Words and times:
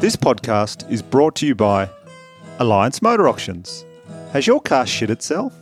This 0.00 0.16
podcast 0.16 0.88
is 0.90 1.02
brought 1.02 1.34
to 1.36 1.46
you 1.46 1.54
by 1.56 1.88
Alliance 2.60 3.02
Motor 3.02 3.28
Auctions. 3.28 3.84
Has 4.32 4.46
your 4.46 4.60
car 4.60 4.86
shit 4.86 5.10
itself? 5.10 5.52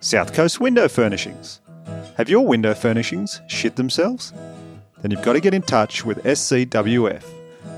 South 0.00 0.32
Coast 0.32 0.58
Window 0.60 0.88
Furnishings. 0.88 1.60
Have 2.16 2.28
your 2.28 2.44
window 2.44 2.74
furnishings 2.74 3.40
shit 3.46 3.76
themselves? 3.76 4.32
Then 5.04 5.10
you've 5.10 5.20
got 5.20 5.34
to 5.34 5.40
get 5.40 5.52
in 5.52 5.60
touch 5.60 6.02
with 6.06 6.24
SCWF. 6.24 7.24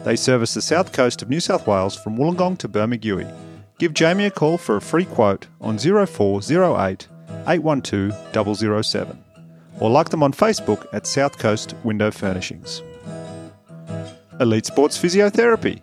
They 0.05 0.15
service 0.15 0.55
the 0.55 0.63
south 0.63 0.93
coast 0.93 1.23
of 1.23 1.29
New 1.29 1.41
South 1.41 1.67
Wales 1.67 1.97
from 1.97 2.17
Wollongong 2.17 2.57
to 2.59 2.69
Bermagui. 2.69 3.29
Give 3.81 3.93
Jamie 3.93 4.27
a 4.27 4.31
call 4.31 4.57
for 4.59 4.77
a 4.77 4.81
free 4.81 5.07
quote 5.07 5.49
on 5.61 5.77
0408 5.77 7.09
812 7.49 8.85
007 8.87 9.25
or 9.81 9.91
like 9.91 10.11
them 10.11 10.23
on 10.23 10.33
Facebook 10.33 10.87
at 10.93 11.05
South 11.05 11.37
Coast 11.37 11.75
Window 11.83 12.13
Furnishings. 12.13 12.81
Elite 14.39 14.67
Sports 14.67 14.97
Physiotherapy. 14.97 15.83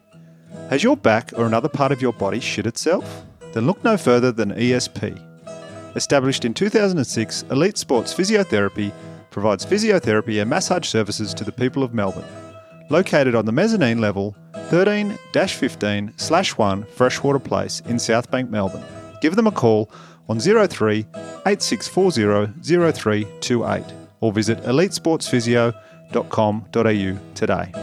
Has 0.70 0.82
your 0.82 0.96
back 0.96 1.34
or 1.36 1.46
another 1.46 1.68
part 1.68 1.92
of 1.92 2.02
your 2.02 2.14
body 2.14 2.40
shit 2.40 2.66
itself? 2.66 3.26
Then 3.52 3.68
look 3.68 3.84
no 3.84 3.98
further 3.98 4.32
than 4.32 4.54
ESP. 4.54 5.22
Established 5.98 6.46
in 6.46 6.54
2006, 6.54 7.44
Elite 7.52 7.78
Sports 7.78 8.14
Physiotherapy 8.14 8.94
provides 9.34 9.66
physiotherapy 9.66 10.40
and 10.40 10.50
massage 10.50 10.88
services 10.88 11.34
to 11.34 11.44
the 11.44 11.52
people 11.52 11.84
of 11.84 11.94
Melbourne. 11.94 12.24
Located 12.90 13.36
on 13.36 13.46
the 13.46 13.52
mezzanine 13.52 14.00
level, 14.00 14.34
13 14.70 15.18
15 15.34 16.14
1 16.56 16.84
Freshwater 16.86 17.40
Place 17.40 17.82
in 17.82 17.98
Southbank, 17.98 18.50
Melbourne. 18.50 18.86
Give 19.20 19.36
them 19.36 19.48
a 19.48 19.52
call 19.52 19.92
on 20.30 20.40
03 20.40 21.06
8640 21.46 22.54
0328 22.62 23.84
or 24.22 24.32
visit 24.32 24.58
elitesportsphysio.com.au 24.60 27.34
today. 27.34 27.74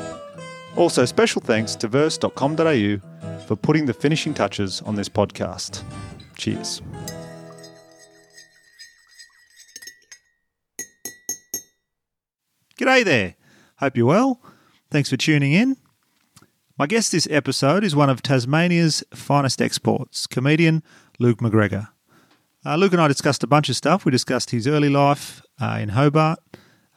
Also, 0.76 1.04
special 1.04 1.42
thanks 1.42 1.74
to 1.74 1.88
verse.com.au 1.88 3.00
for 3.46 3.56
putting 3.56 3.86
the 3.86 3.92
finishing 3.92 4.32
touches 4.32 4.80
on 4.82 4.94
this 4.94 5.08
podcast. 5.08 5.82
Cheers. 6.36 6.80
G'day 12.80 13.04
there. 13.04 13.34
Hope 13.76 13.94
you're 13.94 14.06
well. 14.06 14.40
Thanks 14.90 15.10
for 15.10 15.18
tuning 15.18 15.52
in. 15.52 15.76
My 16.78 16.86
guest 16.86 17.12
this 17.12 17.28
episode 17.30 17.84
is 17.84 17.94
one 17.94 18.08
of 18.08 18.22
Tasmania's 18.22 19.04
finest 19.12 19.60
exports, 19.60 20.26
comedian 20.26 20.82
Luke 21.18 21.40
McGregor. 21.40 21.88
Uh, 22.64 22.76
Luke 22.76 22.92
and 22.92 23.02
I 23.02 23.06
discussed 23.06 23.42
a 23.42 23.46
bunch 23.46 23.68
of 23.68 23.76
stuff. 23.76 24.06
We 24.06 24.10
discussed 24.10 24.48
his 24.48 24.66
early 24.66 24.88
life 24.88 25.42
uh, 25.60 25.76
in 25.78 25.90
Hobart, 25.90 26.38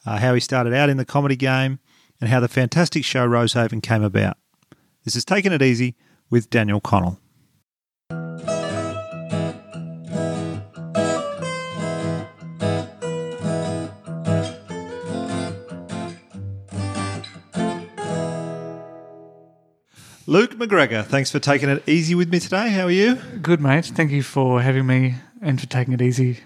uh, 0.06 0.20
how 0.20 0.34
he 0.34 0.40
started 0.40 0.74
out 0.74 0.88
in 0.88 0.96
the 0.96 1.04
comedy 1.04 1.36
game, 1.36 1.80
and 2.22 2.30
how 2.30 2.40
the 2.40 2.48
fantastic 2.48 3.04
show 3.04 3.28
Rosehaven 3.28 3.84
came 3.84 4.04
about. 4.04 4.38
This 5.04 5.18
is 5.18 5.26
Taking 5.26 5.52
It 5.52 5.62
Easy 5.62 5.98
with 6.30 6.50
Daniel 6.50 6.80
Connell. 6.80 7.20
Luke 20.34 20.58
McGregor, 20.58 21.06
thanks 21.06 21.30
for 21.30 21.38
taking 21.38 21.70
it 21.70 21.88
easy 21.88 22.16
with 22.16 22.32
me 22.32 22.40
today. 22.40 22.70
How 22.70 22.86
are 22.86 22.92
you? 22.92 23.20
Good, 23.40 23.62
mate. 23.62 23.86
Thank 23.86 24.10
you 24.10 24.24
for 24.24 24.64
having 24.64 24.88
me 24.88 25.14
and 25.44 25.62
for 25.62 25.68
taking 25.68 25.94
it 25.94 26.02
easy 26.02 26.40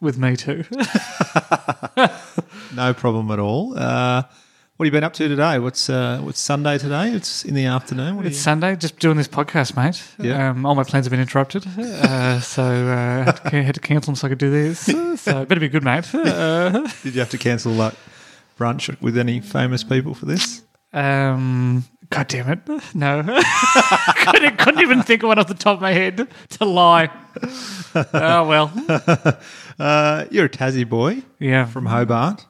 with 0.00 0.16
me 0.16 0.36
too. 0.36 0.64
no 2.74 2.94
problem 2.94 3.30
at 3.30 3.38
all. 3.38 3.78
Uh, 3.78 4.22
what 4.76 4.86
have 4.86 4.86
you 4.86 4.90
been 4.90 5.04
up 5.04 5.12
to 5.12 5.28
today? 5.28 5.58
What's 5.58 5.90
uh, 5.90 6.20
what's 6.22 6.40
Sunday 6.40 6.78
today? 6.78 7.12
It's 7.12 7.44
in 7.44 7.52
the 7.52 7.66
afternoon. 7.66 8.16
What 8.16 8.24
it's 8.24 8.36
you... 8.36 8.40
Sunday. 8.40 8.74
Just 8.74 8.98
doing 8.98 9.18
this 9.18 9.28
podcast, 9.28 9.76
mate. 9.76 10.02
Yeah. 10.18 10.48
Um, 10.48 10.64
all 10.64 10.74
my 10.74 10.84
plans 10.84 11.04
have 11.04 11.10
been 11.10 11.20
interrupted, 11.20 11.66
uh, 11.78 12.40
so 12.40 12.62
uh, 12.62 13.24
had, 13.24 13.50
to, 13.50 13.62
had 13.62 13.74
to 13.74 13.82
cancel 13.82 14.12
them 14.12 14.16
so 14.16 14.28
I 14.28 14.30
could 14.30 14.38
do 14.38 14.50
this. 14.50 14.86
So 15.20 15.42
it 15.42 15.48
better 15.48 15.60
be 15.60 15.68
good, 15.68 15.84
mate. 15.84 16.08
Uh, 16.14 16.88
Did 17.02 17.12
you 17.12 17.20
have 17.20 17.28
to 17.28 17.36
cancel 17.36 17.72
like 17.72 17.92
brunch 18.58 18.98
with 19.02 19.18
any 19.18 19.40
famous 19.40 19.84
people 19.84 20.14
for 20.14 20.24
this? 20.24 20.62
Um, 20.94 21.84
God 22.10 22.26
damn 22.26 22.48
it. 22.50 22.94
No. 22.94 23.22
couldn't, 24.16 24.58
couldn't 24.58 24.80
even 24.80 25.02
think 25.02 25.22
of 25.22 25.28
one 25.28 25.38
off 25.38 25.46
the 25.46 25.54
top 25.54 25.76
of 25.76 25.80
my 25.80 25.92
head 25.92 26.28
to 26.50 26.64
lie. 26.64 27.10
Oh, 27.94 28.46
well. 28.46 28.72
Uh, 29.80 30.26
you're 30.30 30.44
a 30.44 30.48
Tassie 30.48 30.86
boy. 30.86 31.22
Yeah. 31.38 31.64
From 31.64 31.86
Hobart. 31.86 32.46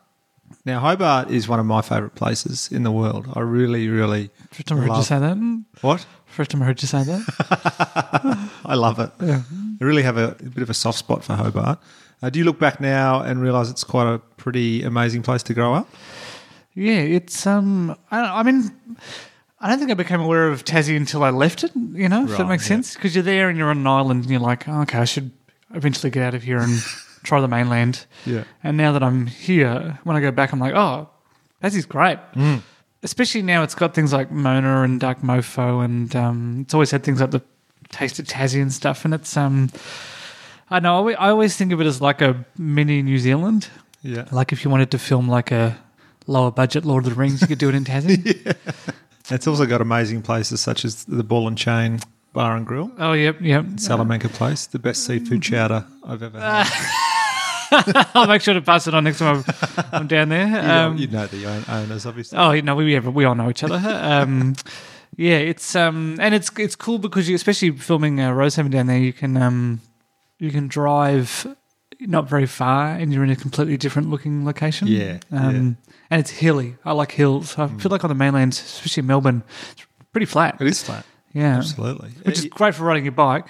Now, 0.65 0.81
Hobart 0.81 1.31
is 1.31 1.47
one 1.47 1.61
of 1.61 1.65
my 1.65 1.81
favourite 1.81 2.17
places 2.17 2.69
in 2.73 2.83
the 2.83 2.91
world. 2.91 3.29
I 3.35 3.41
really, 3.41 3.89
really. 3.89 4.31
First 4.51 4.67
time 4.67 4.79
I 4.79 4.87
heard 4.87 4.97
you 4.97 5.03
say 5.05 5.19
that. 5.21 5.65
What? 5.81 6.05
First 6.27 6.51
time 6.51 6.61
I 6.63 6.65
heard 6.65 6.83
you 6.83 6.89
say 6.89 7.05
that. 7.05 8.51
I 8.65 8.75
love 8.75 8.99
it. 8.99 9.13
Yeah. 9.23 9.43
I 9.81 9.85
really 9.85 10.03
have 10.03 10.17
a, 10.17 10.31
a 10.41 10.51
bit 10.51 10.63
of 10.65 10.71
a 10.71 10.75
soft 10.75 10.99
spot 10.99 11.23
for 11.23 11.35
Hobart. 11.35 11.79
Uh, 12.21 12.31
do 12.31 12.41
you 12.41 12.45
look 12.45 12.59
back 12.59 12.81
now 12.81 13.23
and 13.23 13.41
realise 13.41 13.71
it's 13.71 13.85
quite 13.85 14.13
a 14.13 14.19
pretty 14.37 14.83
amazing 14.83 15.23
place 15.23 15.45
to 15.45 15.55
grow 15.55 15.73
up? 15.73 15.89
Yeah, 16.75 16.99
it's 16.99 17.47
um. 17.47 17.97
I, 18.11 18.41
I 18.41 18.43
mean, 18.43 18.71
I 19.61 19.69
don't 19.69 19.79
think 19.79 19.91
I 19.91 19.95
became 19.95 20.21
aware 20.21 20.49
of 20.49 20.65
Tassie 20.65 20.97
until 20.97 21.23
I 21.23 21.31
left 21.31 21.65
it. 21.65 21.73
You 21.75 22.09
know, 22.09 22.25
if 22.25 22.37
that 22.39 22.49
makes 22.49 22.65
yeah. 22.65 22.77
sense, 22.77 22.95
because 22.95 23.15
you're 23.15 23.23
there 23.25 23.49
and 23.49 23.59
you're 23.59 23.69
on 23.69 23.79
an 23.79 23.87
island 23.87 24.23
and 24.23 24.31
you're 24.31 24.41
like, 24.41 24.67
oh, 24.69 24.83
okay, 24.83 24.99
I 24.99 25.05
should 25.05 25.31
eventually 25.75 26.11
get 26.11 26.23
out 26.23 26.35
of 26.35 26.43
here 26.43 26.59
and 26.59 26.81
try 27.23 27.41
the 27.41 27.49
mainland. 27.49 28.07
Yeah. 28.25 28.45
And 28.65 28.77
now 28.77 28.93
that 28.93 29.03
I'm 29.03 29.27
here, 29.27 29.99
when 30.05 30.17
I 30.17 30.21
go 30.21 30.31
back, 30.31 30.53
I'm 30.53 30.61
like, 30.61 30.75
oh, 30.75 31.11
Tassie's 31.63 31.85
great. 31.85 32.19
Mm. 32.35 32.63
Especially 33.03 33.43
now, 33.43 33.63
it's 33.63 33.75
got 33.75 33.95
things 33.95 34.13
like 34.13 34.31
Mona 34.31 34.83
and 34.83 34.99
Dark 34.99 35.21
Mofo, 35.21 35.85
and 35.85 36.15
um, 36.17 36.61
it's 36.63 36.75
always 36.75 36.91
had 36.91 37.03
things 37.03 37.21
like 37.21 37.31
the 37.31 37.43
Taste 37.91 38.19
of 38.19 38.27
Tassie 38.27 38.63
and 38.63 38.73
stuff. 38.73 39.05
And 39.05 39.13
it's 39.13 39.37
um, 39.37 39.71
I 40.71 40.81
know 40.81 41.09
I 41.11 41.31
always 41.31 41.57
think 41.57 41.73
of 41.73 41.81
it 41.81 41.87
as 41.87 42.01
like 42.01 42.23
a 42.23 42.45
mini 42.57 43.03
New 43.03 43.19
Zealand. 43.19 43.69
Yeah. 44.03 44.27
Like 44.31 44.53
if 44.53 44.65
you 44.65 44.71
wanted 44.71 44.91
to 44.93 44.99
film 44.99 45.29
like 45.29 45.51
a 45.51 45.79
lower 46.27 46.51
budget 46.51 46.85
Lord 46.85 47.05
of 47.05 47.11
the 47.11 47.17
Rings, 47.17 47.41
you 47.41 47.47
could 47.47 47.59
do 47.59 47.69
it 47.69 47.75
in 47.75 47.85
Tassie. 47.87 48.57
It's 49.31 49.47
also 49.47 49.67
got 49.67 49.81
amazing 49.81 50.23
places 50.23 50.61
such 50.61 50.85
as 50.85 51.05
the 51.05 51.23
Ball 51.23 51.49
and 51.49 51.57
Chain 51.57 52.01
Bar 52.33 52.57
and 52.57 52.67
Grill. 52.67 52.91
Oh, 52.99 53.13
yep, 53.13 53.41
yep. 53.41 53.65
Salamanca 53.77 54.29
Place, 54.29 54.67
the 54.67 54.79
best 54.79 55.05
seafood 55.05 55.43
chowder 55.43 55.85
I've 56.05 56.23
ever 56.23 56.39
had. 56.41 56.69
I'll 58.15 58.27
make 58.27 58.43
sure 58.43 58.55
to 58.55 58.63
pass 58.63 58.87
it 58.87 58.95
on 58.95 59.05
next 59.05 59.19
time 59.19 59.45
I'm, 59.47 59.85
I'm 59.93 60.07
down 60.07 60.29
there. 60.29 60.47
You 60.47 60.53
know, 60.53 60.87
um, 60.87 60.97
you 60.99 61.07
know 61.07 61.27
the 61.27 61.47
owners, 61.71 62.07
obviously. 62.07 62.39
Oh, 62.39 62.51
you 62.51 62.63
know, 62.63 62.75
we 62.75 62.99
we 62.99 63.25
all 63.25 63.35
know 63.35 63.51
each 63.51 63.63
other. 63.63 63.81
Um, 64.11 64.55
yeah, 65.17 65.37
it's 65.37 65.77
um, 65.77 66.17
and 66.21 66.35
it's 66.35 66.51
it's 66.57 66.77
cool 66.77 66.99
because 66.99 67.29
you, 67.29 67.35
especially 67.35 67.73
filming 67.73 68.21
uh, 68.21 68.31
Rosehaven 68.31 68.71
down 68.71 68.87
there, 68.87 68.99
you 68.99 69.13
can 69.13 69.37
um, 69.37 69.81
you 70.39 70.51
can 70.51 70.69
drive 70.69 71.47
not 72.01 72.29
very 72.29 72.47
far, 72.47 72.89
and 72.89 73.13
you're 73.13 73.25
in 73.25 73.31
a 73.31 73.37
completely 73.37 73.77
different 73.77 74.11
looking 74.11 74.45
location. 74.45 74.89
Yeah, 74.89 75.19
um, 75.31 75.79
yeah. 75.87 75.95
and 76.11 76.21
it's 76.21 76.31
hilly. 76.31 76.77
I 76.85 76.93
like 76.93 77.13
hills. 77.13 77.59
I 77.59 77.67
mm. 77.67 77.81
feel 77.81 77.91
like 77.91 78.05
on 78.05 78.09
the 78.09 78.15
mainland, 78.15 78.53
especially 78.53 79.03
in 79.03 79.07
Melbourne, 79.07 79.43
it's 79.73 79.87
pretty 80.13 80.27
flat. 80.27 80.57
It 80.61 80.67
is 80.67 80.83
flat. 80.83 81.05
Yeah, 81.33 81.59
absolutely. 81.59 82.11
Which 82.23 82.39
is 82.39 82.47
great 82.47 82.75
for 82.75 82.85
riding 82.85 83.05
your 83.05 83.13
bike, 83.13 83.47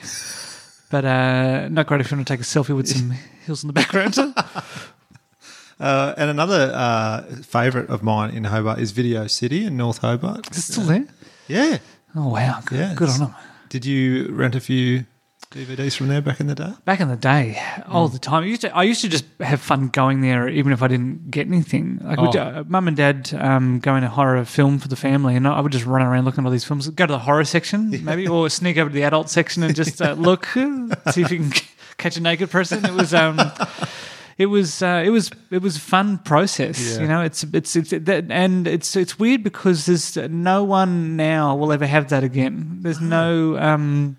but 0.91 1.05
uh, 1.05 1.69
not 1.69 1.87
great 1.87 2.01
if 2.01 2.11
you 2.11 2.17
want 2.17 2.27
to 2.27 2.33
take 2.33 2.41
a 2.41 2.45
selfie 2.45 2.77
with 2.77 2.89
some 2.89 3.11
hills 3.47 3.63
in 3.63 3.69
the 3.69 3.73
background. 3.73 4.17
Uh, 5.81 6.13
and 6.19 6.29
another 6.29 6.71
uh, 6.75 7.23
favourite 7.37 7.89
of 7.89 8.03
mine 8.03 8.35
in 8.35 8.45
Hobart 8.45 8.79
is 8.81 8.91
Video 8.91 9.27
City 9.27 9.65
in 9.65 9.79
North 9.79 9.97
Hobart. 9.99 10.51
Is 10.51 10.59
it 10.59 10.73
still 10.73 10.85
there? 10.85 11.07
Yeah. 11.49 11.79
Oh 12.15 12.29
wow! 12.29 12.61
Good, 12.67 12.79
yeah, 12.79 12.95
good 12.95 13.09
on 13.09 13.19
them. 13.19 13.35
Did 13.71 13.87
you 13.87 14.29
rent 14.31 14.55
a 14.55 14.61
few 14.61 15.07
DVDs 15.51 15.97
from 15.97 16.07
there 16.07 16.23
back 16.23 16.39
in 16.39 16.47
the 16.47 16.55
day? 16.55 16.73
Back 16.85 17.01
in 17.01 17.09
the 17.09 17.17
day, 17.17 17.61
all 17.89 18.07
the 18.07 18.21
time. 18.21 18.45
I 18.45 18.47
used 18.47 18.61
to, 18.61 18.77
I 18.77 18.85
used 18.85 19.01
to 19.01 19.09
just 19.09 19.25
have 19.41 19.61
fun 19.61 19.89
going 19.89 20.21
there, 20.21 20.49
even 20.49 20.73
if 20.73 20.81
I 20.81 20.87
didn't 20.87 21.29
get 21.33 21.49
anything. 21.49 21.99
Like, 22.03 22.19
Oh. 22.21 22.39
uh, 22.39 22.65
mum 22.69 22.87
and 22.87 22.97
dad 22.97 23.35
um, 23.37 23.81
going 23.81 24.03
to 24.03 24.09
horror 24.09 24.45
film 24.45 24.79
for 24.79 24.87
the 24.87 24.95
family, 24.95 25.35
and 25.35 25.49
I 25.49 25.61
would 25.61 25.73
just 25.73 25.87
run 25.87 26.03
around 26.03 26.25
looking 26.25 26.45
at 26.45 26.47
all 26.47 26.53
these 26.53 26.65
films. 26.65 26.89
Go 26.91 27.05
to 27.05 27.13
the 27.13 27.19
horror 27.19 27.45
section, 27.45 27.91
maybe, 28.05 28.29
or 28.29 28.49
sneak 28.49 28.79
over 28.79 28.89
to 28.91 28.95
the 28.95 29.03
adult 29.03 29.29
section 29.29 29.65
and 29.65 29.75
just 29.75 30.01
uh, 30.01 30.13
look, 30.13 30.47
see 31.11 31.23
if 31.23 31.33
you 31.33 31.39
can 31.39 31.53
catch 31.99 32.17
a 32.17 32.21
naked 32.21 32.49
person. 32.51 32.85
It 32.85 32.93
was. 32.95 33.13
Um, 33.13 33.41
it 34.39 34.47
was 34.47 34.83
uh, 34.83 35.03
it 35.05 35.11
was 35.11 35.31
it 35.51 35.61
was 35.61 35.77
a 35.77 35.81
fun 35.81 36.17
process. 36.19 36.95
Yeah. 36.95 37.03
You 37.03 37.09
know, 37.09 37.21
it's 37.23 37.43
it's 37.43 37.75
it's 37.77 37.91
that, 37.91 38.31
and 38.31 38.67
it's 38.67 38.95
it's 38.97 39.19
weird 39.19 39.43
because 39.43 39.85
there's 39.85 40.17
no 40.31 40.65
one 40.65 41.17
now 41.17 41.57
will 41.57 41.73
ever 41.73 41.87
have 41.87 42.09
that 42.09 42.25
again. 42.25 42.79
There's 42.81 43.01
no 43.03 43.59
um, 43.59 44.17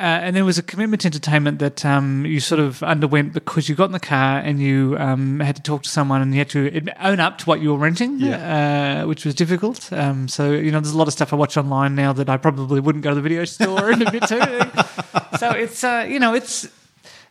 and 0.00 0.34
there 0.34 0.44
was 0.44 0.58
a 0.58 0.62
commitment 0.62 1.02
to 1.02 1.08
entertainment 1.08 1.58
that 1.58 1.84
um, 1.84 2.24
you 2.24 2.40
sort 2.40 2.60
of 2.60 2.82
underwent 2.82 3.32
because 3.32 3.68
you 3.68 3.74
got 3.74 3.86
in 3.86 3.92
the 3.92 4.00
car 4.00 4.38
and 4.38 4.60
you 4.60 4.96
um, 4.98 5.40
had 5.40 5.56
to 5.56 5.62
talk 5.62 5.82
to 5.82 5.90
someone 5.90 6.22
and 6.22 6.32
you 6.32 6.38
had 6.38 6.48
to 6.50 6.88
own 7.04 7.20
up 7.20 7.38
to 7.38 7.44
what 7.46 7.60
you 7.60 7.72
were 7.72 7.78
renting, 7.78 8.22
uh, 8.22 9.04
which 9.04 9.24
was 9.24 9.34
difficult. 9.34 9.92
Um, 9.92 10.28
so 10.28 10.52
you 10.52 10.70
know, 10.70 10.80
there's 10.80 10.94
a 10.94 10.98
lot 10.98 11.08
of 11.08 11.12
stuff 11.12 11.32
I 11.32 11.36
watch 11.36 11.56
online 11.56 11.94
now 11.94 12.12
that 12.14 12.30
I 12.30 12.36
probably 12.36 12.80
wouldn't 12.80 13.04
go 13.04 13.10
to 13.10 13.14
the 13.14 13.20
video 13.20 13.44
store 13.44 13.90
in 13.90 14.00
and 14.00 14.08
admit 14.08 14.22
to. 14.28 15.28
so 15.38 15.50
it's 15.50 15.84
uh, 15.84 16.06
you 16.08 16.18
know 16.18 16.34
it's 16.34 16.68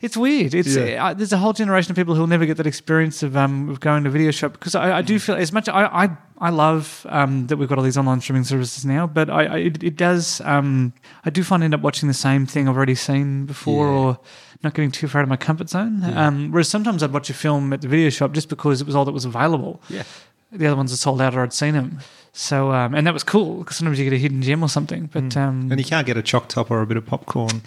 it's 0.02 0.16
weird. 0.18 0.54
It's 0.54 0.76
Yeah. 0.76 1.08
uh, 1.08 1.14
there's 1.14 1.34
a 1.34 1.38
whole 1.38 1.54
generation 1.54 1.92
of 1.92 1.96
people 1.96 2.16
who'll 2.16 2.28
never 2.28 2.46
get 2.46 2.58
that 2.58 2.68
experience 2.68 3.22
of 3.24 3.36
um 3.36 3.70
of 3.70 3.80
going 3.80 4.04
to 4.04 4.10
a 4.10 4.12
video 4.12 4.32
shop 4.32 4.54
because 4.54 4.76
I, 4.76 4.98
I 5.00 5.02
do 5.02 5.20
feel 5.20 5.36
as 5.36 5.52
much 5.52 5.68
I 5.70 5.86
I, 6.06 6.10
I 6.38 6.50
love 6.50 7.06
um 7.10 7.48
that 7.48 7.58
we've 7.58 7.68
got 7.70 7.78
all 7.78 7.84
these 7.84 7.98
online 7.98 8.22
streaming 8.22 8.44
services 8.46 8.86
now, 8.86 9.08
but 9.08 9.30
I, 9.30 9.44
I 9.46 9.58
it, 9.58 9.84
it 9.84 9.96
does 9.98 10.42
um 10.46 10.94
I 11.26 11.30
do 11.30 11.44
find 11.44 11.64
I 11.64 11.66
end 11.66 11.74
up 11.74 11.82
watching 11.82 12.08
the 12.08 12.14
same 12.14 12.46
thing 12.46 12.68
I've 12.70 12.78
already 12.78 12.96
seen 12.96 13.46
before 13.46 13.86
Yeah. 13.88 13.92
or 14.00 14.20
not 14.64 14.74
getting 14.74 14.92
too 14.92 15.08
far 15.08 15.22
out 15.22 15.24
of 15.24 15.30
my 15.30 15.38
comfort 15.38 15.70
zone. 15.70 16.04
Um, 16.04 16.52
whereas 16.52 16.68
sometimes 16.68 17.02
I'd 17.02 17.14
watch 17.14 17.30
a 17.30 17.34
film 17.34 17.72
at 17.72 17.80
the 17.82 17.88
video 17.88 18.10
shop 18.10 18.34
just 18.34 18.50
because 18.50 18.82
it 18.82 18.88
was 18.88 18.94
all 18.96 19.06
that 19.06 19.14
was 19.14 19.24
available. 19.24 19.82
Yeah. 19.90 20.04
The 20.52 20.66
other 20.68 20.76
ones 20.76 20.92
are 20.92 20.98
sold 20.98 21.22
out 21.22 21.34
or 21.36 21.44
I'd 21.44 21.54
seen 21.54 21.76
them. 21.76 22.00
So 22.34 22.72
um, 22.74 22.94
and 22.94 23.06
that 23.08 23.14
was 23.14 23.24
cool 23.24 23.60
because 23.60 23.78
sometimes 23.78 24.00
you 24.00 24.04
get 24.06 24.14
a 24.16 24.20
hidden 24.20 24.42
gem 24.42 24.62
or 24.64 24.68
something. 24.70 25.10
But 25.14 25.38
um, 25.38 25.70
And 25.72 25.80
you 25.80 25.86
can't 25.86 26.06
get 26.08 26.18
a 26.18 26.22
choc 26.22 26.48
top 26.50 26.70
or 26.72 26.82
a 26.82 26.86
bit 26.88 26.98
of 26.98 27.06
popcorn. 27.06 27.62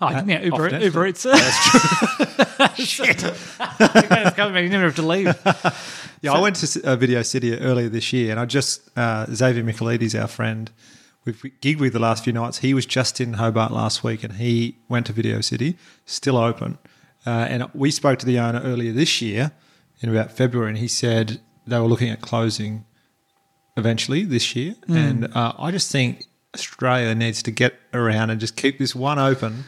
Oh, 0.00 0.10
yeah, 0.10 0.38
off 0.38 0.44
Uber, 0.44 0.70
Netflix. 0.70 0.82
Uber 0.82 1.06
Eats. 1.06 1.22
Shit. 2.88 3.22
you 3.22 4.68
never 4.68 4.84
have 4.84 4.96
to 4.96 5.02
leave. 5.02 5.34
Yeah, 6.22 6.32
I 6.32 6.40
went 6.40 6.56
to 6.56 6.82
uh, 6.84 6.96
Video 6.96 7.22
City 7.22 7.58
earlier 7.58 7.88
this 7.88 8.12
year, 8.12 8.30
and 8.30 8.38
I 8.38 8.44
just 8.44 8.96
uh, 8.96 9.26
Xavier 9.32 9.64
Michaelides, 9.64 10.20
our 10.20 10.28
friend, 10.28 10.70
we've 11.24 11.40
gigged 11.60 11.80
with 11.80 11.92
the 11.92 11.98
last 11.98 12.24
few 12.24 12.32
nights. 12.32 12.58
He 12.58 12.74
was 12.74 12.86
just 12.86 13.20
in 13.20 13.34
Hobart 13.34 13.72
last 13.72 14.04
week, 14.04 14.22
and 14.22 14.34
he 14.34 14.76
went 14.88 15.06
to 15.06 15.12
Video 15.12 15.40
City, 15.40 15.76
still 16.06 16.36
open. 16.36 16.78
Uh, 17.26 17.46
and 17.48 17.68
we 17.74 17.90
spoke 17.90 18.18
to 18.20 18.26
the 18.26 18.38
owner 18.38 18.60
earlier 18.62 18.92
this 18.92 19.20
year, 19.20 19.52
in 20.00 20.08
about 20.08 20.32
February, 20.32 20.70
and 20.70 20.78
he 20.78 20.88
said 20.88 21.40
they 21.66 21.78
were 21.78 21.86
looking 21.86 22.10
at 22.10 22.20
closing 22.20 22.84
eventually 23.76 24.24
this 24.24 24.54
year. 24.54 24.74
And 24.88 25.34
uh, 25.34 25.54
I 25.58 25.70
just 25.70 25.90
think 25.90 26.26
Australia 26.54 27.14
needs 27.14 27.42
to 27.44 27.50
get 27.50 27.74
around 27.94 28.30
and 28.30 28.40
just 28.40 28.56
keep 28.56 28.78
this 28.78 28.94
one 28.94 29.18
open 29.18 29.64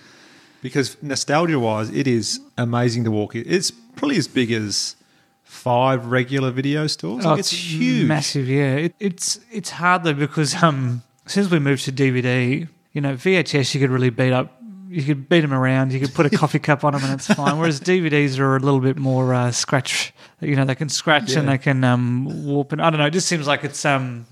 because 0.65 0.97
nostalgia 1.03 1.61
wise, 1.61 1.91
it 1.91 2.07
is 2.09 2.41
amazing 2.57 3.05
to 3.05 3.11
walk. 3.11 3.37
It's 3.37 3.71
probably 3.71 4.17
as 4.17 4.27
big 4.27 4.51
as 4.51 4.97
five 5.43 6.07
regular 6.07 6.51
video 6.51 6.87
stores. 6.87 7.27
Like, 7.27 7.41
it's, 7.41 7.51
huge. 7.51 8.07
massive. 8.07 8.49
Yeah, 8.49 8.77
it, 8.77 8.95
it's 8.99 9.39
it's 9.53 9.69
hard 9.69 10.05
though 10.05 10.15
because 10.15 10.63
um 10.63 11.03
since 11.27 11.51
we 11.51 11.59
moved 11.59 11.85
to 11.85 11.93
DVD, 11.93 12.67
you 12.95 13.01
know, 13.03 13.13
VHS 13.13 13.75
you 13.75 13.81
could 13.81 13.91
really 13.91 14.09
beat 14.09 14.33
up. 14.33 14.59
You 14.89 15.03
could 15.03 15.29
beat 15.29 15.41
them 15.41 15.53
around. 15.53 15.93
You 15.93 16.01
could 16.01 16.15
put 16.15 16.25
a 16.25 16.31
coffee 16.43 16.61
cup 16.61 16.83
on 16.83 16.95
them, 16.95 17.05
and 17.05 17.13
it's 17.13 17.27
fine. 17.27 17.59
Whereas 17.59 17.79
DVDs 17.79 18.39
are 18.39 18.57
a 18.57 18.61
little 18.61 18.81
bit 18.81 18.97
more 18.97 19.35
uh, 19.35 19.51
scratch. 19.51 20.15
You 20.41 20.57
know, 20.57 20.65
they 20.65 20.75
can 20.75 20.89
scratch 20.89 21.37
and 21.37 21.47
they 21.47 21.59
can 21.59 21.85
um, 21.85 22.47
warp. 22.47 22.73
And 22.73 22.81
I 22.81 22.89
don't 22.89 23.01
know. 23.01 23.07
It 23.07 23.13
just 23.13 23.29
seems 23.29 23.47
like 23.47 23.65
it's 23.65 23.85
um, 23.85 24.27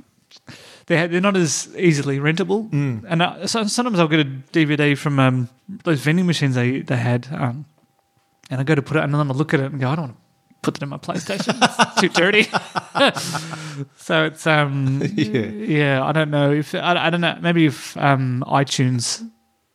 they're 0.87 1.08
they're 1.08 1.20
not 1.20 1.37
as 1.37 1.69
easily 1.76 2.19
rentable. 2.19 2.70
Mm. 2.70 3.05
And 3.08 3.23
uh, 3.23 3.46
so, 3.46 3.64
sometimes 3.64 3.99
I'll 3.99 4.08
get 4.08 4.20
a 4.20 4.25
DVD 4.25 4.96
from 4.96 5.19
um, 5.19 5.49
those 5.84 6.00
vending 6.00 6.26
machines 6.26 6.55
they 6.55 6.81
they 6.81 6.96
had, 6.96 7.29
um, 7.32 7.64
and 8.50 8.61
I 8.61 8.64
go 8.64 8.75
to 8.75 8.82
put 8.82 8.96
it, 8.96 9.05
and 9.05 9.14
then 9.14 9.20
I 9.20 9.34
look 9.34 9.55
at 9.55 9.61
it 9.61 9.73
and 9.73 9.81
go, 9.81 9.88
I 9.88 9.96
don't 9.96 10.05
want 10.06 10.17
to 10.17 10.23
put 10.62 10.75
that 10.75 10.82
in 10.82 10.88
my 10.88 10.99
PlayStation. 10.99 11.56
It's 11.61 12.00
too 12.00 12.08
dirty. 12.08 12.44
so 13.96 14.25
it's 14.25 14.46
um 14.46 15.02
Yeah. 15.14 15.40
yeah. 15.40 16.05
I 16.05 16.12
don't 16.12 16.31
know 16.31 16.52
if 16.52 16.75
I, 16.75 17.06
I 17.06 17.11
don't 17.11 17.20
know 17.20 17.38
maybe 17.40 17.67
if 17.67 17.96
um 17.96 18.44
iTunes 18.46 19.28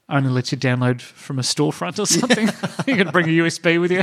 only 0.10 0.30
lets 0.30 0.52
you 0.52 0.58
download 0.58 1.02
from 1.02 1.38
a 1.38 1.42
storefront 1.42 2.00
or 2.00 2.06
something. 2.06 2.48
you 2.88 3.04
can 3.04 3.12
bring 3.12 3.26
a 3.26 3.44
USB 3.44 3.80
with 3.80 3.92
you. 3.92 4.00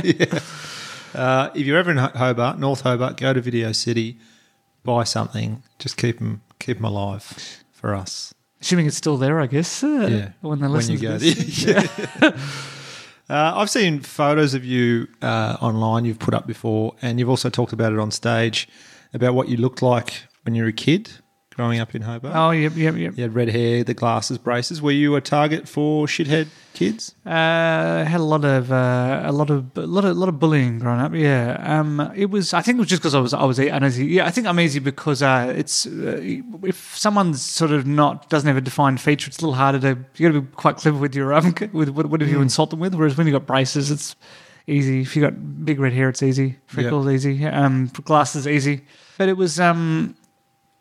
Uh, 1.15 1.49
if 1.55 1.65
you're 1.65 1.77
ever 1.77 1.91
in 1.91 1.97
Hobart, 1.97 2.59
North 2.59 2.81
Hobart, 2.81 3.17
go 3.17 3.33
to 3.33 3.41
Video 3.41 3.71
City, 3.71 4.19
buy 4.83 5.03
something. 5.03 5.63
Just 5.79 5.97
keep 5.97 6.19
them 6.19 6.41
keep 6.59 6.77
'em 6.77 6.85
alive 6.85 7.63
for 7.71 7.93
us. 7.95 8.33
Assuming 8.61 8.87
it's 8.87 8.97
still 8.97 9.17
there, 9.17 9.39
I 9.39 9.47
guess. 9.47 9.83
uh, 9.83 10.07
Yeah. 10.09 10.29
When 10.41 10.59
they 10.59 10.63
When 10.67 10.71
listen 10.73 10.93
you 10.93 10.99
to 10.99 11.05
go 11.05 11.17
this. 11.17 12.33
Uh, 13.27 13.53
I've 13.55 13.71
seen 13.71 14.01
photos 14.01 14.53
of 14.53 14.63
you 14.63 15.07
uh, 15.23 15.57
online 15.59 16.05
you've 16.05 16.19
put 16.19 16.35
up 16.35 16.45
before, 16.45 16.93
and 17.01 17.17
you've 17.17 17.29
also 17.29 17.49
talked 17.49 17.73
about 17.73 17.91
it 17.91 17.97
on 17.97 18.11
stage 18.11 18.67
about 19.15 19.33
what 19.33 19.49
you 19.49 19.57
looked 19.57 19.81
like 19.81 20.25
when 20.43 20.53
you 20.53 20.61
were 20.61 20.69
a 20.69 20.73
kid 20.73 21.09
growing 21.55 21.79
up 21.79 21.95
in 21.95 22.01
Hobart. 22.01 22.33
Oh, 22.35 22.51
yep, 22.51 22.73
yep, 22.75 22.95
yep. 22.95 23.13
You 23.15 23.23
had 23.23 23.33
red 23.33 23.49
hair, 23.49 23.83
the 23.83 23.93
glasses, 23.93 24.37
braces. 24.37 24.81
Were 24.81 24.91
you 24.91 25.15
a 25.15 25.21
target 25.21 25.67
for 25.69 26.05
shithead 26.05 26.47
kids? 26.73 27.15
Uh, 27.25 28.03
had 28.05 28.19
a 28.19 28.23
lot 28.23 28.43
of 28.43 28.71
uh, 28.71 29.21
a 29.25 29.31
lot 29.31 29.49
of 29.49 29.77
a 29.77 29.81
lot 29.87 30.03
of 30.05 30.17
lot 30.17 30.27
of 30.29 30.39
bullying 30.39 30.79
growing 30.79 30.99
up. 30.99 31.13
Yeah, 31.13 31.57
um, 31.63 32.11
it 32.15 32.29
was. 32.29 32.53
I 32.53 32.61
think 32.61 32.77
it 32.77 32.79
was 32.79 32.89
just 32.89 33.01
because 33.01 33.15
I 33.15 33.19
was 33.19 33.33
I 33.33 33.43
was 33.45 33.57
uneasy. 33.59 34.05
Yeah, 34.07 34.25
I 34.25 34.31
think 34.31 34.47
I'm 34.47 34.59
easy 34.59 34.79
because 34.79 35.21
uh, 35.21 35.53
it's 35.55 35.85
uh, 35.87 36.19
if 36.63 36.97
someone's 36.97 37.41
sort 37.41 37.71
of 37.71 37.85
not 37.87 38.29
doesn't 38.29 38.47
have 38.47 38.57
a 38.57 38.61
defined 38.61 38.99
feature, 38.99 39.29
it's 39.29 39.39
a 39.39 39.41
little 39.41 39.55
harder 39.55 39.79
to. 39.79 39.97
You 40.17 40.29
got 40.29 40.35
to 40.35 40.41
be 40.41 40.55
quite 40.55 40.77
clever 40.77 40.97
with 40.97 41.15
your 41.15 41.33
um 41.33 41.53
with 41.73 41.89
what- 41.89 42.07
whatever 42.09 42.29
you 42.29 42.41
insult 42.41 42.69
them 42.71 42.79
with. 42.79 42.93
Whereas 42.95 43.17
when 43.17 43.27
you 43.27 43.33
got 43.33 43.45
braces, 43.45 43.91
it's 43.91 44.15
easy. 44.67 45.01
If 45.01 45.15
you 45.15 45.21
got 45.21 45.63
big 45.65 45.79
red 45.79 45.93
hair, 45.93 46.09
it's 46.09 46.21
easy. 46.23 46.57
Freckles, 46.67 47.07
easy. 47.07 47.45
Um, 47.45 47.87
glasses, 48.03 48.47
easy. 48.47 48.81
But 49.17 49.29
it 49.29 49.37
was 49.37 49.59
um, 49.59 50.15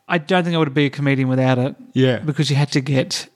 I 0.08 0.18
don't 0.18 0.44
think 0.44 0.54
I 0.54 0.58
would 0.58 0.74
be 0.74 0.86
a 0.86 0.90
comedian 0.90 1.28
without 1.28 1.58
it 1.58 1.74
Yeah. 1.94 2.18
because 2.18 2.50
you 2.50 2.56
had 2.56 2.70
to 2.72 2.80
get 2.80 3.28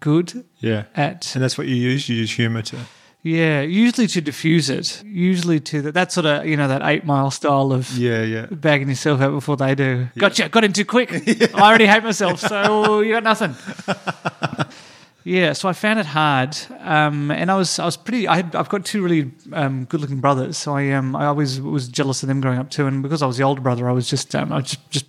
good 0.00 0.44
Yeah. 0.58 0.84
at 0.94 1.34
And 1.34 1.42
that's 1.42 1.56
what 1.58 1.66
you 1.68 1.76
use? 1.76 2.08
You 2.08 2.16
use 2.16 2.32
humour 2.32 2.62
to. 2.62 2.76
yeah, 3.22 3.60
usually 3.62 4.06
to 4.08 4.20
diffuse 4.20 4.68
it. 4.70 5.02
Usually 5.04 5.60
to 5.60 5.82
that, 5.82 5.94
that 5.94 6.12
sort 6.12 6.26
of, 6.26 6.46
you 6.46 6.56
know, 6.56 6.68
that 6.68 6.82
eight 6.82 7.04
mile 7.04 7.30
style 7.30 7.72
of 7.72 7.96
Yeah, 7.96 8.22
yeah. 8.22 8.46
bagging 8.50 8.88
yourself 8.88 9.20
out 9.20 9.30
before 9.32 9.56
they 9.56 9.74
do. 9.74 10.08
Gotcha, 10.18 10.48
got 10.48 10.64
in 10.64 10.72
too 10.72 10.84
quick. 10.84 11.10
I 11.54 11.60
already 11.68 11.86
hate 11.86 12.02
myself, 12.04 12.40
so 12.40 13.00
you 13.00 13.12
got 13.12 13.22
nothing. 13.24 13.54
yeah, 15.24 15.52
so 15.52 15.68
I 15.68 15.72
found 15.72 15.98
it 15.98 16.06
hard, 16.06 16.56
um, 16.80 17.30
and 17.30 17.50
I 17.50 17.56
was 17.56 17.78
I 17.78 17.84
was 17.84 17.96
pretty. 17.96 18.28
I 18.28 18.36
had, 18.36 18.54
I've 18.54 18.68
got 18.68 18.84
two 18.84 19.02
really 19.02 19.30
um, 19.52 19.84
good 19.84 20.00
looking 20.00 20.20
brothers, 20.20 20.56
so 20.56 20.74
I 20.74 20.90
um 20.90 21.14
I 21.14 21.26
always 21.26 21.60
was 21.60 21.88
jealous 21.88 22.22
of 22.22 22.28
them 22.28 22.40
growing 22.40 22.58
up 22.58 22.70
too, 22.70 22.86
and 22.86 23.02
because 23.02 23.22
I 23.22 23.26
was 23.26 23.36
the 23.36 23.44
older 23.44 23.60
brother, 23.60 23.88
I 23.88 23.92
was 23.92 24.08
just 24.08 24.34
um, 24.34 24.52
I 24.52 24.60
just 24.60 24.90
just 24.90 25.06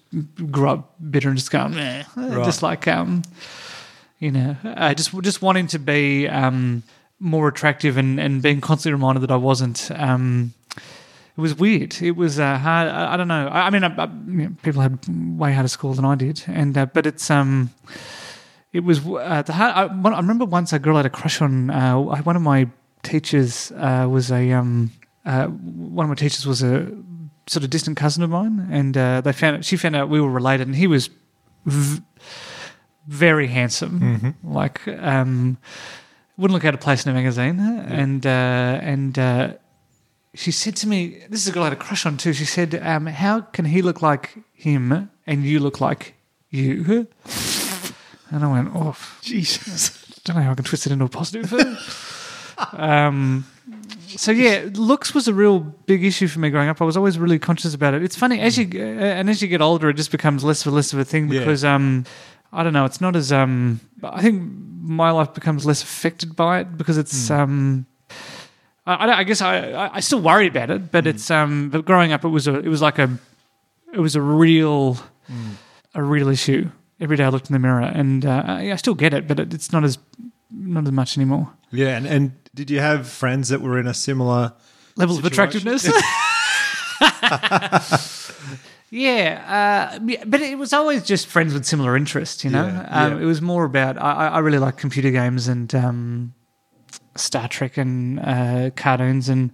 grew 0.51 0.69
up 0.69 0.95
bitter 1.11 1.29
and 1.29 1.37
just 1.37 1.51
going, 1.51 1.75
Meh. 1.75 2.03
just 2.15 2.61
like 2.63 2.87
um 2.87 3.23
you 4.19 4.31
know, 4.31 4.55
uh, 4.63 4.93
just 4.93 5.17
just 5.21 5.41
wanting 5.41 5.67
to 5.67 5.79
be 5.79 6.27
um, 6.27 6.83
more 7.19 7.47
attractive 7.47 7.97
and, 7.97 8.19
and 8.19 8.41
being 8.41 8.61
constantly 8.61 8.93
reminded 8.93 9.21
that 9.21 9.31
I 9.31 9.37
wasn't. 9.37 9.89
Um, 9.91 10.53
it 10.75 11.41
was 11.41 11.55
weird. 11.55 12.01
It 12.01 12.17
was 12.17 12.37
uh, 12.37 12.57
hard. 12.57 12.89
I, 12.89 13.13
I 13.13 13.17
don't 13.17 13.29
know. 13.29 13.47
I, 13.47 13.67
I 13.67 13.69
mean, 13.69 13.83
I, 13.85 13.95
I, 13.95 14.05
you 14.05 14.49
know, 14.49 14.55
people 14.61 14.81
had 14.81 14.99
way 15.39 15.53
harder 15.53 15.69
school 15.69 15.93
than 15.93 16.03
I 16.03 16.15
did, 16.15 16.43
and 16.47 16.77
uh, 16.77 16.85
but 16.87 17.05
it's 17.05 17.31
um, 17.31 17.69
it 18.73 18.81
was 18.83 18.99
uh, 19.05 19.41
the. 19.41 19.53
I, 19.55 19.85
one- 19.85 20.13
I 20.13 20.17
remember 20.19 20.45
once 20.45 20.73
a 20.73 20.79
girl 20.79 20.97
had 20.97 21.05
a 21.05 21.09
crush 21.09 21.41
on 21.41 21.69
uh, 21.69 21.97
one 21.97 22.35
of 22.35 22.41
my 22.41 22.67
teachers. 23.03 23.71
Uh, 23.71 24.07
was 24.09 24.31
a 24.31 24.51
um, 24.51 24.91
uh, 25.25 25.47
one 25.47 26.05
of 26.05 26.09
my 26.09 26.15
teachers 26.15 26.45
was 26.45 26.61
a 26.63 26.91
sort 27.47 27.63
of 27.63 27.69
distant 27.69 27.97
cousin 27.97 28.23
of 28.23 28.29
mine, 28.29 28.67
and 28.71 28.95
uh, 28.97 29.21
they 29.21 29.33
found 29.33 29.65
she 29.65 29.77
found 29.77 29.95
out 29.95 30.09
we 30.09 30.21
were 30.21 30.31
related, 30.31 30.67
and 30.67 30.75
he 30.75 30.87
was. 30.87 31.09
V- 31.65 32.01
very 33.07 33.47
handsome, 33.47 34.35
like 34.43 34.87
um, 34.87 35.57
wouldn't 36.37 36.53
look 36.53 36.63
out 36.65 36.75
of 36.75 36.79
place 36.79 37.05
in 37.05 37.11
a 37.11 37.15
magazine. 37.15 37.59
And 37.59 38.25
uh, 38.25 38.29
and 38.29 39.17
uh, 39.17 39.53
she 40.35 40.51
said 40.51 40.75
to 40.77 40.87
me, 40.87 41.23
"This 41.27 41.41
is 41.41 41.47
a 41.47 41.51
girl 41.51 41.63
I 41.63 41.65
had 41.69 41.73
a 41.73 41.75
crush 41.75 42.05
on 42.05 42.17
too." 42.17 42.33
She 42.33 42.45
said, 42.45 42.75
um, 42.75 43.07
"How 43.07 43.41
can 43.41 43.65
he 43.65 43.81
look 43.81 44.01
like 44.03 44.37
him 44.53 45.09
and 45.25 45.43
you 45.43 45.59
look 45.59 45.81
like 45.81 46.13
you?" 46.51 47.07
And 48.31 48.43
I 48.43 48.51
went, 48.51 48.71
"Oh, 48.75 48.95
Jesus. 49.21 50.05
don't 50.23 50.35
know 50.35 50.41
how 50.43 50.51
I 50.51 50.55
can 50.55 50.65
twist 50.65 50.85
it 50.85 50.91
into 50.91 51.05
a 51.05 51.09
positive." 51.09 51.51
um, 52.73 53.45
so 54.07 54.31
yeah, 54.31 54.65
looks 54.73 55.13
was 55.13 55.27
a 55.27 55.33
real 55.33 55.59
big 55.59 56.03
issue 56.03 56.27
for 56.27 56.39
me 56.39 56.49
growing 56.49 56.69
up. 56.69 56.81
I 56.81 56.85
was 56.85 56.97
always 56.97 57.17
really 57.17 57.39
conscious 57.39 57.73
about 57.73 57.93
it. 57.93 58.03
It's 58.03 58.15
funny 58.15 58.39
as 58.39 58.57
you 58.57 58.67
uh, 58.79 58.83
and 58.83 59.29
as 59.29 59.41
you 59.41 59.47
get 59.47 59.61
older, 59.61 59.89
it 59.89 59.95
just 59.95 60.11
becomes 60.11 60.43
less 60.43 60.65
of 60.65 60.71
a 60.73 60.75
less 60.75 60.93
of 60.93 60.99
a 60.99 61.05
thing 61.05 61.31
Yeah. 61.31 61.39
because 61.39 61.63
um, 61.63 62.05
I 62.51 62.63
don't 62.63 62.73
know. 62.73 62.85
It's 62.85 63.01
not 63.01 63.15
as 63.15 63.31
um. 63.31 63.79
I 64.03 64.21
think 64.21 64.43
my 64.81 65.11
life 65.11 65.33
becomes 65.33 65.65
less 65.65 65.83
affected 65.83 66.35
by 66.35 66.59
it 66.61 66.77
because 66.77 66.97
it's 66.97 67.29
um. 67.31 67.85
I, 68.85 69.03
I, 69.03 69.05
don't- 69.05 69.19
I 69.19 69.23
guess 69.23 69.41
I, 69.41 69.71
I 69.71 69.95
I 69.95 69.99
still 70.01 70.21
worry 70.21 70.47
about 70.47 70.69
it, 70.69 70.91
but 70.91 71.07
it's 71.07 71.29
um. 71.31 71.69
But 71.69 71.85
growing 71.85 72.11
up, 72.11 72.23
it 72.25 72.29
was 72.29 72.47
a 72.47 72.55
it 72.59 72.67
was 72.69 72.81
like 72.81 72.99
a 72.99 73.17
it 73.93 73.99
was 73.99 74.15
a 74.15 74.21
real 74.21 74.97
a 75.95 76.03
real 76.03 76.27
issue. 76.27 76.69
Every 76.99 77.15
day 77.15 77.23
I 77.23 77.29
looked 77.29 77.49
in 77.49 77.53
the 77.53 77.59
mirror, 77.59 77.81
and 77.81 78.25
uh, 78.25 78.43
I 78.45 78.75
still 78.75 78.95
get 78.95 79.13
it, 79.13 79.27
but 79.27 79.39
it's 79.39 79.71
not 79.71 79.83
as 79.83 79.97
not 80.51 80.85
as 80.85 80.91
much 80.91 81.17
anymore. 81.17 81.51
Yeah, 81.71 81.95
and, 81.95 82.05
and 82.05 82.31
did 82.55 82.69
you 82.69 82.79
have 82.79 83.07
friends 83.07 83.49
that 83.49 83.61
were 83.61 83.79
in 83.79 83.87
a 83.87 83.93
similar 83.93 84.53
levels 84.99 85.19
of 85.19 85.25
attractiveness. 85.25 85.85
yeah, 88.89 89.97
uh, 89.97 89.99
but 90.25 90.41
it 90.41 90.57
was 90.57 90.73
always 90.73 91.03
just 91.03 91.27
friends 91.27 91.53
with 91.53 91.65
similar 91.65 91.95
interests, 91.95 92.43
you 92.43 92.49
know. 92.49 92.65
Yeah, 92.65 92.87
um, 92.89 93.13
yeah. 93.13 93.19
It 93.21 93.25
was 93.25 93.41
more 93.41 93.63
about 93.63 93.97
I, 93.97 94.11
I 94.11 94.27
I 94.27 94.39
really 94.39 94.59
like 94.59 94.77
computer 94.77 95.09
games 95.09 95.47
and 95.47 95.73
um, 95.73 96.33
Star 97.15 97.47
Trek 97.47 97.77
and 97.77 98.19
uh, 98.19 98.71
cartoons, 98.75 99.29
and 99.29 99.51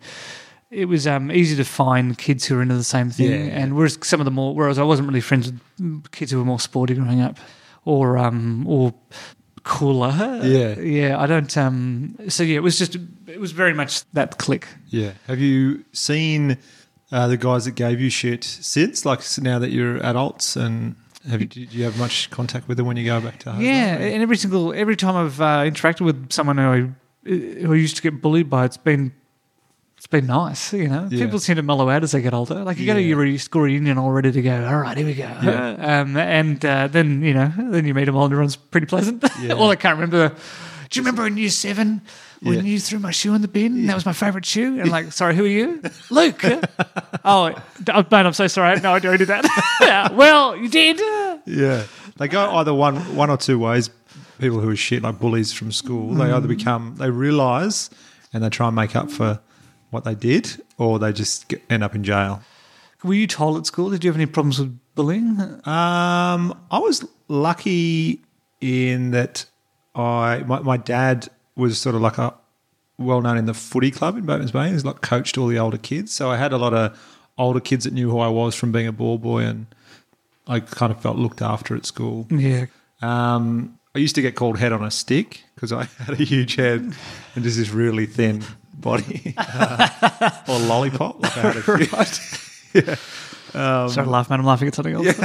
it 0.75 0.85
was 0.85 1.07
um, 1.07 1.31
easy 1.31 1.55
to 1.55 1.63
find 1.63 2.17
kids 2.17 2.45
who 2.45 2.55
were 2.55 2.61
into 2.61 2.75
the 2.75 2.83
same 2.83 3.09
thing. 3.09 3.31
Yeah, 3.31 3.37
yeah. 3.37 3.59
And 3.61 3.75
whereas 3.75 3.97
some 4.03 4.19
of 4.19 4.25
the 4.25 4.31
more, 4.31 4.53
whereas 4.53 4.77
I 4.77 4.83
wasn't 4.83 5.07
really 5.07 5.21
friends 5.21 5.51
with 5.79 6.11
kids 6.11 6.31
who 6.31 6.37
were 6.37 6.45
more 6.45 6.59
sporty 6.59 6.93
growing 6.93 7.21
up, 7.21 7.37
or 7.85 8.17
um, 8.17 8.67
or 8.67 8.93
cooler. 9.63 10.41
Yeah. 10.43 10.79
yeah. 10.79 11.19
I 11.19 11.27
don't. 11.27 11.55
Um, 11.57 12.17
so 12.27 12.43
yeah, 12.43 12.57
it 12.57 12.63
was 12.63 12.77
just 12.77 12.97
it 13.27 13.39
was 13.39 13.53
very 13.53 13.73
much 13.73 14.03
that 14.11 14.37
click. 14.37 14.67
Yeah. 14.87 15.13
Have 15.27 15.39
you 15.39 15.85
seen 15.93 16.57
uh, 17.11 17.27
the 17.27 17.37
guys 17.37 17.65
that 17.65 17.75
gave 17.75 18.01
you 18.01 18.09
shit 18.09 18.43
since? 18.43 19.05
Like 19.05 19.21
now 19.39 19.59
that 19.59 19.71
you're 19.71 19.97
adults, 19.97 20.57
and 20.57 20.95
have 21.29 21.41
you, 21.41 21.47
do 21.47 21.61
you 21.61 21.85
have 21.85 21.97
much 21.97 22.29
contact 22.31 22.67
with 22.67 22.75
them 22.77 22.85
when 22.85 22.97
you 22.97 23.05
go 23.05 23.21
back 23.21 23.39
to 23.39 23.53
home? 23.53 23.61
Yeah, 23.61 23.95
and 23.95 24.21
every 24.21 24.37
single 24.37 24.73
every 24.73 24.97
time 24.97 25.15
I've 25.15 25.39
uh, 25.39 25.63
interacted 25.63 26.01
with 26.01 26.33
someone 26.33 26.57
who 26.57 26.93
I 27.25 27.29
who 27.29 27.73
I 27.73 27.77
used 27.77 27.95
to 27.95 28.01
get 28.01 28.21
bullied 28.21 28.49
by, 28.49 28.65
it's 28.65 28.77
been 28.77 29.13
it's 29.97 30.07
been 30.07 30.27
nice. 30.27 30.73
You 30.73 30.87
know, 30.87 31.07
Yeah. 31.09 31.25
people 31.25 31.39
seem 31.39 31.55
to 31.55 31.63
mellow 31.63 31.89
out 31.89 32.03
as 32.03 32.11
they 32.11 32.21
get 32.21 32.33
older. 32.33 32.63
Like 32.63 32.77
you 32.77 32.85
go 32.85 32.93
to 32.93 33.01
Yeah. 33.01 33.15
your 33.23 33.37
school 33.39 33.61
reunion 33.63 33.97
all 33.97 34.11
ready 34.11 34.31
to 34.31 34.41
go. 34.41 34.65
All 34.67 34.77
right, 34.77 34.95
here 34.97 35.05
we 35.05 35.13
go. 35.13 35.23
Yeah. 35.43 36.01
Um, 36.01 36.17
and 36.17 36.63
uh, 36.65 36.87
then 36.87 37.21
you 37.23 37.33
know, 37.33 37.51
then 37.57 37.85
you 37.85 37.93
meet 37.93 38.05
them 38.05 38.15
all, 38.15 38.25
and 38.25 38.33
everyone's 38.33 38.55
pretty 38.55 38.87
pleasant. 38.87 39.23
Yeah. 39.41 39.53
all 39.53 39.69
I 39.69 39.75
can't 39.75 39.95
remember. 39.97 40.29
Do 40.89 40.99
you 40.99 41.01
remember 41.01 41.25
in 41.27 41.35
year 41.35 41.49
seven 41.49 42.01
when 42.41 42.57
Yeah. 42.57 42.61
you 42.61 42.79
threw 42.79 42.99
my 42.99 43.11
shoe 43.11 43.33
in 43.33 43.41
the 43.41 43.47
bin? 43.47 43.87
That 43.87 43.95
was 43.95 44.05
my 44.05 44.13
favourite 44.13 44.45
shoe. 44.45 44.79
And 44.79 44.91
like, 44.91 45.11
sorry, 45.11 45.35
who 45.35 45.43
are 45.43 45.47
you? 45.47 45.81
Luke. 46.11 46.43
oh, 47.25 47.55
man, 48.11 48.25
I'm 48.27 48.33
so 48.33 48.47
sorry. 48.47 48.67
I 48.69 48.73
had 48.75 48.83
no 48.83 48.93
idea 48.93 49.11
I 49.11 49.17
did 49.17 49.27
that. 49.29 49.45
yeah, 49.81 50.11
well, 50.11 50.55
you 50.55 50.69
did. 50.69 50.99
Yeah. 51.45 51.83
They 52.17 52.27
go 52.27 52.55
either 52.55 52.73
one 52.73 52.97
one 53.15 53.29
or 53.29 53.37
two 53.37 53.57
ways. 53.59 53.89
People 54.39 54.59
who 54.59 54.69
are 54.69 54.75
shit, 54.75 55.01
like 55.01 55.19
bullies 55.19 55.53
from 55.53 55.71
school, 55.71 56.13
they 56.13 56.29
either 56.31 56.47
become, 56.47 56.95
they 56.97 57.09
realise 57.09 57.89
and 58.33 58.43
they 58.43 58.49
try 58.49 58.67
and 58.67 58.75
make 58.75 58.95
up 58.95 59.09
for 59.09 59.39
what 59.95 60.03
they 60.03 60.13
did, 60.13 60.61
or 60.77 60.99
they 60.99 61.11
just 61.11 61.51
end 61.69 61.83
up 61.83 61.95
in 61.95 62.03
jail. 62.03 62.41
Were 63.03 63.13
you 63.13 63.27
told 63.27 63.57
at 63.57 63.65
school? 63.65 63.89
Did 63.89 64.03
you 64.03 64.09
have 64.09 64.17
any 64.17 64.25
problems 64.25 64.59
with 64.59 64.77
bullying? 64.93 65.39
Um, 65.39 66.59
I 66.69 66.79
was 66.79 67.07
lucky 67.27 68.21
in 68.61 69.11
that 69.11 69.45
I 69.95 70.43
my, 70.45 70.59
my 70.59 70.77
dad 70.77 71.29
was 71.55 71.79
sort 71.79 71.95
of 71.95 72.01
like 72.01 72.17
a 72.17 72.33
well 72.97 73.21
known 73.21 73.37
in 73.37 73.45
the 73.45 73.53
footy 73.53 73.91
club 73.91 74.17
in 74.17 74.25
Batemans 74.25 74.51
Bay. 74.51 74.69
He's 74.69 74.85
like 74.85 75.01
coached 75.01 75.37
all 75.37 75.47
the 75.47 75.59
older 75.59 75.77
kids, 75.77 76.11
so 76.11 76.29
I 76.29 76.37
had 76.37 76.53
a 76.53 76.57
lot 76.57 76.73
of 76.73 76.99
older 77.37 77.59
kids 77.59 77.85
that 77.85 77.93
knew 77.93 78.09
who 78.09 78.19
I 78.19 78.27
was 78.27 78.55
from 78.55 78.71
being 78.71 78.87
a 78.87 78.91
ball 78.91 79.17
boy, 79.17 79.43
and 79.43 79.67
I 80.47 80.59
kind 80.59 80.91
of 80.91 81.01
felt 81.01 81.17
looked 81.17 81.41
after 81.41 81.75
at 81.75 81.85
school. 81.85 82.27
Yeah. 82.29 82.65
Um, 83.01 83.79
I 83.95 83.99
used 83.99 84.15
to 84.15 84.21
get 84.21 84.35
called 84.35 84.57
head 84.57 84.73
on 84.73 84.83
a 84.83 84.91
stick 84.91 85.43
because 85.55 85.71
I 85.71 85.83
had 85.99 86.19
a 86.19 86.23
huge 86.23 86.55
head 86.55 86.93
and 87.35 87.43
just 87.43 87.57
this 87.57 87.69
really 87.69 88.05
thin 88.05 88.43
body, 88.79 89.35
or 90.47 90.59
lollipop. 90.59 91.21
Like 91.21 91.37
I 91.37 91.41
had 91.41 91.55
a 91.57 91.61
few. 92.05 92.81
Sorry, 93.53 94.07
laugh, 94.07 94.29
man. 94.29 94.39
I'm 94.39 94.45
laughing 94.45 94.67
at 94.67 94.75
something 94.75 94.93
else. 94.93 95.17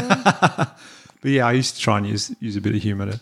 But 1.23 1.31
yeah, 1.33 1.47
I 1.47 1.53
used 1.53 1.77
to 1.77 1.81
try 1.81 1.99
and 1.99 2.07
use 2.07 2.35
use 2.41 2.57
a 2.57 2.61
bit 2.61 2.75
of 2.75 2.83
humour 2.83 3.13
to 3.13 3.21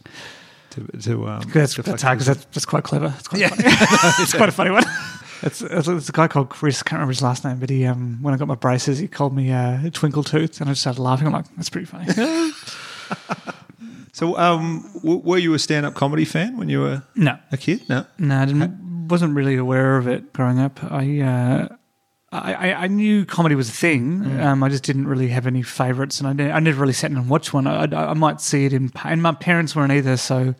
to, 0.71 0.99
to 0.99 1.29
um. 1.29 1.43
That's, 1.53 1.75
to 1.75 1.83
that's 1.83 1.89
flex 1.89 2.03
hard 2.03 2.19
because 2.19 2.27
that's, 2.27 2.45
that's 2.55 2.67
quite 2.67 2.85
clever. 2.85 3.13
It's 3.19 3.29
quite, 3.29 3.49
funny. 3.49 3.63
it's 4.23 4.35
quite 4.35 4.49
a 4.49 4.53
funny 4.53 4.71
one. 4.71 4.85
It's, 5.43 5.63
it's, 5.63 5.87
it's 5.87 6.09
a 6.09 6.13
guy 6.13 6.27
called 6.29 6.49
Chris. 6.49 6.81
I 6.81 6.85
Can't 6.85 6.99
remember 6.99 7.13
his 7.13 7.23
last 7.23 7.45
name, 7.45 7.59
but 7.59 7.71
he 7.71 7.87
um, 7.87 8.19
when 8.23 8.35
I 8.35 8.37
got 8.37 8.49
my 8.49 8.55
braces, 8.57 8.99
he 8.99 9.09
called 9.09 9.35
me 9.35 9.53
uh, 9.53 9.89
Twinkle 9.93 10.25
Tooth, 10.25 10.61
and 10.61 10.69
I 10.69 10.73
just 10.73 10.83
started 10.83 11.01
laughing. 11.01 11.27
I'm 11.27 11.33
like, 11.33 11.47
that's 11.57 11.71
pretty 11.71 11.87
funny. 11.87 12.53
So, 14.19 14.37
um, 14.37 14.91
w- 14.95 15.21
were 15.21 15.39
you 15.39 15.55
a 15.55 15.61
stand 15.61 15.87
up 15.87 15.95
comedy 15.95 16.25
fan 16.25 16.57
when 16.57 16.69
you 16.69 16.81
were 16.81 17.05
no, 17.15 17.39
a 17.53 17.57
kid? 17.57 17.89
No. 17.89 18.05
no, 18.19 18.39
I 18.39 18.47
didn't. 18.47 18.61
Wasn't 19.09 19.35
really 19.35 19.57
aware 19.57 19.97
of 19.97 20.07
it 20.07 20.33
growing 20.33 20.59
up. 20.59 20.81
I. 20.85 21.21
Uh, 21.21 21.69
I, 22.31 22.73
I- 22.75 22.87
knew 22.89 23.25
comedy 23.25 23.55
was 23.55 23.71
a 23.71 23.73
thing. 23.73 24.39
Um, 24.39 24.63
I 24.63 24.69
just 24.69 24.85
didn't 24.85 25.07
really 25.09 25.29
have 25.29 25.47
any 25.47 25.63
favourites, 25.63 26.21
and 26.21 26.43
I, 26.43 26.51
I 26.51 26.61
never 26.61 26.83
really 26.83 26.93
sat 26.93 27.11
down 27.11 27.21
and 27.23 27.31
watched 27.31 27.55
one. 27.55 27.67
I, 27.67 27.85
I, 27.87 28.11
I 28.11 28.13
might 28.13 28.43
see 28.43 28.67
it 28.67 28.75
in, 28.75 28.93
and 29.03 29.23
my 29.23 29.33
parents 29.33 29.75
weren't 29.75 29.93
either, 29.93 30.19
so 30.19 30.55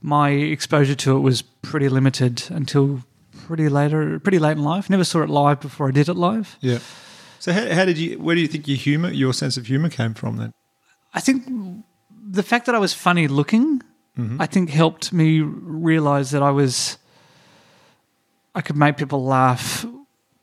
my 0.00 0.30
exposure 0.30 0.94
to 0.94 1.16
it 1.16 1.20
was 1.20 1.42
pretty 1.42 1.88
limited 1.88 2.44
until 2.50 3.02
pretty 3.46 3.68
later, 3.68 4.20
pretty 4.20 4.38
late 4.38 4.52
in 4.58 4.62
life. 4.62 4.88
Never 4.88 5.02
saw 5.02 5.22
it 5.22 5.28
live 5.28 5.58
before 5.60 5.88
I 5.88 5.90
did 5.90 6.08
it 6.08 6.14
live. 6.14 6.56
Yeah. 6.60 6.78
So, 7.40 7.52
how, 7.52 7.68
how 7.74 7.84
did 7.84 7.98
you? 7.98 8.20
Where 8.20 8.36
do 8.36 8.40
you 8.40 8.46
think 8.46 8.68
your 8.68 8.76
humor, 8.76 9.10
your 9.10 9.32
sense 9.34 9.56
of 9.56 9.66
humor, 9.66 9.88
came 9.88 10.14
from 10.14 10.36
then? 10.36 10.52
I 11.12 11.18
think 11.18 11.82
the 12.30 12.44
fact 12.44 12.66
that 12.66 12.76
I 12.76 12.78
was 12.78 12.92
funny 12.94 13.26
looking, 13.26 13.82
I 14.38 14.46
think 14.46 14.70
helped 14.70 15.12
me 15.12 15.40
realize 15.40 16.30
that 16.30 16.44
I 16.44 16.50
was, 16.52 16.96
I 18.56 18.60
could 18.62 18.76
make 18.76 18.96
people 18.96 19.22
laugh 19.24 19.84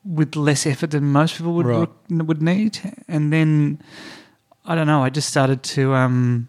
with 0.05 0.35
less 0.35 0.65
effort 0.65 0.91
than 0.91 1.03
most 1.11 1.37
people 1.37 1.53
would 1.55 1.65
Right. 1.65 1.89
would 2.09 2.41
need, 2.41 2.79
and 3.07 3.31
then 3.33 3.81
I 4.65 4.75
don't 4.75 4.87
know. 4.87 5.03
I 5.03 5.09
just 5.09 5.29
started 5.29 5.63
to. 5.75 5.93
Um, 5.95 6.47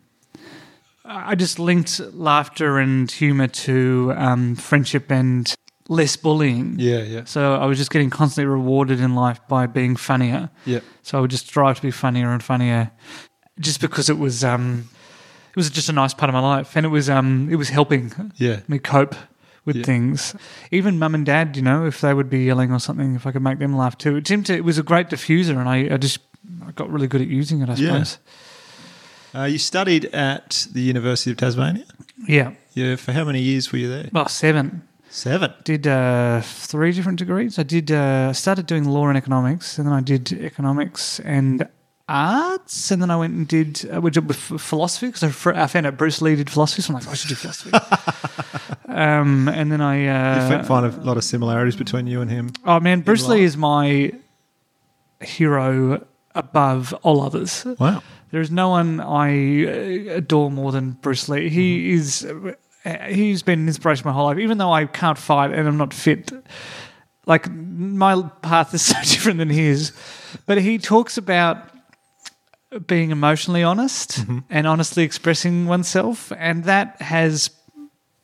I 1.05 1.35
just 1.35 1.59
linked 1.59 2.01
laughter 2.15 2.79
and 2.79 3.11
humor 3.11 3.47
to 3.49 4.13
um, 4.17 4.55
friendship 4.57 5.11
and 5.11 5.53
less 5.89 6.17
bullying. 6.17 6.77
Yeah, 6.79 7.03
yeah, 7.03 7.25
So 7.27 7.55
I 7.57 7.67
was 7.67 7.77
just 7.77 7.91
getting 7.91 8.09
constantly 8.11 8.47
rewarded 8.51 9.01
in 9.01 9.15
life 9.15 9.39
by 9.49 9.67
being 9.67 9.97
funnier. 9.97 10.49
yeah. 10.65 10.81
So 11.03 11.19
I 11.19 11.21
would 11.21 11.31
just 11.31 11.47
strive 11.47 11.77
to 11.77 11.83
be 11.83 11.91
funnier 11.91 12.31
and 12.33 12.43
funnier, 12.43 12.91
just 13.61 13.81
because 13.83 14.09
it 14.09 14.19
was 14.19 14.43
um, 14.45 14.89
it 15.51 15.57
was 15.57 15.69
just 15.71 15.89
a 15.89 15.93
nice 15.93 16.15
part 16.15 16.31
of 16.31 16.35
my 16.35 16.41
life, 16.41 16.75
and 16.77 16.87
it 16.87 16.91
was 16.91 17.09
um, 17.11 17.49
it 17.51 17.57
was 17.57 17.69
helping 17.69 18.13
Yeah. 18.37 18.61
me 18.69 18.79
cope 18.79 19.15
with 19.65 19.77
Yeah. 19.77 19.85
things. 19.85 20.35
Even 20.71 20.99
mum 20.99 21.15
and 21.15 21.25
dad, 21.27 21.57
you 21.57 21.63
know, 21.63 21.87
if 21.87 22.01
they 22.01 22.13
would 22.15 22.29
be 22.31 22.45
yelling 22.45 22.73
or 22.73 22.79
something, 22.79 23.15
if 23.15 23.27
I 23.27 23.33
could 23.33 23.43
make 23.43 23.59
them 23.59 23.77
laugh 23.77 23.97
too, 23.97 24.17
it 24.17 24.27
seemed 24.29 24.47
to. 24.47 24.55
It 24.55 24.65
was 24.65 24.79
a 24.79 24.83
great 24.83 25.09
diffuser, 25.09 25.57
and 25.59 25.69
I, 25.69 25.95
I 25.95 25.97
just 25.97 26.19
I 26.67 26.73
got 26.73 26.91
really 26.91 27.07
good 27.07 27.21
at 27.23 27.29
using 27.29 27.61
it. 27.63 27.69
I 27.69 27.75
Yeah. 27.75 28.03
suppose. 28.03 28.19
Uh, 29.35 29.45
you 29.45 29.59
studied 29.59 30.05
at 30.15 30.67
the 30.73 30.81
University 30.81 31.31
of 31.33 31.37
Tasmania. 31.39 31.85
Yeah. 32.29 32.53
Yeah. 32.75 32.97
For 32.97 33.13
how 33.13 33.25
many 33.25 33.41
years 33.41 33.73
were 33.73 33.79
you 33.79 33.89
there? 33.89 34.09
Well, 34.13 34.29
seven. 34.29 34.83
Seven. 35.11 35.53
Did 35.65 35.87
uh, 35.87 36.41
three 36.43 36.93
different 36.93 37.19
degrees. 37.19 37.59
I 37.59 37.63
did 37.63 37.91
uh, 37.91 38.33
started 38.33 38.67
doing 38.67 38.85
law 38.85 39.09
and 39.09 39.17
economics, 39.17 39.79
and 39.79 39.87
then 39.87 39.95
I 39.95 40.01
did 40.01 40.33
economics 40.33 41.21
and 41.21 41.67
arts, 42.09 42.91
and 42.91 43.01
then 43.01 43.11
I 43.11 43.17
went 43.17 43.35
and 43.35 43.49
did 43.49 43.89
uh, 43.93 44.01
which 44.01 44.17
with 44.19 44.37
philosophy 44.37 45.07
because 45.07 45.23
I, 45.47 45.67
found 45.67 45.87
out 45.87 45.97
Bruce 45.97 46.21
Lee 46.21 46.37
did 46.37 46.51
philosophy, 46.51 46.83
so 46.83 46.95
I'm 46.95 47.01
like, 47.01 47.09
I 47.09 47.15
should 47.15 47.29
do 47.29 47.35
philosophy. 47.35 47.73
um, 48.89 49.49
and 49.49 49.73
then 49.73 49.81
I 49.81 50.03
You 50.03 50.11
uh, 50.11 50.49
fi- 50.49 50.63
find 50.63 50.87
a 50.87 51.01
lot 51.01 51.17
of 51.17 51.25
similarities 51.25 51.77
between 51.77 52.07
you 52.07 52.21
and 52.21 52.31
him. 52.31 52.51
oh 52.65 52.81
man, 52.81 53.01
Bruce 53.01 53.27
Lee 53.27 53.43
is 53.43 53.57
my 53.57 54.13
hero 55.21 56.05
above 56.35 56.93
all 57.03 57.23
others. 57.23 57.65
Wow. 57.79 58.03
There 58.31 58.41
is 58.41 58.51
no 58.51 58.71
one 58.71 59.01
I 59.01 59.65
uh, 59.65 60.17
adore 60.17 60.51
more 60.51 60.73
than 60.73 60.93
Bruce 60.93 61.29
Lee. 61.29 61.49
He 61.49 61.93
is 61.93 62.25
uh, 62.25 62.99
he's 63.09 63.43
been 63.43 63.61
an 63.61 63.69
inspiration 63.69 64.07
my 64.07 64.13
whole 64.13 64.27
life. 64.27 64.39
Even 64.39 64.59
though 64.59 64.73
I 64.73 64.87
can't 64.87 65.17
fight 65.19 65.53
and 65.53 65.67
I'm 65.67 65.77
not 65.77 65.95
fit, 65.95 66.33
like 67.27 67.51
my 67.51 68.23
path 68.43 68.75
is 68.75 68.83
so 68.87 68.99
different 69.03 69.39
than 69.39 69.51
his. 69.51 69.93
But 70.47 70.59
he 70.59 70.79
talks 70.79 71.17
about 71.17 71.71
being 72.87 73.11
emotionally 73.11 73.63
honest 73.63 74.25
and 74.51 74.67
honestly 74.67 75.03
expressing 75.03 75.67
oneself, 75.67 76.33
and 76.39 76.65
that 76.65 77.01
has 77.01 77.51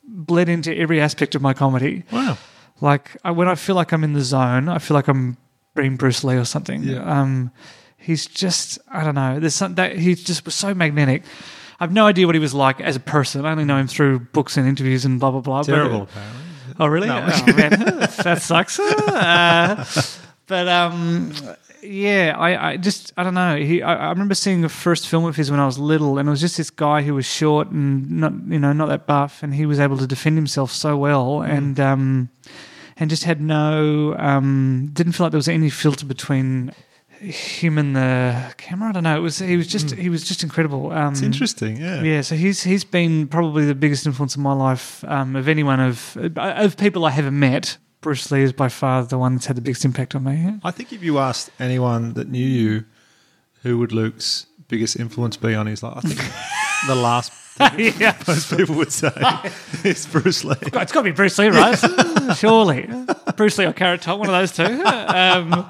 bled 0.03 0.49
into 0.49 0.75
every 0.75 0.99
aspect 0.99 1.35
of 1.35 1.41
my 1.41 1.53
comedy. 1.53 2.03
Wow. 2.11 2.37
Like 2.81 3.15
I, 3.23 3.31
when 3.31 3.47
I 3.47 3.55
feel 3.55 3.75
like 3.75 3.91
I'm 3.91 4.03
in 4.03 4.13
the 4.13 4.21
zone, 4.21 4.67
I 4.67 4.79
feel 4.79 4.95
like 4.95 5.07
I'm 5.07 5.37
being 5.75 5.95
Bruce 5.95 6.23
Lee 6.23 6.35
or 6.35 6.45
something. 6.45 6.83
Yeah. 6.83 7.03
Um, 7.03 7.51
he's 7.97 8.25
just 8.25 8.79
I 8.91 9.03
don't 9.03 9.15
know. 9.15 9.39
There's 9.39 9.55
some 9.55 9.75
that 9.75 9.97
he 9.97 10.15
just 10.15 10.45
was 10.45 10.55
so 10.55 10.73
magnetic. 10.73 11.23
I've 11.79 11.91
no 11.91 12.05
idea 12.05 12.27
what 12.27 12.35
he 12.35 12.39
was 12.39 12.53
like 12.53 12.79
as 12.81 12.95
a 12.95 12.99
person. 12.99 13.45
I 13.45 13.51
only 13.51 13.65
know 13.65 13.77
him 13.77 13.87
through 13.87 14.19
books 14.19 14.57
and 14.57 14.67
interviews 14.67 15.05
and 15.05 15.19
blah 15.19 15.31
blah 15.31 15.41
blah. 15.41 15.63
Terrible, 15.63 16.03
apparently. 16.03 16.41
Oh, 16.79 16.87
really? 16.87 17.07
No. 17.07 17.27
Oh, 17.29 17.53
man, 17.53 17.69
that 18.23 18.41
sucks. 18.41 18.79
Uh, 19.11 19.85
but 20.47 20.67
um, 20.67 21.31
yeah, 21.83 22.35
I, 22.37 22.71
I 22.71 22.77
just 22.77 23.13
I 23.17 23.23
don't 23.23 23.33
know. 23.33 23.55
He 23.57 23.81
I, 23.81 24.07
I 24.07 24.09
remember 24.09 24.35
seeing 24.35 24.61
the 24.61 24.69
first 24.69 25.07
film 25.07 25.25
of 25.25 25.35
his 25.35 25.49
when 25.51 25.59
I 25.59 25.65
was 25.65 25.77
little, 25.79 26.17
and 26.17 26.27
it 26.27 26.31
was 26.31 26.41
just 26.41 26.57
this 26.57 26.69
guy 26.69 27.01
who 27.01 27.13
was 27.15 27.25
short 27.25 27.69
and 27.71 28.09
not 28.11 28.33
you 28.47 28.59
know 28.59 28.73
not 28.73 28.87
that 28.89 29.07
buff, 29.07 29.43
and 29.43 29.53
he 29.55 29.65
was 29.65 29.79
able 29.79 29.97
to 29.97 30.07
defend 30.07 30.37
himself 30.37 30.71
so 30.71 30.97
well, 30.97 31.41
and 31.41 31.79
um, 31.79 32.29
and 32.97 33.09
just 33.09 33.23
had 33.23 33.41
no 33.41 34.15
um, 34.17 34.89
didn't 34.93 35.13
feel 35.13 35.25
like 35.25 35.31
there 35.31 35.37
was 35.39 35.47
any 35.47 35.69
filter 35.69 36.05
between 36.05 36.71
him 37.19 37.77
and 37.77 37.95
the 37.95 38.53
camera. 38.57 38.89
I 38.89 38.91
don't 38.93 39.03
know. 39.03 39.17
It 39.17 39.21
was 39.21 39.39
he 39.39 39.57
was 39.57 39.67
just 39.67 39.91
he 39.91 40.09
was 40.09 40.23
just 40.23 40.43
incredible. 40.43 40.91
Um, 40.91 41.13
It's 41.13 41.21
interesting. 41.21 41.77
Yeah. 41.77 42.01
yeah, 42.01 42.21
so 42.21 42.35
he's 42.35 42.63
he's 42.63 42.83
been 42.83 43.27
probably 43.27 43.65
the 43.65 43.75
biggest 43.75 44.05
influence 44.05 44.35
in 44.35 44.41
my 44.41 44.53
life 44.53 45.03
um, 45.07 45.35
of 45.35 45.47
anyone 45.47 45.79
of 45.79 46.17
of 46.35 46.77
people 46.77 47.05
I 47.05 47.11
haven't 47.11 47.37
met. 47.37 47.77
Bruce 48.01 48.31
Lee 48.31 48.41
is 48.41 48.51
by 48.51 48.67
far 48.67 49.03
the 49.05 49.17
one 49.17 49.35
that's 49.35 49.45
had 49.45 49.55
the 49.55 49.61
biggest 49.61 49.85
impact 49.85 50.15
on 50.15 50.23
me. 50.23 50.59
I 50.63 50.71
think 50.71 50.91
if 50.91 51.03
you 51.03 51.19
asked 51.19 51.51
anyone 51.59 52.13
that 52.13 52.27
knew 52.27 52.45
you, 52.45 52.85
who 53.63 53.77
would 53.77 53.91
Luke's 53.91 54.47
biggest 54.67 54.99
influence 54.99 55.37
be 55.37 55.53
on 55.53 55.67
his 55.67 55.83
life, 55.83 55.97
I 55.97 56.01
think 56.01 56.19
the 56.87 56.95
last 56.95 57.31
yeah, 57.77 58.17
most 58.27 58.55
people 58.55 58.75
would 58.75 58.91
say 58.91 59.11
is 59.83 60.07
Bruce 60.07 60.43
Lee. 60.43 60.55
it's 60.61 60.71
got 60.71 60.93
to 60.93 61.03
be 61.03 61.11
Bruce 61.11 61.37
Lee, 61.37 61.49
right? 61.49 61.77
surely. 62.35 62.89
Bruce 63.35 63.57
Lee 63.57 63.65
or 63.65 63.73
Carrot 63.73 64.01
Top, 64.01 64.19
one 64.19 64.29
of 64.29 64.33
those 64.33 64.51
two. 64.51 64.83
Um, 64.83 65.69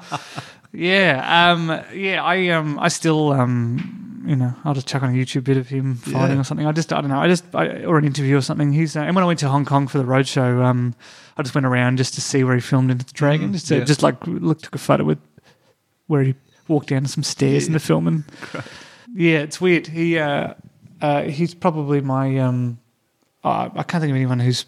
yeah, 0.72 1.52
um, 1.52 1.68
yeah. 1.92 2.22
I 2.22 2.48
um, 2.48 2.78
I 2.78 2.88
still 2.88 3.32
um, 3.32 4.11
you 4.24 4.36
know, 4.36 4.54
I'll 4.64 4.74
just 4.74 4.86
chuck 4.86 5.02
on 5.02 5.10
a 5.10 5.12
YouTube 5.12 5.44
bit 5.44 5.56
of 5.56 5.68
him 5.68 5.96
fighting 5.96 6.36
Yeah. 6.36 6.40
or 6.40 6.44
something. 6.44 6.66
I 6.66 6.72
just, 6.72 6.92
I 6.92 7.00
don't 7.00 7.10
know, 7.10 7.20
I 7.20 7.28
just, 7.28 7.44
I, 7.54 7.84
or 7.84 7.98
an 7.98 8.04
interview 8.04 8.36
or 8.36 8.40
something. 8.40 8.72
He's, 8.72 8.96
uh, 8.96 9.00
and 9.00 9.14
when 9.14 9.24
I 9.24 9.26
went 9.26 9.38
to 9.40 9.48
Hong 9.48 9.64
Kong 9.64 9.88
for 9.88 9.98
the 9.98 10.04
roadshow, 10.04 10.62
um, 10.64 10.94
I 11.36 11.42
just 11.42 11.54
went 11.54 11.66
around 11.66 11.96
just 11.98 12.14
to 12.14 12.20
see 12.20 12.44
where 12.44 12.54
he 12.54 12.60
filmed 12.60 12.90
Enter 12.90 13.04
the 13.04 13.12
Dragon, 13.12 13.52
just 13.52 13.68
to, 13.68 13.78
yeah. 13.78 13.84
just 13.84 14.02
like 14.02 14.24
look, 14.26 14.62
took 14.62 14.74
a 14.74 14.78
photo 14.78 15.04
with 15.04 15.18
where 16.06 16.22
he 16.22 16.34
walked 16.68 16.88
down 16.88 17.06
some 17.06 17.22
stairs 17.22 17.66
in 17.66 17.72
the 17.72 17.80
film, 17.80 18.06
and 18.06 18.24
yeah, 19.14 19.38
it's 19.38 19.60
weird. 19.60 19.86
He, 19.86 20.18
uh, 20.18 20.54
uh, 21.00 21.22
he's 21.22 21.54
probably 21.54 22.00
my, 22.00 22.38
um, 22.38 22.78
uh, 23.44 23.70
I 23.74 23.82
can't 23.82 24.00
think 24.02 24.10
of 24.10 24.16
anyone 24.16 24.38
who's 24.40 24.64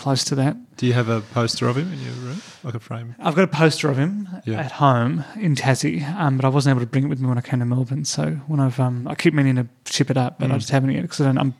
close 0.00 0.24
to 0.24 0.34
that. 0.36 0.56
Do 0.76 0.86
you 0.86 0.94
have 0.94 1.08
a 1.08 1.20
poster 1.20 1.68
of 1.68 1.76
him 1.76 1.92
in 1.92 2.00
your 2.00 2.12
room, 2.14 2.40
like 2.64 2.74
a 2.74 2.80
frame? 2.80 3.14
I've 3.18 3.34
got 3.34 3.44
a 3.44 3.48
poster 3.48 3.90
of 3.90 3.98
him 3.98 4.28
Yeah. 4.46 4.60
at 4.60 4.72
home 4.72 5.24
in 5.36 5.54
Tassie, 5.54 6.02
um, 6.18 6.36
but 6.36 6.44
I 6.44 6.48
wasn't 6.48 6.72
able 6.74 6.80
to 6.80 6.90
bring 6.90 7.04
it 7.04 7.08
with 7.08 7.20
me 7.20 7.28
when 7.28 7.36
I 7.38 7.42
came 7.42 7.60
to 7.60 7.66
Melbourne. 7.66 8.04
So 8.06 8.30
when 8.46 8.60
I've, 8.60 8.80
um, 8.80 9.06
I 9.06 9.14
keep 9.14 9.34
meaning 9.34 9.56
to 9.56 9.66
ship 9.92 10.10
it 10.10 10.16
up, 10.16 10.38
but 10.38 10.50
I 10.50 10.56
just 10.56 10.70
haven't 10.70 10.90
yet 10.92 11.02
because 11.02 11.20
I'm 11.20 11.54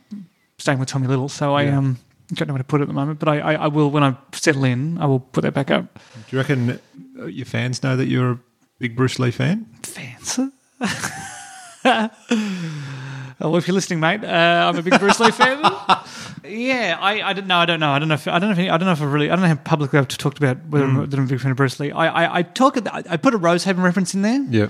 staying 0.58 0.78
with 0.78 0.88
Tommy 0.88 1.06
Little, 1.06 1.28
so 1.28 1.54
I 1.54 1.64
Mm. 1.64 1.68
Yeah. 1.70 1.78
um 1.78 1.98
don't 2.34 2.46
know 2.46 2.54
where 2.54 2.58
to 2.62 2.64
put 2.64 2.80
it 2.80 2.84
at 2.84 2.88
the 2.88 2.94
moment. 2.94 3.18
But 3.18 3.28
I, 3.28 3.40
I, 3.40 3.52
I 3.54 3.66
will 3.66 3.90
when 3.90 4.04
I 4.04 4.16
settle 4.32 4.64
in, 4.64 4.98
I 4.98 5.06
will 5.06 5.18
put 5.20 5.42
that 5.42 5.52
back 5.52 5.70
up. 5.70 5.98
Do 6.28 6.36
you 6.36 6.38
reckon 6.38 6.78
uh, 7.18 7.26
your 7.26 7.44
fans 7.46 7.82
know 7.82 7.96
that 7.96 8.06
you're 8.06 8.30
a 8.32 8.38
big 8.78 8.94
Bruce 8.96 9.18
Lee 9.18 9.32
fan? 9.32 9.66
Fans. 9.82 10.38
well, 13.40 13.56
if 13.56 13.66
you're 13.66 13.74
listening, 13.74 14.00
mate, 14.00 14.22
uh, 14.24 14.68
I'm 14.68 14.76
a 14.76 14.82
big 14.82 14.98
Bruce 14.98 15.20
Lee 15.20 15.30
fan. 15.30 15.62
Yeah, 16.42 16.96
I, 16.98 17.20
I 17.20 17.32
don't 17.34 17.46
know. 17.46 17.58
I 17.58 17.66
don't 17.66 17.80
know. 17.80 17.90
I 17.90 17.98
don't 17.98 18.08
know. 18.08 18.14
If, 18.14 18.26
I 18.26 18.38
don't 18.38 18.48
know. 18.48 18.52
If 18.52 18.58
any, 18.58 18.70
I 18.70 18.78
don't 18.78 18.86
know 18.86 18.92
if 18.92 19.02
I 19.02 19.04
really. 19.04 19.30
I 19.30 19.36
don't 19.36 19.42
know 19.42 19.48
how 19.48 19.56
publicly 19.56 19.98
I've 19.98 20.08
talked 20.08 20.38
about 20.38 20.56
whether 20.66 20.86
I'm, 20.86 21.08
that 21.08 21.18
I'm 21.18 21.26
a 21.26 21.28
big 21.28 21.38
fan 21.38 21.50
of 21.50 21.56
Bruce 21.58 21.78
Lee. 21.78 21.92
I, 21.92 22.06
I, 22.24 22.38
I 22.38 22.42
talk. 22.42 22.78
I, 22.88 23.02
I 23.10 23.16
put 23.18 23.34
a 23.34 23.38
Rosehaven 23.38 23.82
reference 23.82 24.14
in 24.14 24.22
there. 24.22 24.42
Yeah. 24.48 24.68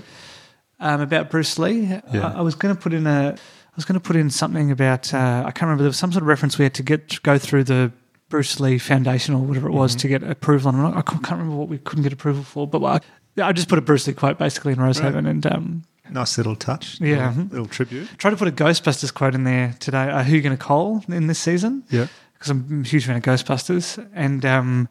um, 0.81 0.99
about 0.99 1.29
Bruce 1.31 1.57
Lee. 1.57 1.83
Yeah. 1.83 2.01
I, 2.13 2.39
I 2.39 2.41
was 2.41 2.55
going 2.55 2.75
to 2.75 2.79
put 2.79 2.93
in 2.93 3.07
a, 3.07 3.35
I 3.35 3.73
was 3.75 3.85
going 3.85 3.99
to 3.99 4.05
put 4.05 4.17
in 4.17 4.29
something 4.29 4.69
about. 4.69 5.13
Uh, 5.13 5.43
I 5.45 5.51
can't 5.51 5.61
remember. 5.61 5.83
There 5.83 5.89
was 5.89 5.97
some 5.97 6.11
sort 6.11 6.23
of 6.23 6.27
reference 6.27 6.57
we 6.59 6.65
had 6.65 6.73
to 6.75 6.83
get 6.83 7.07
to 7.09 7.21
go 7.21 7.37
through 7.37 7.63
the 7.63 7.91
Bruce 8.27 8.59
Lee 8.59 8.77
Foundation 8.77 9.33
or 9.33 9.41
whatever 9.41 9.69
it 9.69 9.73
was 9.73 9.95
to 9.95 10.07
get 10.09 10.23
approval 10.23 10.75
on. 10.75 10.93
I 10.93 11.01
can't 11.01 11.23
can't 11.23 11.39
remember 11.39 11.55
what 11.55 11.69
we 11.69 11.77
couldn't 11.77 12.03
get 12.03 12.13
approval 12.13 12.43
for, 12.43 12.67
but 12.67 12.83
I, 12.83 12.99
I 13.41 13.53
just 13.53 13.69
put 13.69 13.79
a 13.79 13.81
Bruce 13.81 14.05
Lee 14.07 14.13
quote 14.13 14.37
basically 14.37 14.73
in 14.73 14.79
Rosehaven 14.79 15.27
and 15.27 15.45
um, 15.47 15.83
Nice 16.09 16.37
little 16.37 16.55
touch. 16.55 16.99
Yeah. 16.99 17.29
Little, 17.29 17.43
little 17.45 17.65
tribute. 17.67 18.09
tried 18.17 18.31
to 18.31 18.37
put 18.37 18.47
a 18.47 18.51
Ghostbusters 18.51 19.13
quote 19.13 19.33
in 19.35 19.43
there 19.45 19.75
today. 19.79 20.09
Uh, 20.09 20.23
Who 20.23 20.35
you 20.35 20.41
going 20.41 20.57
to 20.57 20.61
call 20.63 21.03
in 21.07 21.27
this 21.27 21.39
season? 21.39 21.83
Yeah. 21.89 22.07
because 22.33 22.49
I'm 22.49 22.81
a 22.81 22.87
huge 22.87 23.05
fan 23.05 23.15
of 23.15 23.23
Ghostbusters, 23.23 24.05
and 24.13 24.43
um, 24.45 24.89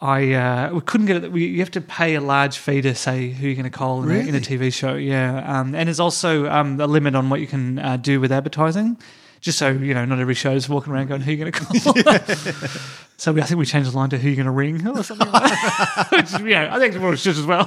I 0.00 0.32
uh, 0.34 0.72
we 0.72 0.80
couldn't 0.82 1.06
get 1.06 1.24
it. 1.24 1.32
We, 1.32 1.46
you 1.46 1.58
have 1.58 1.70
to 1.72 1.80
pay 1.80 2.14
a 2.14 2.20
large 2.20 2.56
fee 2.58 2.80
to 2.82 2.94
say 2.94 3.30
who 3.30 3.46
you're 3.46 3.54
going 3.56 3.64
to 3.64 3.70
call 3.76 4.02
in, 4.04 4.10
a, 4.10 4.18
in 4.28 4.34
a 4.34 4.40
TV 4.40 4.72
show. 4.72 4.94
Yeah, 4.94 5.44
um, 5.46 5.74
and 5.74 5.88
there's 5.88 6.00
also 6.00 6.48
um, 6.48 6.80
a 6.80 6.86
limit 6.86 7.14
on 7.14 7.28
what 7.28 7.40
you 7.40 7.46
can 7.46 7.78
uh, 7.78 7.96
do 7.96 8.20
with 8.20 8.30
advertising. 8.32 8.96
Just 9.42 9.58
so 9.58 9.68
you 9.70 9.94
know, 9.94 10.04
not 10.06 10.18
every 10.18 10.34
show 10.34 10.52
is 10.52 10.68
walking 10.68 10.92
around 10.92 11.08
going, 11.08 11.20
"Who 11.20 11.32
you 11.32 11.36
going 11.38 11.52
to 11.52 11.60
call?" 11.60 11.94
so 13.18 13.32
we, 13.32 13.42
I 13.42 13.44
think 13.44 13.58
we 13.58 13.66
changed 13.66 13.90
the 13.92 13.96
line 13.96 14.08
to 14.10 14.18
"Who 14.18 14.28
you 14.30 14.36
going 14.36 14.46
to 14.46 14.52
ring" 14.52 14.86
or 14.88 15.02
something. 15.02 15.30
like 15.30 15.42
that. 15.42 16.08
Which, 16.10 16.48
yeah, 16.50 16.74
I 16.74 16.78
think 16.78 16.94
it 16.94 17.00
works 17.02 17.22
just 17.22 17.38
as 17.38 17.44
well. 17.46 17.64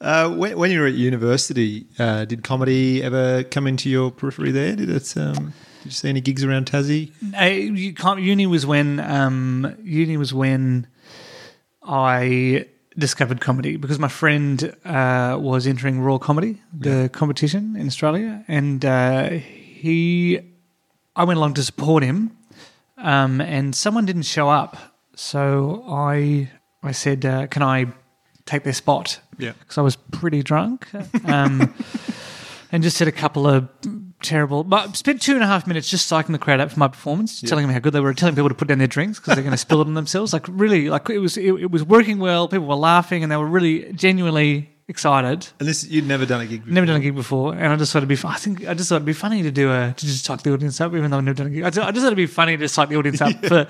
Uh, 0.00 0.30
when, 0.30 0.58
when 0.58 0.70
you 0.70 0.80
were 0.80 0.86
at 0.86 0.94
university, 0.94 1.86
uh, 1.98 2.24
did 2.24 2.44
comedy 2.44 3.02
ever 3.02 3.44
come 3.44 3.66
into 3.66 3.88
your 3.88 4.10
periphery 4.10 4.50
there? 4.50 4.76
Did 4.76 4.90
it? 4.90 5.16
Um, 5.16 5.52
did 5.82 5.84
you 5.84 5.90
see 5.90 6.08
any 6.08 6.20
gigs 6.20 6.44
around 6.44 6.66
Tassie? 6.66 7.12
Uh, 7.34 8.16
uni 8.16 8.46
was 8.46 8.66
when 8.66 9.00
um, 9.00 9.74
uni 9.82 10.16
was 10.16 10.34
when 10.34 10.86
I 11.82 12.66
discovered 12.98 13.40
comedy 13.40 13.76
because 13.76 13.98
my 13.98 14.08
friend 14.08 14.74
uh, 14.84 15.36
was 15.40 15.66
entering 15.66 16.00
Raw 16.00 16.18
Comedy, 16.18 16.60
the 16.72 17.08
competition 17.12 17.76
in 17.76 17.86
Australia, 17.86 18.44
and 18.48 18.84
uh, 18.84 19.28
he, 19.30 20.40
I 21.14 21.24
went 21.24 21.38
along 21.38 21.54
to 21.54 21.62
support 21.62 22.02
him, 22.02 22.36
um, 22.98 23.40
and 23.40 23.74
someone 23.74 24.06
didn't 24.06 24.22
show 24.22 24.48
up, 24.48 24.76
so 25.14 25.84
I, 25.88 26.50
I 26.82 26.92
said, 26.92 27.24
uh, 27.24 27.46
"Can 27.46 27.62
I 27.62 27.86
take 28.44 28.64
their 28.64 28.72
spot?" 28.72 29.20
Yeah. 29.38 29.52
because 29.58 29.78
I 29.78 29.82
was 29.82 29.96
pretty 29.96 30.42
drunk. 30.42 30.88
Um, 31.24 31.74
and 32.72 32.82
just 32.82 32.96
said 32.96 33.08
a 33.08 33.12
couple 33.12 33.46
of 33.46 33.68
terrible. 34.22 34.64
But 34.64 34.96
spent 34.96 35.22
two 35.22 35.34
and 35.34 35.42
a 35.42 35.46
half 35.46 35.66
minutes 35.66 35.88
just 35.88 36.10
psyching 36.10 36.32
the 36.32 36.38
crowd 36.38 36.60
up 36.60 36.70
for 36.70 36.78
my 36.78 36.88
performance, 36.88 37.40
telling 37.40 37.64
them 37.64 37.72
how 37.72 37.78
good 37.78 37.92
they 37.92 38.00
were, 38.00 38.12
telling 38.14 38.34
people 38.34 38.48
to 38.48 38.54
put 38.54 38.68
down 38.68 38.78
their 38.78 38.86
drinks 38.86 39.18
because 39.18 39.34
they're 39.34 39.42
going 39.42 39.52
to 39.52 39.58
spill 39.58 39.80
it 39.80 39.86
on 39.86 39.94
themselves. 39.94 40.32
Like 40.32 40.46
really, 40.48 40.88
like 40.90 41.08
it 41.10 41.18
was 41.18 41.36
it, 41.36 41.52
it 41.54 41.70
was 41.70 41.84
working 41.84 42.18
well. 42.18 42.48
People 42.48 42.66
were 42.66 42.74
laughing 42.74 43.22
and 43.22 43.30
they 43.30 43.36
were 43.36 43.46
really 43.46 43.92
genuinely 43.92 44.70
excited. 44.88 45.48
And 45.58 45.68
this, 45.68 45.84
you'd 45.86 46.06
never 46.06 46.26
done 46.26 46.40
a 46.40 46.46
gig 46.46 46.60
before. 46.60 46.74
Never 46.74 46.86
done 46.86 46.96
a 46.96 47.00
gig 47.00 47.14
before, 47.14 47.54
and 47.54 47.72
I 47.72 47.76
just 47.76 47.92
thought 47.92 47.98
it'd 47.98 48.08
be. 48.08 48.18
I 48.24 48.36
think 48.36 48.66
I 48.66 48.74
just 48.74 48.88
thought 48.88 48.96
it'd 48.96 49.06
be 49.06 49.12
funny 49.12 49.42
to 49.42 49.50
do 49.50 49.70
a 49.70 49.94
to 49.96 50.06
just 50.06 50.24
psych 50.24 50.42
the 50.42 50.52
audience 50.52 50.80
up, 50.80 50.94
even 50.94 51.10
though 51.10 51.18
I've 51.18 51.24
never 51.24 51.36
done 51.36 51.46
a 51.48 51.50
gig. 51.50 51.62
I 51.64 51.70
just, 51.70 51.86
I 51.86 51.90
just 51.90 52.02
thought 52.02 52.08
it'd 52.08 52.16
be 52.16 52.26
funny 52.26 52.56
to 52.56 52.68
psych 52.68 52.88
the 52.88 52.96
audience 52.96 53.20
up 53.20 53.44
for 53.46 53.68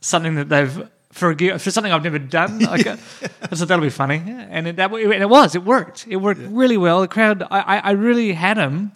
something 0.00 0.34
that 0.36 0.48
they've 0.48 0.88
for 1.16 1.30
a 1.30 1.58
for 1.58 1.70
something 1.70 1.92
I've 1.92 2.04
never 2.04 2.18
done. 2.18 2.60
Like, 2.66 2.86
uh, 2.86 2.96
I 3.42 3.54
thought 3.54 3.68
that'll 3.68 3.82
be 3.82 3.90
funny, 3.90 4.22
and 4.26 4.66
it, 4.66 4.76
that 4.76 4.92
and 4.92 5.22
it 5.22 5.28
was. 5.28 5.54
It 5.54 5.64
worked. 5.64 6.06
It 6.08 6.16
worked 6.16 6.40
really 6.40 6.76
well. 6.76 7.00
The 7.00 7.08
crowd, 7.08 7.42
I, 7.50 7.78
I, 7.78 7.90
really 7.92 8.32
had 8.32 8.56
them. 8.56 8.92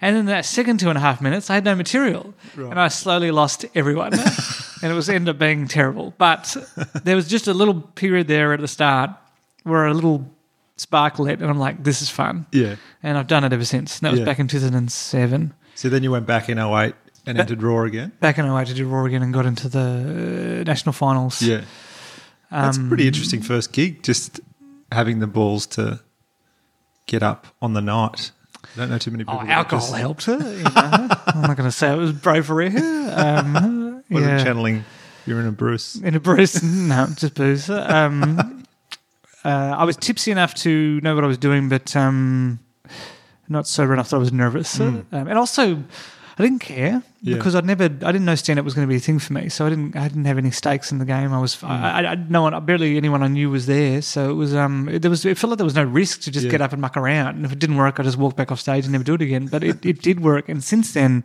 And 0.00 0.14
then 0.14 0.26
that 0.26 0.44
second 0.44 0.78
two 0.78 0.88
and 0.88 0.96
a 0.96 1.00
half 1.00 1.20
minutes, 1.20 1.50
I 1.50 1.54
had 1.54 1.64
no 1.64 1.74
material, 1.74 2.32
and 2.56 2.78
I 2.78 2.88
slowly 2.88 3.32
lost 3.32 3.64
everyone, 3.74 4.12
and 4.82 4.92
it 4.92 4.94
was 4.94 5.08
ended 5.08 5.34
up 5.34 5.38
being 5.38 5.66
terrible. 5.66 6.14
But 6.16 6.56
there 7.02 7.16
was 7.16 7.26
just 7.28 7.48
a 7.48 7.54
little 7.54 7.80
period 7.80 8.28
there 8.28 8.52
at 8.52 8.60
the 8.60 8.68
start 8.68 9.10
where 9.64 9.86
a 9.86 9.94
little 9.94 10.24
spark 10.76 11.18
lit, 11.18 11.40
and 11.40 11.50
I'm 11.50 11.58
like, 11.58 11.82
"This 11.82 12.00
is 12.00 12.08
fun." 12.08 12.46
Yeah. 12.52 12.76
and 13.02 13.18
I've 13.18 13.26
done 13.26 13.44
it 13.44 13.52
ever 13.52 13.64
since. 13.64 13.98
And 13.98 14.06
that 14.06 14.10
was 14.12 14.20
Yeah. 14.20 14.26
back 14.26 14.38
in 14.38 14.48
2007. 14.48 15.52
So 15.74 15.88
then 15.88 16.02
you 16.02 16.10
went 16.10 16.26
back 16.26 16.48
in 16.48 16.58
08 16.58 16.94
and 17.28 17.38
entered 17.38 17.62
Raw 17.62 17.82
again. 17.84 18.12
Back 18.20 18.38
in 18.38 18.46
08 18.46 18.66
to 18.68 18.74
do 18.74 18.88
Raw 18.88 19.04
again 19.04 19.22
and 19.22 19.32
got 19.32 19.46
into 19.46 19.68
the 19.68 20.60
uh, 20.60 20.64
national 20.64 20.92
finals. 20.92 21.40
Yeah. 21.42 21.62
That's 22.50 22.76
a 22.78 22.80
Um, 22.80 22.88
pretty 22.88 23.06
interesting 23.06 23.42
first 23.42 23.72
gig, 23.72 24.02
just 24.02 24.40
having 24.90 25.18
the 25.20 25.26
balls 25.26 25.66
to 25.66 26.00
get 27.06 27.22
up 27.22 27.46
on 27.60 27.74
the 27.74 27.80
night. 27.82 28.32
I 28.74 28.80
don't 28.80 28.90
know 28.90 28.98
too 28.98 29.10
many 29.10 29.24
people. 29.24 29.40
Oh, 29.42 29.46
that 29.46 29.50
alcohol 29.50 29.86
just- 29.86 29.98
helped. 29.98 30.26
You 30.26 30.38
know? 30.38 30.70
I'm 30.74 31.42
not 31.42 31.56
going 31.56 31.68
to 31.68 31.72
say 31.72 31.92
it 31.92 31.96
was 31.96 32.12
bravery. 32.12 32.74
Um, 32.76 34.02
Wasn't 34.10 34.32
yeah. 34.38 34.42
channeling 34.44 34.84
you're 35.26 35.40
in 35.40 35.46
a 35.46 35.52
Bruce. 35.52 35.96
In 35.96 36.14
a 36.14 36.20
Bruce, 36.20 36.62
no, 36.62 37.06
just 37.14 37.34
booze. 37.34 37.68
Um, 37.68 38.64
uh, 39.44 39.48
I 39.78 39.84
was 39.84 39.96
tipsy 39.98 40.30
enough 40.30 40.54
to 40.56 40.98
know 41.02 41.14
what 41.14 41.22
I 41.24 41.26
was 41.26 41.36
doing, 41.38 41.68
but 41.68 41.94
um, 41.94 42.58
not 43.48 43.66
sober 43.66 43.92
enough 43.92 44.08
that 44.10 44.16
I 44.16 44.18
was 44.18 44.32
nervous. 44.32 44.80
Um, 44.80 45.06
and 45.12 45.36
also, 45.36 45.84
I 46.38 46.42
didn't 46.44 46.60
care 46.60 47.02
Yeah. 47.20 47.36
because 47.36 47.54
I'd 47.56 47.64
never, 47.66 47.84
I 47.84 47.88
didn't 48.12 48.24
know 48.24 48.34
stand 48.36 48.58
up 48.58 48.64
was 48.64 48.74
going 48.74 48.86
to 48.86 48.88
be 48.88 48.96
a 48.96 49.00
thing 49.00 49.18
for 49.18 49.32
me. 49.32 49.48
So 49.48 49.66
I 49.66 49.70
didn't, 49.70 49.96
I 49.96 50.06
didn't 50.06 50.24
have 50.26 50.38
any 50.38 50.50
stakes 50.52 50.92
in 50.92 50.98
the 50.98 51.04
game. 51.04 51.32
I 51.32 51.40
was, 51.40 51.62
I, 51.64 52.02
I, 52.02 52.12
I, 52.12 52.14
no 52.14 52.42
one, 52.42 52.64
barely 52.64 52.96
anyone 52.96 53.22
I 53.22 53.28
knew 53.28 53.50
was 53.50 53.66
there. 53.66 54.00
So 54.02 54.30
it 54.30 54.34
was, 54.34 54.54
um, 54.54 54.88
it, 54.88 55.02
there 55.02 55.10
was, 55.10 55.24
it 55.24 55.36
felt 55.36 55.50
like 55.50 55.58
there 55.58 55.64
was 55.64 55.74
no 55.74 55.84
risk 55.84 56.20
to 56.22 56.30
just 56.30 56.44
Yeah. 56.46 56.52
get 56.52 56.60
up 56.60 56.72
and 56.72 56.80
muck 56.80 56.96
around. 56.96 57.36
And 57.36 57.44
if 57.44 57.52
it 57.52 57.58
didn't 57.58 57.76
work, 57.76 57.98
I 57.98 58.04
just 58.04 58.18
walk 58.18 58.36
back 58.36 58.52
off 58.52 58.60
stage 58.60 58.84
and 58.84 58.92
never 58.92 59.04
do 59.04 59.14
it 59.14 59.22
again. 59.22 59.46
But 59.46 59.64
it, 59.64 59.84
it 59.84 60.00
did 60.00 60.20
work. 60.20 60.48
And 60.48 60.62
since 60.62 60.92
then, 60.92 61.24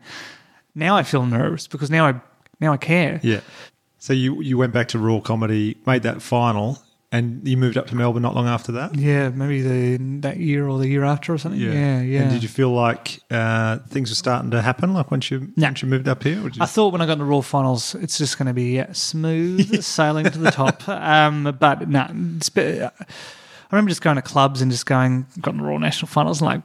now 0.74 0.96
I 0.98 1.04
feel 1.04 1.26
nervous 1.26 1.68
because 1.68 1.92
now 1.92 2.08
I, 2.08 2.16
now 2.60 2.74
I 2.74 2.78
care. 2.78 3.20
Yeah. 3.24 3.42
So 4.00 4.12
you 4.14 4.42
you 4.42 4.58
went 4.58 4.74
back 4.74 4.90
to 4.90 5.00
Raw 5.00 5.20
Comedy, 5.22 5.78
made 5.86 6.04
that 6.04 6.22
final, 6.22 6.80
and 7.14 7.48
you 7.48 7.58
moved 7.58 7.78
up 7.78 7.86
to 7.88 7.96
Melbourne 7.96 8.24
not 8.24 8.34
long 8.34 8.48
after 8.48 8.72
that. 8.72 8.96
Yeah, 8.96 9.30
maybe 9.30 9.62
the 9.62 9.98
that 10.22 10.38
year 10.38 10.68
or 10.68 10.80
the 10.80 10.88
year 10.88 11.04
after 11.04 11.32
or 11.32 11.38
something. 11.38 11.62
Yeah, 11.62 12.02
yeah. 12.02 12.22
And 12.22 12.32
did 12.32 12.42
you 12.42 12.50
feel 12.50 12.72
like 12.72 13.20
uh, 13.30 13.78
things 13.88 14.10
were 14.10 14.16
starting 14.16 14.50
to 14.50 14.64
happen, 14.64 14.96
like 14.96 15.12
once 15.12 15.30
you 15.30 15.54
once 15.56 15.84
you 15.84 15.88
moved 15.88 16.08
up 16.08 16.24
here? 16.24 16.40
Or 16.40 16.50
did 16.50 16.58
you, 16.58 16.64
I 16.64 16.66
thought 16.66 16.92
when 16.92 17.02
I 17.02 17.06
got 17.06 17.14
in 17.14 17.20
the 17.20 17.26
Raw 17.26 17.42
finals, 17.42 17.94
it's 17.96 18.18
just 18.18 18.40
going 18.40 18.48
to 18.48 18.54
be 18.54 18.72
yeah, 18.76 18.92
smooth 18.94 19.84
sailing 19.84 20.26
to 20.26 20.40
the 20.40 20.50
top. 20.50 20.90
Um, 20.90 21.56
but 21.60 21.88
no, 21.88 22.08
be- 22.56 22.82
I 22.82 22.92
remember 23.72 23.90
just 23.90 24.02
going 24.02 24.16
to 24.16 24.24
clubs 24.24 24.64
and 24.64 24.72
just 24.72 24.88
going, 24.88 25.28
got 25.40 25.54
in 25.54 25.60
the 25.60 25.68
Raw 25.68 25.78
national 25.78 26.08
finals, 26.08 26.42
and 26.42 26.48
like, 26.48 26.62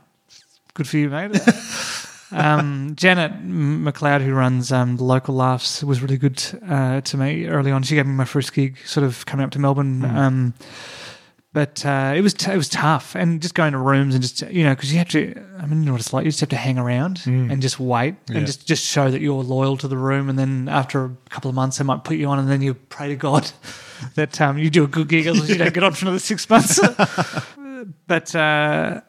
good 0.72 0.88
for 0.88 0.96
you, 0.96 1.10
mate. 1.10 1.38
um, 2.32 2.94
Janet 2.96 3.32
McLeod, 3.44 4.22
who 4.22 4.32
runs 4.34 4.70
um, 4.72 4.96
the 4.96 5.04
local 5.04 5.34
laughs, 5.34 5.82
was 5.82 6.02
really 6.02 6.16
good 6.18 6.42
uh, 6.68 7.00
to 7.02 7.16
me 7.16 7.46
early 7.46 7.70
on. 7.70 7.82
She 7.82 7.94
gave 7.94 8.06
me 8.06 8.12
my 8.12 8.24
first 8.24 8.52
gig, 8.52 8.76
sort 8.84 9.04
of 9.04 9.24
coming 9.26 9.44
up 9.44 9.50
to 9.52 9.58
Melbourne. 9.58 10.04
Um, 10.04 10.54
but 11.54 11.84
uh, 11.86 12.12
it 12.14 12.20
was 12.20 12.34
t- 12.34 12.52
it 12.52 12.56
was 12.56 12.68
tough, 12.68 13.16
and 13.16 13.40
just 13.40 13.54
going 13.54 13.72
to 13.72 13.78
rooms 13.78 14.14
and 14.14 14.22
just 14.22 14.42
you 14.50 14.62
know 14.64 14.74
because 14.74 14.92
you 14.92 14.98
have 14.98 15.08
to. 15.08 15.34
I 15.58 15.66
mean, 15.66 15.80
you 15.80 15.86
know 15.86 15.92
what 15.92 16.00
it's 16.02 16.12
like. 16.12 16.24
You 16.24 16.30
just 16.30 16.40
have 16.40 16.50
to 16.50 16.56
hang 16.56 16.78
around 16.78 17.22
and 17.26 17.60
just 17.62 17.80
wait 17.80 18.14
Yeah. 18.28 18.36
and 18.38 18.46
just 18.46 18.66
just 18.66 18.84
show 18.84 19.10
that 19.10 19.20
you're 19.22 19.42
loyal 19.42 19.76
to 19.78 19.88
the 19.88 19.96
room. 19.96 20.28
And 20.28 20.38
then 20.38 20.68
after 20.68 21.06
a 21.06 21.10
couple 21.30 21.48
of 21.48 21.54
months, 21.54 21.78
they 21.78 21.84
might 21.84 22.04
put 22.04 22.16
you 22.18 22.28
on, 22.28 22.38
and 22.38 22.48
then 22.48 22.60
you 22.62 22.74
pray 22.74 23.08
to 23.08 23.16
God 23.16 23.50
that 24.14 24.38
um, 24.42 24.58
you 24.58 24.68
do 24.68 24.84
a 24.84 24.86
good 24.86 25.08
gig, 25.08 25.26
otherwise 25.26 25.48
you 25.48 25.56
don't 25.56 25.72
get 25.72 25.82
on 25.82 25.92
for 25.94 26.04
another 26.04 26.18
six 26.18 26.48
months. 26.50 26.78
but 28.06 28.34
uh, 28.36 29.00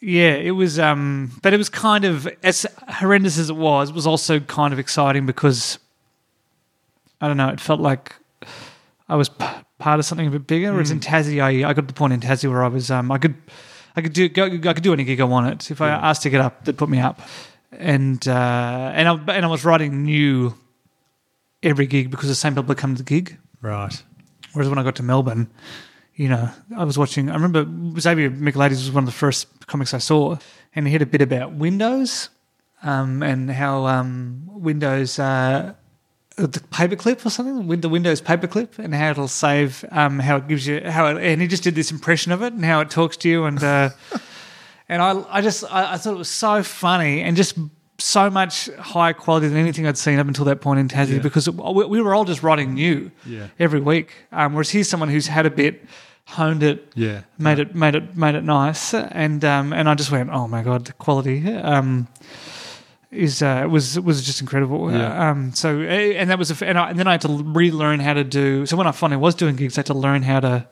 yeah, 0.00 0.34
it 0.34 0.52
was. 0.52 0.78
Um, 0.78 1.32
but 1.42 1.52
it 1.52 1.56
was 1.56 1.68
kind 1.68 2.04
of 2.04 2.26
as 2.42 2.66
horrendous 2.88 3.38
as 3.38 3.50
it 3.50 3.56
was. 3.56 3.90
It 3.90 3.94
was 3.94 4.06
also 4.06 4.40
kind 4.40 4.72
of 4.72 4.78
exciting 4.78 5.26
because 5.26 5.78
I 7.20 7.28
don't 7.28 7.36
know. 7.36 7.48
It 7.48 7.60
felt 7.60 7.80
like 7.80 8.14
I 9.08 9.16
was 9.16 9.28
p- 9.28 9.46
part 9.78 9.98
of 9.98 10.06
something 10.06 10.26
a 10.26 10.30
bit 10.30 10.46
bigger. 10.46 10.72
Whereas 10.72 10.90
in 10.90 11.00
Tassie, 11.00 11.42
I, 11.42 11.68
I 11.68 11.72
got 11.74 11.82
to 11.82 11.86
the 11.86 11.92
point 11.92 12.12
in 12.12 12.20
Tassie 12.20 12.48
where 12.50 12.64
I 12.64 12.68
was 12.68 12.90
um 12.90 13.10
I 13.12 13.18
could 13.18 13.34
I 13.96 14.00
could 14.00 14.12
do 14.12 14.28
go, 14.28 14.44
I 14.46 14.72
could 14.72 14.82
do 14.82 14.92
any 14.92 15.04
gig 15.04 15.20
I 15.20 15.24
wanted. 15.24 15.70
If 15.70 15.80
I 15.80 15.88
asked 15.90 16.22
to 16.22 16.30
get 16.30 16.40
up, 16.40 16.64
they'd 16.64 16.78
put 16.78 16.88
me 16.88 17.00
up, 17.00 17.20
and 17.72 18.26
uh, 18.26 18.92
and 18.94 19.08
I 19.08 19.12
and 19.36 19.44
I 19.44 19.48
was 19.48 19.64
writing 19.64 20.04
new 20.04 20.54
every 21.62 21.86
gig 21.86 22.10
because 22.10 22.28
the 22.28 22.34
same 22.34 22.54
people 22.54 22.74
come 22.74 22.94
to 22.94 23.02
the 23.02 23.06
gig. 23.06 23.36
Right. 23.60 24.02
Whereas 24.52 24.68
when 24.68 24.78
I 24.78 24.82
got 24.82 24.96
to 24.96 25.02
Melbourne, 25.02 25.50
you 26.20 26.28
know, 26.28 26.50
I 26.76 26.84
was 26.84 26.98
watching. 26.98 27.30
I 27.30 27.34
remember 27.40 27.60
Xavier 27.98 28.30
Michaelides 28.30 28.70
was 28.84 28.90
one 28.90 29.04
of 29.04 29.06
the 29.12 29.18
first 29.24 29.48
comics 29.66 29.94
I 29.94 29.98
saw, 29.98 30.36
and 30.74 30.86
he 30.86 30.92
had 30.92 31.00
a 31.02 31.06
bit 31.06 31.22
about 31.22 31.52
Windows, 31.54 32.28
um, 32.82 33.22
and 33.22 33.50
how 33.50 33.86
um, 33.86 34.42
Windows 34.68 35.18
uh, 35.18 35.72
the 36.36 36.60
paperclip 36.78 37.24
or 37.24 37.30
something, 37.30 37.80
the 37.80 37.88
Windows 37.88 38.20
paperclip, 38.20 38.78
and 38.78 38.94
how 38.94 39.10
it'll 39.12 39.28
save, 39.28 39.82
um, 39.92 40.18
how 40.18 40.36
it 40.36 40.46
gives 40.46 40.66
you, 40.66 40.82
how 40.90 41.06
it, 41.06 41.16
and 41.24 41.40
he 41.40 41.48
just 41.48 41.62
did 41.62 41.74
this 41.74 41.90
impression 41.90 42.32
of 42.32 42.42
it, 42.42 42.52
and 42.52 42.64
how 42.66 42.80
it 42.80 42.90
talks 42.90 43.16
to 43.18 43.28
you, 43.30 43.44
and 43.46 43.62
uh, 43.64 43.88
and 44.90 45.00
I, 45.00 45.24
I 45.30 45.40
just, 45.40 45.64
I, 45.72 45.94
I 45.94 45.96
thought 45.96 46.12
it 46.14 46.18
was 46.18 46.28
so 46.30 46.62
funny, 46.62 47.22
and 47.22 47.34
just 47.34 47.56
so 47.96 48.28
much 48.30 48.68
higher 48.78 49.12
quality 49.14 49.48
than 49.48 49.56
anything 49.58 49.86
I'd 49.86 49.96
seen 49.98 50.18
up 50.18 50.26
until 50.26 50.44
that 50.46 50.60
point 50.60 50.80
in 50.80 50.88
Tassie, 50.88 51.14
Yeah. 51.16 51.18
because 51.18 51.48
we, 51.50 51.84
we 51.86 52.00
were 52.02 52.14
all 52.14 52.24
just 52.26 52.42
writing 52.42 52.74
new 52.74 53.10
Yeah. 53.26 53.48
every 53.58 53.80
week. 53.80 54.12
Um, 54.32 54.52
whereas 54.54 54.70
here's 54.70 54.88
someone 54.88 55.08
who's 55.10 55.26
had 55.26 55.44
a 55.46 55.50
bit, 55.50 55.84
honed 56.30 56.62
it, 56.62 56.92
Yeah. 56.94 57.22
made 57.38 57.58
it, 57.58 57.74
made 57.74 57.94
it, 57.94 58.16
made 58.16 58.34
it 58.34 58.44
nice, 58.44 58.94
and 58.94 59.44
um, 59.44 59.72
and 59.72 59.88
I 59.88 59.94
just 59.94 60.10
went, 60.10 60.30
oh 60.30 60.46
my 60.48 60.62
god, 60.62 60.84
the 60.86 60.92
quality 60.94 61.46
um, 61.56 62.08
is 63.10 63.42
uh, 63.42 63.66
was 63.70 63.98
was 64.00 64.24
just 64.24 64.40
incredible. 64.40 64.90
Yeah. 64.92 65.30
Um, 65.30 65.52
so 65.52 65.80
and 65.80 66.30
that 66.30 66.38
was 66.38 66.50
a, 66.50 66.66
and, 66.66 66.78
I, 66.78 66.90
and 66.90 66.98
then 66.98 67.06
I 67.08 67.12
had 67.12 67.20
to 67.22 67.28
relearn 67.44 68.00
how 68.00 68.14
to 68.14 68.24
do. 68.24 68.66
So 68.66 68.76
when 68.76 68.86
I 68.86 68.92
finally 68.92 69.20
was 69.20 69.34
doing 69.34 69.56
gigs, 69.56 69.76
I 69.76 69.80
had 69.80 69.86
to 69.86 69.94
learn 69.94 70.22
how 70.22 70.40
to 70.40 70.66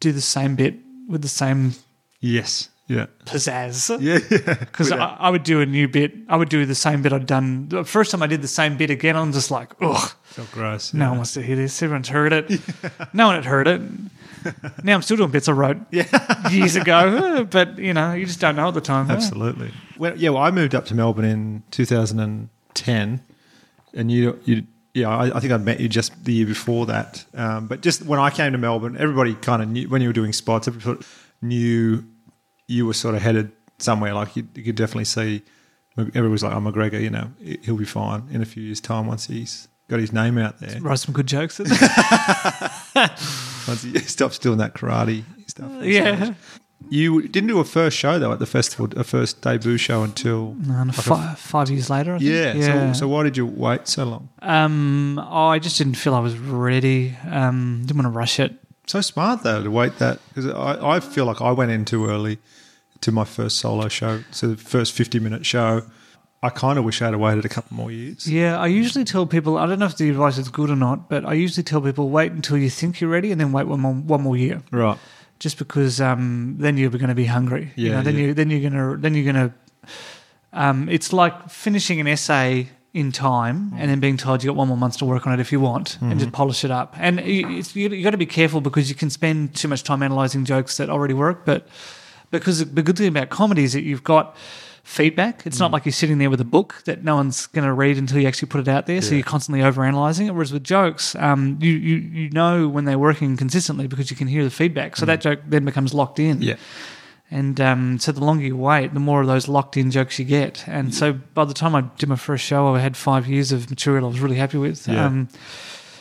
do 0.00 0.12
the 0.12 0.20
same 0.20 0.56
bit 0.56 0.74
with 1.08 1.22
the 1.22 1.28
same 1.28 1.74
Yes. 2.20 2.68
Yeah. 2.88 3.06
pizzazz. 3.26 3.90
Yeah. 4.00 4.18
Yeah. 4.30 4.54
Because 4.58 4.92
I, 4.92 4.98
I 5.20 5.30
would 5.30 5.44
do 5.44 5.60
a 5.60 5.66
new 5.66 5.88
bit. 5.88 6.12
I 6.28 6.36
would 6.36 6.48
do 6.48 6.66
the 6.66 6.74
same 6.74 7.00
bit 7.02 7.12
I'd 7.12 7.26
done. 7.26 7.68
The 7.68 7.84
first 7.84 8.10
time 8.10 8.22
I 8.22 8.26
did 8.26 8.42
the 8.42 8.48
same 8.48 8.76
bit 8.76 8.90
again, 8.90 9.16
I'm 9.16 9.32
just 9.32 9.50
like, 9.50 9.72
ugh, 9.80 10.10
Felt 10.24 10.50
gross. 10.52 10.92
no 10.92 11.08
one 11.08 11.18
wants 11.18 11.32
to 11.34 11.42
hear 11.42 11.56
this. 11.56 11.80
Everyone's 11.82 12.08
heard 12.08 12.32
it. 12.32 12.60
No 13.12 13.26
one 13.28 13.36
had 13.36 13.44
heard 13.44 13.66
it. 13.68 13.80
Now 14.84 14.94
I'm 14.94 15.02
still 15.02 15.16
doing 15.16 15.30
bits 15.30 15.48
I 15.48 15.52
wrote 15.52 15.78
years 16.50 16.76
ago, 16.76 17.44
but 17.50 17.78
you 17.78 17.94
know, 17.94 18.12
you 18.12 18.26
just 18.26 18.40
don't 18.40 18.56
know 18.56 18.68
at 18.68 18.74
the 18.74 18.80
time. 18.80 19.10
Absolutely. 19.10 19.72
Well, 19.98 20.16
yeah, 20.16 20.30
well, 20.30 20.42
I 20.42 20.50
moved 20.50 20.74
up 20.74 20.86
to 20.86 20.94
Melbourne 20.94 21.24
in 21.24 21.62
2010, 21.70 23.20
and 23.94 24.10
you, 24.10 24.40
you, 24.44 24.66
yeah, 24.94 25.08
I, 25.08 25.36
I 25.36 25.40
think 25.40 25.52
I'd 25.52 25.64
met 25.64 25.80
you 25.80 25.88
just 25.88 26.24
the 26.24 26.32
year 26.32 26.46
before 26.46 26.86
that. 26.86 27.24
Um, 27.34 27.66
but 27.66 27.80
just 27.80 28.04
when 28.04 28.18
I 28.18 28.30
came 28.30 28.52
to 28.52 28.58
Melbourne, 28.58 28.96
everybody 28.98 29.34
kind 29.34 29.62
of 29.62 29.68
knew 29.68 29.88
when 29.88 30.02
you 30.02 30.08
were 30.08 30.14
doing 30.14 30.32
spots. 30.32 30.68
Everybody 30.68 31.04
knew 31.40 32.04
you 32.66 32.86
were 32.86 32.94
sort 32.94 33.14
of 33.14 33.22
headed 33.22 33.52
somewhere. 33.78 34.14
Like 34.14 34.36
you, 34.36 34.48
you 34.54 34.64
could 34.64 34.76
definitely 34.76 35.04
see. 35.04 35.42
Everybody 35.96 36.28
was 36.28 36.42
like, 36.42 36.54
"Oh, 36.54 36.60
McGregor, 36.60 37.00
you 37.00 37.10
know, 37.10 37.30
he'll 37.62 37.76
be 37.76 37.84
fine 37.84 38.24
in 38.30 38.40
a 38.40 38.46
few 38.46 38.62
years' 38.62 38.80
time 38.80 39.06
once 39.06 39.26
he's 39.26 39.68
got 39.92 40.00
his 40.00 40.12
name 40.12 40.38
out 40.38 40.58
there. 40.58 40.80
Write 40.80 40.98
some 40.98 41.14
good 41.14 41.26
jokes. 41.26 41.58
Once 43.68 43.82
he 43.82 43.98
stops 44.00 44.38
doing 44.38 44.58
that 44.58 44.74
karate 44.74 45.24
stuff." 45.46 45.70
yeah. 45.82 46.34
You 46.90 47.28
didn't 47.28 47.46
do 47.48 47.60
a 47.60 47.64
first 47.64 47.96
show 47.96 48.18
though 48.18 48.32
at 48.32 48.40
the 48.40 48.46
festival, 48.46 48.88
a 48.98 49.04
first 49.04 49.40
debut 49.40 49.78
show 49.78 50.02
until 50.02 50.56
And 50.68 50.92
five, 50.92 51.38
five 51.38 51.70
years 51.70 51.88
later, 51.88 52.16
I 52.16 52.18
think. 52.18 52.28
yeah. 52.30 52.54
yeah. 52.54 52.92
So, 52.92 53.00
so 53.00 53.08
why 53.08 53.22
did 53.22 53.36
you 53.36 53.46
wait 53.46 53.86
so 53.86 54.04
long? 54.04 54.28
um, 54.42 55.18
oh, 55.20 55.46
I 55.46 55.60
just 55.60 55.78
didn't 55.78 55.94
feel 55.94 56.12
I 56.14 56.18
was 56.18 56.36
ready. 56.36 57.16
Um, 57.30 57.82
didn't 57.86 58.02
want 58.02 58.12
to 58.12 58.18
rush 58.18 58.40
it. 58.40 58.56
So 58.88 59.00
smart 59.00 59.44
though 59.44 59.62
to 59.62 59.70
wait 59.70 59.98
that 60.00 60.18
because 60.28 60.48
I, 60.48 60.96
I 60.96 61.00
feel 61.00 61.24
like 61.24 61.40
I 61.40 61.52
went 61.52 61.70
in 61.70 61.84
too 61.84 62.06
early 62.06 62.38
to 63.02 63.12
my 63.12 63.24
first 63.24 63.58
solo 63.58 63.86
show. 63.88 64.24
So 64.32 64.48
the 64.48 64.56
first 64.56 64.92
fifty 64.92 65.20
minute 65.20 65.46
show, 65.46 65.82
I 66.44 66.48
kind 66.50 66.78
of 66.78 66.84
wish 66.84 67.00
I 67.02 67.06
had 67.06 67.16
waited 67.16 67.44
a 67.44 67.48
couple 67.48 67.76
more 67.76 67.90
years. 67.92 68.26
Yeah, 68.26 68.58
I 68.58 68.66
usually 68.66 69.04
tell 69.04 69.26
people. 69.26 69.58
I 69.58 69.66
don't 69.66 69.78
know 69.78 69.86
if 69.86 69.96
the 69.96 70.10
advice 70.10 70.38
is 70.38 70.48
good 70.48 70.70
or 70.70 70.76
not, 70.76 71.08
but 71.08 71.24
I 71.24 71.34
usually 71.34 71.62
tell 71.62 71.80
people 71.80 72.08
wait 72.10 72.32
until 72.32 72.58
you 72.58 72.68
think 72.70 73.00
you're 73.00 73.10
ready, 73.10 73.30
and 73.30 73.40
then 73.40 73.52
wait 73.52 73.66
one 73.66 73.80
more 73.80 73.94
one 73.94 74.22
more 74.22 74.36
year. 74.36 74.62
Right. 74.72 74.98
just 75.38 75.58
because 75.58 76.00
um, 76.00 76.56
then 76.58 76.76
you're 76.76 76.90
going 76.90 77.08
to 77.08 77.14
be 77.14 77.26
hungry. 77.26 77.72
you 77.76 77.88
Yeah, 77.90 77.96
know, 77.96 78.02
then 78.02 78.14
yeah. 78.16 78.20
you 78.26 78.34
then 78.34 78.50
you're 78.50 78.70
going 78.70 78.72
to 78.96 79.00
then 79.00 79.14
you're 79.14 79.32
going 79.32 79.48
to. 79.50 79.54
Um, 80.52 80.88
it's 80.88 81.12
like 81.12 81.48
finishing 81.48 82.00
an 82.00 82.06
essay 82.06 82.68
in 82.92 83.10
time 83.10 83.72
and 83.78 83.90
then 83.90 84.00
being 84.00 84.18
told 84.18 84.42
you 84.44 84.50
got 84.50 84.56
one 84.56 84.68
more 84.68 84.76
month 84.76 84.98
to 84.98 85.06
work 85.06 85.26
on 85.26 85.32
it 85.32 85.40
if 85.40 85.50
you 85.50 85.58
want 85.60 85.96
and 86.02 86.10
Mm-hmm. 86.10 86.18
just 86.18 86.32
polish 86.32 86.62
it 86.62 86.70
up. 86.70 86.94
And 86.98 87.20
you, 87.24 87.48
it's, 87.58 87.74
you, 87.74 87.88
you 87.88 88.04
got 88.04 88.10
to 88.10 88.18
be 88.18 88.26
careful 88.26 88.60
because 88.60 88.90
you 88.90 88.94
can 88.94 89.08
spend 89.08 89.54
too 89.54 89.66
much 89.68 89.82
time 89.82 90.02
analyzing 90.02 90.44
jokes 90.44 90.76
that 90.76 90.90
already 90.90 91.14
work. 91.14 91.46
But 91.46 91.66
because 92.30 92.58
the 92.70 92.82
good 92.82 92.98
thing 92.98 93.08
about 93.08 93.30
comedy 93.30 93.64
is 93.64 93.72
that 93.72 93.82
you've 93.82 94.04
got 94.04 94.36
feedback. 94.82 95.42
It's 95.46 95.56
Mm. 95.56 95.60
not 95.60 95.72
like 95.72 95.84
you're 95.86 95.92
sitting 95.92 96.18
there 96.18 96.28
with 96.30 96.40
a 96.40 96.44
book 96.44 96.82
that 96.86 97.04
no 97.04 97.14
one's 97.16 97.46
going 97.46 97.64
to 97.66 97.72
read 97.72 97.96
until 97.98 98.18
you 98.18 98.26
actually 98.26 98.48
put 98.48 98.60
it 98.60 98.68
out 98.68 98.86
there. 98.86 99.00
So 99.00 99.14
you're 99.14 99.22
constantly 99.24 99.62
overanalyzing 99.62 100.26
it. 100.26 100.32
Whereas 100.32 100.52
with 100.52 100.64
jokes, 100.64 101.14
um, 101.16 101.56
you, 101.60 101.70
you 101.72 101.96
you 101.96 102.30
know 102.30 102.66
when 102.68 102.84
they're 102.84 102.98
working 102.98 103.36
consistently 103.36 103.86
because 103.86 104.10
you 104.10 104.16
can 104.16 104.26
hear 104.28 104.42
the 104.44 104.50
feedback. 104.50 104.96
So 104.96 105.06
that 105.06 105.20
joke 105.20 105.40
then 105.46 105.64
becomes 105.64 105.94
locked 105.94 106.18
in. 106.18 106.38
Mm. 106.40 106.42
Yeah. 106.44 106.54
And 107.30 107.58
um, 107.62 107.98
so 107.98 108.12
the 108.12 108.22
longer 108.22 108.44
you 108.44 108.56
wait, 108.56 108.92
the 108.92 109.00
more 109.00 109.22
of 109.22 109.26
those 109.26 109.48
locked 109.48 109.78
in 109.78 109.90
jokes 109.90 110.18
you 110.18 110.24
get. 110.26 110.64
And 110.68 110.94
so 110.94 111.14
by 111.14 111.46
the 111.46 111.54
time 111.54 111.74
I 111.74 111.82
did 111.96 112.08
my 112.08 112.16
first 112.16 112.44
show, 112.44 112.74
I 112.74 112.80
had 112.80 112.94
five 112.94 113.26
years 113.26 113.52
of 113.52 113.70
material 113.70 114.04
I 114.04 114.08
was 114.08 114.20
really 114.20 114.36
happy 114.36 114.58
with. 114.58 114.86
Yeah. 114.86 115.06
Um, 115.06 115.28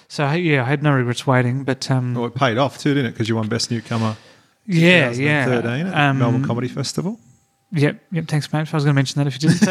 so 0.09 0.29
yeah, 0.31 0.63
I 0.63 0.65
had 0.65 0.83
no 0.83 0.91
regrets 0.91 1.25
waiting. 1.25 1.63
But 1.63 1.89
um, 1.89 2.15
Well, 2.15 2.25
it 2.25 2.35
paid 2.35 2.57
off 2.57 2.79
too, 2.79 2.93
didn't 2.93 3.05
it? 3.05 3.11
Because 3.11 3.29
you 3.29 3.37
won 3.37 3.47
Best 3.47 3.71
Newcomer 3.71 4.17
yeah, 4.67 5.11
yeah. 5.11 5.45
2013 5.45 5.87
at 5.87 6.09
Um, 6.09 6.19
Melbourne 6.19 6.45
Comedy 6.45 6.67
Festival. 6.67 7.17
Yep, 7.73 8.03
yep. 8.11 8.27
Thanks, 8.27 8.51
mate. 8.51 8.59
I 8.59 8.75
was 8.75 8.83
going 8.83 8.87
to 8.87 8.93
mention 8.93 9.23
that 9.23 9.27
if 9.27 9.41
you 9.41 9.49
didn't. 9.49 9.67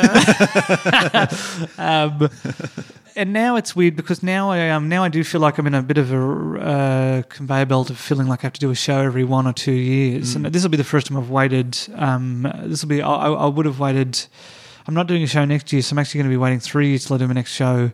Uh, 1.79 1.79
um, 1.79 2.31
and 3.15 3.33
now 3.33 3.57
it's 3.57 3.77
weird 3.77 3.95
because 3.95 4.23
now 4.23 4.51
I 4.51 4.71
um, 4.71 4.89
now 4.89 5.05
I 5.05 5.11
do 5.11 5.23
feel 5.23 5.43
like 5.43 5.59
I'm 5.59 5.67
in 5.67 5.75
a 5.75 5.83
bit 5.83 5.99
of 5.99 6.13
a 6.13 6.61
uh, 6.61 7.23
conveyor 7.29 7.67
belt 7.67 7.91
of 7.91 7.99
feeling 7.99 8.27
like 8.27 8.41
I 8.41 8.43
have 8.45 8.55
to 8.55 8.61
do 8.61 8.71
a 8.71 8.75
show 8.75 9.01
every 9.01 9.25
one 9.25 9.47
or 9.47 9.53
two 9.53 9.73
years. 9.73 10.35
And 10.35 10.47
this 10.47 10.63
will 10.63 10.71
be 10.71 10.79
the 10.79 10.85
first 10.85 11.09
time 11.09 11.19
I've 11.19 11.29
waited. 11.29 11.79
Um, 11.95 12.51
this 12.65 12.83
will 12.83 12.89
be. 12.89 13.03
I, 13.03 13.15
I 13.15 13.47
would 13.47 13.67
have 13.67 13.81
waited. 13.81 14.27
I'm 14.87 14.95
not 14.95 15.07
doing 15.07 15.23
a 15.23 15.27
show 15.27 15.45
next 15.45 15.71
year, 15.73 15.83
so 15.83 15.93
I'm 15.95 15.99
actually 15.99 16.21
going 16.21 16.31
to 16.31 16.35
be 16.35 16.39
waiting 16.39 16.59
three 16.59 16.89
years 16.89 17.05
till 17.05 17.17
I 17.17 17.19
do 17.19 17.29
my 17.29 17.35
next 17.35 17.53
show, 17.53 17.93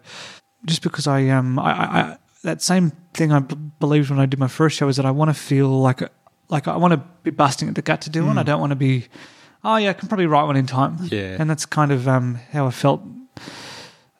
just 0.64 0.82
because 0.82 1.08
I 1.08 1.28
um 1.30 1.58
I, 1.58 1.72
I, 1.72 2.00
I 2.00 2.16
that 2.42 2.62
same 2.62 2.92
thing 3.12 3.32
I 3.32 3.40
b- 3.40 3.56
believed 3.80 4.10
when 4.10 4.20
I 4.20 4.26
did 4.26 4.38
my 4.38 4.46
first 4.46 4.76
show 4.76 4.86
is 4.86 4.96
that 4.96 5.06
I 5.06 5.10
want 5.10 5.30
to 5.30 5.34
feel 5.34 5.68
like 5.68 6.00
like 6.48 6.68
I 6.68 6.76
want 6.76 6.92
to 6.92 7.02
be 7.24 7.30
busting 7.32 7.68
at 7.68 7.74
the 7.74 7.82
gut 7.82 8.02
to 8.02 8.10
do 8.10 8.24
one. 8.24 8.38
I 8.38 8.44
don't 8.44 8.60
want 8.60 8.70
to 8.70 8.76
be 8.76 9.06
oh 9.66 9.76
yeah, 9.76 9.90
I 9.90 9.92
can 9.92 10.08
probably 10.08 10.26
write 10.26 10.44
one 10.44 10.56
in 10.56 10.66
time. 10.66 10.96
Yeah. 11.10 11.36
and 11.38 11.50
that's 11.50 11.66
kind 11.66 11.92
of 11.92 12.08
um, 12.08 12.36
how 12.52 12.66
I 12.66 12.70
felt 12.70 13.02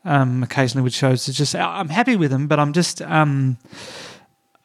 um, 0.04 0.42
occasionally 0.42 0.82
with 0.84 0.92
shows. 0.92 1.28
It's 1.28 1.38
just 1.38 1.54
I'm 1.54 1.88
happy 1.88 2.16
with 2.16 2.30
them, 2.30 2.46
but 2.48 2.58
I'm 2.58 2.72
just. 2.72 3.00
Um, 3.02 3.56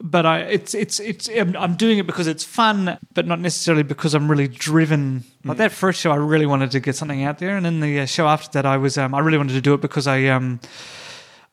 but 0.04 0.26
I, 0.26 0.39
it's 0.39 0.74
it's 0.74 1.00
it's 1.00 1.30
I'm, 1.30 1.76
doing 1.76 2.00
it 2.00 2.08
because 2.08 2.26
it's 2.26 2.44
fun, 2.44 2.98
but 3.13 3.28
not 3.28 3.39
necessarily 3.39 3.84
because 3.84 4.15
I'm 4.15 4.30
really 4.30 4.48
driven. 4.48 5.24
Like 5.44 5.58
that 5.58 5.72
first 5.72 6.02
show, 6.02 6.12
I 6.12 6.15
really 6.15 6.48
wanted 6.48 6.72
to 6.72 6.80
get 6.80 6.96
something 6.96 7.24
out 7.24 7.38
there, 7.38 7.56
and 7.56 7.63
then 7.63 7.82
the 7.82 8.00
uh, 8.00 8.06
show 8.08 8.28
after 8.28 8.50
that, 8.54 8.65
I 8.65 8.78
was 8.78 8.98
um, 8.98 9.13
I 9.13 9.20
really 9.20 9.38
wanted 9.38 9.54
to 9.54 9.62
do 9.62 9.76
it 9.76 9.82
because 9.82 10.08
I 10.08 10.26
um, 10.26 10.60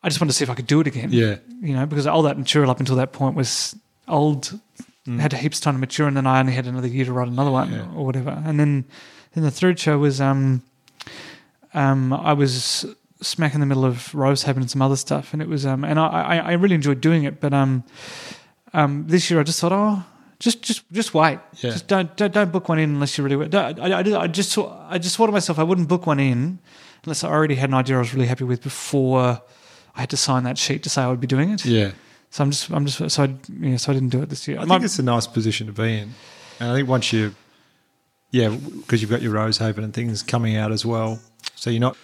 I 0.01 0.09
just 0.09 0.19
wanted 0.19 0.31
to 0.31 0.37
see 0.37 0.43
if 0.43 0.49
I 0.49 0.55
could 0.55 0.65
do 0.65 0.81
it 0.81 0.87
again. 0.87 1.09
Yeah. 1.11 1.37
you 1.61 1.75
know, 1.75 1.85
because 1.85 2.07
all 2.07 2.23
that 2.23 2.39
material 2.39 2.71
up 2.71 2.79
until 2.79 2.95
that 2.95 3.11
point 3.11 3.35
was 3.35 3.75
old, 4.07 4.59
had 5.05 5.33
heaps 5.33 5.59
of 5.59 5.63
time 5.63 5.75
to 5.75 5.79
mature, 5.79 6.07
and 6.07 6.17
then 6.17 6.25
I 6.25 6.39
only 6.39 6.53
had 6.53 6.65
another 6.67 6.87
year 6.87 7.05
to 7.05 7.13
write 7.13 7.27
another 7.27 7.51
one 7.51 7.71
Yeah. 7.71 7.87
or 7.95 8.05
whatever. 8.05 8.41
And 8.45 8.59
then, 8.59 8.85
then 9.33 9.43
the 9.43 9.51
third 9.51 9.79
show 9.79 9.97
was 9.97 10.19
um, 10.21 10.63
um, 11.73 12.13
I 12.13 12.33
was 12.33 12.85
smack 13.21 13.53
in 13.53 13.59
the 13.59 13.65
middle 13.65 13.85
of 13.85 13.97
Rosehaven 14.13 14.57
and 14.57 14.71
some 14.71 14.81
other 14.81 14.95
stuff, 14.95 15.33
and 15.33 15.41
it 15.41 15.47
was 15.47 15.65
um, 15.65 15.83
and 15.83 15.99
I, 15.99 16.07
I, 16.07 16.37
I 16.37 16.51
really 16.53 16.75
enjoyed 16.75 17.01
doing 17.01 17.23
it, 17.23 17.39
but 17.39 17.53
um, 17.53 17.83
um, 18.73 19.05
this 19.07 19.29
year 19.29 19.39
I 19.39 19.43
just 19.43 19.59
thought, 19.59 19.71
oh, 19.71 20.03
just 20.39 20.61
just 20.61 20.89
just 20.91 21.13
wait, 21.13 21.39
Yeah. 21.57 21.71
just 21.71 21.87
don't, 21.87 22.15
don't 22.17 22.33
don't 22.33 22.51
book 22.51 22.69
one 22.69 22.79
in 22.79 22.89
unless 22.91 23.17
you 23.17 23.23
really. 23.23 23.55
I, 23.55 23.71
I, 23.71 24.21
I 24.23 24.27
just 24.27 24.51
saw- 24.51 24.85
I 24.89 24.97
just 24.97 25.17
thought 25.17 25.27
to 25.27 25.31
myself, 25.31 25.59
I 25.59 25.63
wouldn't 25.63 25.87
book 25.87 26.07
one 26.07 26.19
in 26.19 26.59
unless 27.03 27.23
I 27.23 27.29
already 27.29 27.55
had 27.55 27.69
an 27.69 27.75
idea 27.75 27.95
I 27.97 27.99
was 27.99 28.13
really 28.13 28.27
happy 28.27 28.43
with 28.45 28.61
before 28.63 29.41
I 29.95 29.99
had 30.01 30.09
to 30.11 30.17
sign 30.17 30.43
that 30.43 30.57
sheet 30.57 30.83
to 30.83 30.89
say 30.89 31.01
I 31.01 31.07
would 31.07 31.19
be 31.19 31.27
doing 31.27 31.49
it. 31.51 31.65
Yeah. 31.65 31.91
So 32.31 32.43
I'm 32.43 32.51
just 32.51 32.69
I'm 32.69 32.85
just 32.85 33.09
so 33.11 33.23
I, 33.23 33.35
yeah 33.59 33.77
so 33.77 33.91
I 33.91 33.95
didn't 33.95 34.09
do 34.09 34.21
it 34.21 34.29
this 34.29 34.47
year. 34.47 34.59
I 34.59 34.65
My- 34.65 34.75
think 34.75 34.85
it's 34.85 34.99
a 34.99 35.03
nice 35.03 35.27
position 35.27 35.67
to 35.67 35.73
be 35.73 35.97
in. 35.99 36.13
And 36.61 36.71
I 36.71 36.75
think 36.75 36.87
once 36.89 37.13
you, 37.13 37.33
yeah, 38.31 38.49
because 38.49 39.01
you've 39.01 39.11
got 39.11 39.21
your 39.21 39.33
Rosehaven 39.33 39.83
and 39.83 39.93
things 39.93 40.23
coming 40.23 40.55
out 40.55 40.71
as 40.71 40.85
well. 40.85 41.19
So 41.55 41.69
you're 41.69 41.79
not, 41.79 41.97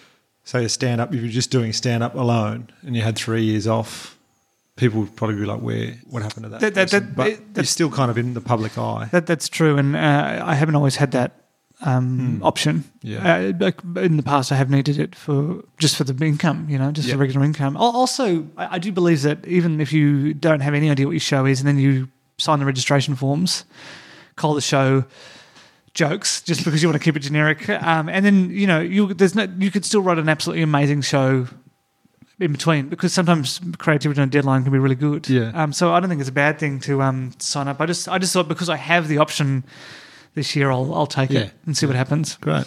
say, 0.43 0.65
a 0.65 0.69
stand 0.69 1.01
up, 1.01 1.13
if 1.13 1.21
you're 1.21 1.31
just 1.31 1.51
doing 1.51 1.73
stand 1.73 2.03
up 2.03 2.15
alone 2.15 2.69
and 2.83 2.95
you 2.95 3.01
had 3.01 3.15
three 3.15 3.43
years 3.43 3.67
off, 3.67 4.17
people 4.75 4.99
would 5.01 5.15
probably 5.15 5.35
be 5.38 5.45
like, 5.45 5.61
where, 5.61 5.93
what 6.09 6.21
happened 6.23 6.43
to 6.43 6.49
that? 6.49 6.59
That- 6.61 6.73
that- 6.75 6.89
that- 6.91 7.15
but 7.15 7.27
it- 7.27 7.41
you're 7.55 7.63
still 7.65 7.89
kind 7.91 8.09
of 8.11 8.17
in 8.17 8.33
the 8.33 8.41
public 8.41 8.77
eye. 8.77 9.07
That 9.11 9.25
that's 9.27 9.47
true, 9.49 9.77
and 9.77 9.95
uh, 9.95 10.41
I 10.45 10.55
haven't 10.55 10.75
always 10.75 10.95
had 10.97 11.11
that 11.11 11.41
um, 11.81 12.39
option. 12.41 12.85
Hmm. 13.01 13.07
Yeah. 13.07 13.35
Uh, 13.35 13.53
like, 13.59 13.79
in 13.97 14.15
the 14.17 14.23
past, 14.23 14.51
I 14.51 14.55
have 14.55 14.69
needed 14.69 14.97
it 14.97 15.13
for 15.15 15.63
just 15.77 15.95
for 15.97 16.03
the 16.05 16.25
income, 16.25 16.67
you 16.69 16.77
know, 16.79 16.91
just 16.91 17.07
Yeah. 17.07 17.15
for 17.15 17.19
regular 17.19 17.45
income. 17.45 17.75
Also, 17.77 18.47
I, 18.57 18.75
I 18.75 18.79
do 18.79 18.91
believe 18.93 19.21
that 19.23 19.45
even 19.45 19.79
if 19.81 19.91
you 19.93 20.33
don't 20.33 20.61
have 20.61 20.73
any 20.73 20.89
idea 20.89 21.05
what 21.05 21.11
your 21.11 21.19
show 21.19 21.45
is, 21.45 21.59
and 21.59 21.67
then 21.67 21.77
you 21.77 22.07
sign 22.38 22.59
the 22.59 22.65
registration 22.65 23.15
forms, 23.15 23.65
call 24.38 24.53
the 24.55 24.61
show 24.61 25.03
jokes 25.95 26.41
just 26.43 26.63
because 26.63 26.84
you 26.84 26.88
want 26.89 27.01
to 27.01 27.03
keep 27.03 27.15
it 27.15 27.21
generic, 27.21 27.67
um, 27.69 28.08
and 28.10 28.23
then 28.23 28.51
you 28.51 28.67
know 28.67 28.79
you 28.79 29.13
there's 29.13 29.34
no 29.34 29.47
you 29.58 29.71
could 29.71 29.84
still 29.84 30.01
write 30.03 30.19
an 30.19 30.29
absolutely 30.29 30.62
amazing 30.62 31.01
show 31.01 31.47
in 32.39 32.51
between 32.51 32.89
because 32.89 33.13
sometimes 33.13 33.60
creativity 33.77 34.21
on 34.21 34.27
a 34.27 34.31
deadline 34.31 34.62
can 34.63 34.71
be 34.71 34.77
really 34.77 34.95
good. 34.95 35.27
Yeah. 35.29 35.51
Um, 35.55 35.73
so 35.73 35.93
I 35.93 35.99
don't 35.99 36.10
think 36.10 36.19
it's 36.21 36.29
a 36.29 36.34
bad 36.34 36.60
thing 36.60 36.79
to 36.81 37.01
um, 37.01 37.31
sign 37.39 37.67
up. 37.67 37.81
I 37.81 37.86
just 37.88 38.08
I 38.08 38.19
just 38.19 38.34
thought 38.34 38.47
because 38.47 38.69
I 38.69 38.75
have 38.75 39.08
the 39.08 39.17
option 39.17 39.63
this 40.36 40.55
year, 40.55 40.69
I'll 40.69 40.93
I'll 40.93 41.08
take 41.08 41.31
Yeah. 41.31 41.39
it 41.41 41.53
and 41.65 41.75
see 41.75 41.86
what 41.88 41.95
happens. 41.95 42.38
Great. 42.41 42.65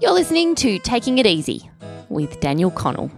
You're 0.00 0.12
listening 0.12 0.54
to 0.56 0.78
Taking 0.80 1.18
It 1.18 1.26
Easy 1.26 1.70
with 2.08 2.40
Daniel 2.40 2.70
Connell. 2.72 3.10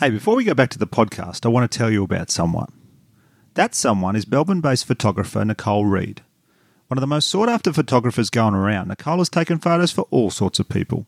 Hey, 0.00 0.10
before 0.10 0.34
we 0.34 0.42
go 0.42 0.54
back 0.54 0.70
to 0.70 0.78
the 0.78 0.88
podcast, 0.88 1.46
I 1.46 1.50
want 1.50 1.70
to 1.70 1.78
tell 1.78 1.88
you 1.88 2.02
about 2.02 2.28
someone. 2.28 2.72
That 3.54 3.76
someone 3.76 4.16
is 4.16 4.26
Melbourne 4.26 4.60
based 4.60 4.86
photographer 4.86 5.44
Nicole 5.44 5.86
Reed. 5.86 6.22
One 6.88 6.98
of 6.98 7.00
the 7.00 7.06
most 7.06 7.28
sought 7.28 7.48
after 7.48 7.72
photographers 7.72 8.28
going 8.28 8.54
around, 8.54 8.88
Nicole 8.88 9.18
has 9.18 9.28
taken 9.28 9.60
photos 9.60 9.92
for 9.92 10.08
all 10.10 10.32
sorts 10.32 10.58
of 10.58 10.68
people 10.68 11.06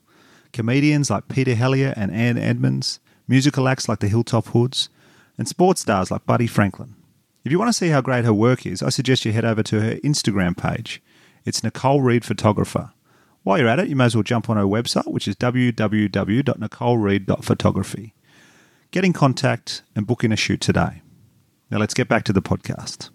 comedians 0.52 1.10
like 1.10 1.26
Peter 1.26 1.56
Hellier 1.56 1.94
and 1.96 2.12
Anne 2.12 2.38
Edmonds, 2.38 3.00
musical 3.26 3.66
acts 3.66 3.88
like 3.88 3.98
the 3.98 4.06
Hilltop 4.06 4.46
Hoods, 4.46 4.88
and 5.36 5.48
sports 5.48 5.80
stars 5.80 6.12
like 6.12 6.24
Buddy 6.24 6.46
Franklin. 6.46 6.94
If 7.44 7.50
you 7.50 7.58
want 7.58 7.70
to 7.70 7.76
see 7.76 7.88
how 7.88 8.00
great 8.00 8.24
her 8.24 8.32
work 8.32 8.66
is, 8.66 8.84
I 8.84 8.90
suggest 8.90 9.24
you 9.24 9.32
head 9.32 9.44
over 9.44 9.64
to 9.64 9.80
her 9.80 9.96
Instagram 9.96 10.56
page. 10.56 11.02
It's 11.44 11.64
Nicole 11.64 12.02
Reed 12.02 12.24
Photographer. 12.24 12.92
While 13.42 13.58
you're 13.58 13.66
at 13.66 13.80
it, 13.80 13.88
you 13.88 13.96
may 13.96 14.04
as 14.04 14.14
well 14.14 14.22
jump 14.22 14.48
on 14.48 14.56
her 14.56 14.62
website, 14.62 15.08
which 15.08 15.26
is 15.26 15.34
www.nicolereed.photography. 15.34 18.12
Get 18.96 19.04
in 19.04 19.12
contact 19.12 19.82
and 19.94 20.06
book 20.06 20.24
in 20.24 20.32
a 20.32 20.36
shoot 20.36 20.58
today. 20.58 21.02
Now 21.70 21.76
let's 21.76 21.92
get 21.92 22.08
back 22.08 22.24
to 22.24 22.32
the 22.32 22.40
podcast. 22.40 23.10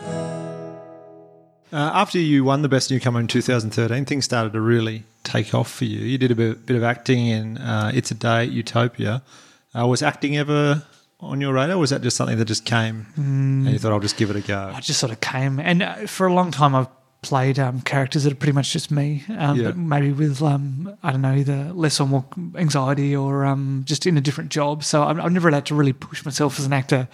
Uh, 0.00 0.46
after 1.72 2.20
you 2.20 2.44
won 2.44 2.62
the 2.62 2.68
Best 2.68 2.92
Newcomer 2.92 3.18
in 3.18 3.26
2013, 3.26 4.04
things 4.04 4.24
started 4.24 4.52
to 4.52 4.60
really 4.60 5.02
take 5.24 5.52
off 5.52 5.68
for 5.68 5.84
you. 5.84 5.98
You 5.98 6.16
did 6.16 6.30
a 6.30 6.36
bit, 6.36 6.64
bit 6.64 6.76
of 6.76 6.84
acting 6.84 7.26
in 7.26 7.58
uh, 7.58 7.90
It's 7.92 8.12
a 8.12 8.14
Date 8.14 8.50
at 8.50 8.52
Utopia. 8.52 9.24
Uh, 9.76 9.88
was 9.88 10.00
acting 10.00 10.36
ever 10.36 10.84
on 11.18 11.40
your 11.40 11.54
radar, 11.54 11.74
or 11.74 11.80
was 11.80 11.90
that 11.90 12.02
just 12.02 12.16
something 12.16 12.38
that 12.38 12.44
just 12.44 12.64
came 12.64 13.06
and 13.16 13.66
you 13.66 13.80
thought, 13.80 13.90
I'll 13.90 13.98
just 13.98 14.18
give 14.18 14.30
it 14.30 14.36
a 14.36 14.40
go? 14.42 14.70
I 14.72 14.78
just 14.78 15.00
sort 15.00 15.10
of 15.10 15.20
came, 15.20 15.58
and 15.58 15.82
uh, 15.82 16.06
for 16.06 16.28
a 16.28 16.32
long 16.32 16.52
time 16.52 16.76
I've 16.76 16.86
played 17.22 17.58
um, 17.58 17.80
characters 17.80 18.24
that 18.24 18.32
are 18.32 18.36
pretty 18.36 18.52
much 18.52 18.72
just 18.72 18.90
me, 18.90 19.24
um, 19.36 19.58
Yeah. 19.58 19.66
but 19.68 19.76
maybe 19.76 20.12
with 20.12 20.40
um, 20.42 20.96
I 21.02 21.10
don't 21.12 21.22
know 21.22 21.34
either 21.34 21.72
less 21.72 21.98
or 22.00 22.06
more 22.06 22.24
anxiety 22.56 23.16
or 23.16 23.44
um, 23.44 23.82
just 23.84 24.06
in 24.06 24.16
a 24.16 24.20
different 24.20 24.50
job. 24.50 24.84
So 24.84 25.02
I'm, 25.02 25.20
I'm 25.20 25.32
never 25.32 25.48
allowed 25.48 25.66
to 25.66 25.74
really 25.74 25.92
push 25.92 26.24
myself 26.24 26.58
as 26.58 26.66
an 26.66 26.72
actor 26.72 27.08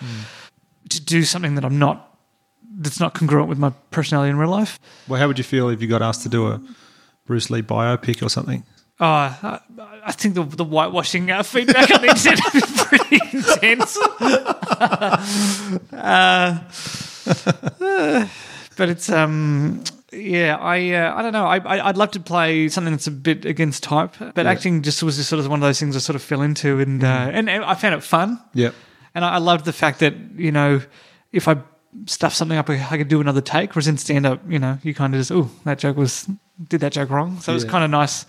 to 0.91 1.01
do 1.01 1.25
something 1.25 1.55
that 1.55 1.65
I'm 1.65 1.79
not. 1.79 2.09
That's 2.75 3.01
not 3.01 3.15
congruent 3.15 3.49
with 3.49 3.59
my 3.59 3.71
personality 3.91 4.31
in 4.31 4.39
real 4.39 4.51
life. 4.51 4.79
Well, 5.07 5.21
how 5.21 5.29
would 5.29 5.39
you 5.39 5.45
feel 5.45 5.69
if 5.69 5.81
you 5.83 5.89
got 5.89 6.03
asked 6.03 6.23
to 6.23 6.29
do 6.29 6.49
a 6.49 6.61
Bruce 7.27 7.51
Lee 7.51 7.63
biopic 7.63 8.23
or 8.23 8.29
something? 8.29 8.65
Oh, 9.01 9.07
I, 9.07 9.61
I 10.05 10.13
think 10.13 10.35
the, 10.35 10.45
the 10.45 10.65
whitewashing 10.65 11.31
uh, 11.31 11.43
feedback 11.43 11.91
on 11.91 12.03
the 12.03 12.09
internet 12.09 12.55
is 12.55 12.85
pretty 12.85 13.21
intense. 13.33 13.97
uh, 15.93 16.61
uh, 17.81 18.27
but 18.77 18.89
it's 18.89 19.11
um, 19.11 19.83
yeah, 20.13 20.57
I 20.57 20.91
uh, 20.93 21.15
I 21.15 21.23
don't 21.23 21.33
know. 21.33 21.47
I, 21.47 21.59
I 21.59 21.89
I'd 21.89 21.97
love 21.97 22.13
to 22.13 22.21
play 22.21 22.69
something 22.69 22.93
that's 22.93 23.07
a 23.07 23.13
bit 23.13 23.45
against 23.45 23.83
type, 23.83 24.15
but 24.19 24.47
acting 24.47 24.83
just 24.83 25.03
was 25.03 25.17
just 25.17 25.29
sort 25.29 25.41
of 25.41 25.49
one 25.49 25.61
of 25.61 25.67
those 25.67 25.81
things 25.81 25.97
I 25.97 25.99
sort 26.01 26.17
of 26.17 26.23
fell 26.23 26.43
into, 26.43 26.81
and 26.81 27.03
uh, 27.03 27.31
and 27.33 27.51
I 27.51 27.75
found 27.75 27.95
it 27.95 28.03
fun. 28.03 28.41
Yep. 28.55 28.75
And 29.15 29.25
I, 29.25 29.35
I 29.35 29.39
loved 29.39 29.65
the 29.65 29.73
fact 29.73 29.99
that, 30.01 30.15
you 30.37 30.53
know, 30.53 30.81
if 31.33 31.49
I 31.49 31.59
stuff 32.07 32.33
something 32.33 32.57
up, 32.57 32.71
I 32.71 32.97
could 32.97 33.09
do 33.09 33.21
another 33.21 33.41
take. 33.41 33.75
Whereas 33.75 33.89
in 33.89 33.99
stand 33.99 34.27
up, 34.27 34.41
you 34.49 34.59
know, 34.59 34.79
you 34.83 34.95
kind 34.95 35.15
of 35.15 35.21
just, 35.21 35.31
oh, 35.31 35.51
that 35.65 35.79
joke 35.79 35.97
was, 35.97 36.29
did 36.69 36.81
that 36.81 36.93
joke 36.93 37.11
wrong. 37.11 37.39
So 37.41 37.53
it 37.53 37.55
was 37.55 37.65
kind 37.65 37.85
of 37.85 37.91
nice. 37.91 38.25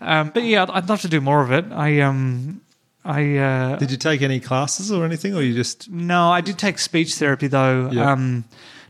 Um, 0.00 0.30
but 0.30 0.44
yeah, 0.44 0.62
I'd, 0.62 0.70
I'd 0.70 0.88
love 0.88 1.02
to 1.02 1.08
do 1.08 1.20
more 1.20 1.42
of 1.42 1.52
it. 1.52 1.66
I, 1.70 2.00
um, 2.00 2.62
I, 3.04 3.36
uh, 3.36 3.76
Did 3.76 3.90
you 3.90 3.96
take 3.98 4.22
any 4.22 4.40
classes 4.40 4.90
or 4.90 5.04
anything, 5.04 5.34
or 5.34 5.42
you 5.42 5.54
just 5.54 5.90
no, 5.90 6.30
I 6.30 6.40
did 6.40 6.58
take 6.58 6.78
speech 6.78 7.16
therapy 7.16 7.48
though. 7.48 7.90
Yeah. 7.90 8.12
Um, 8.12 8.44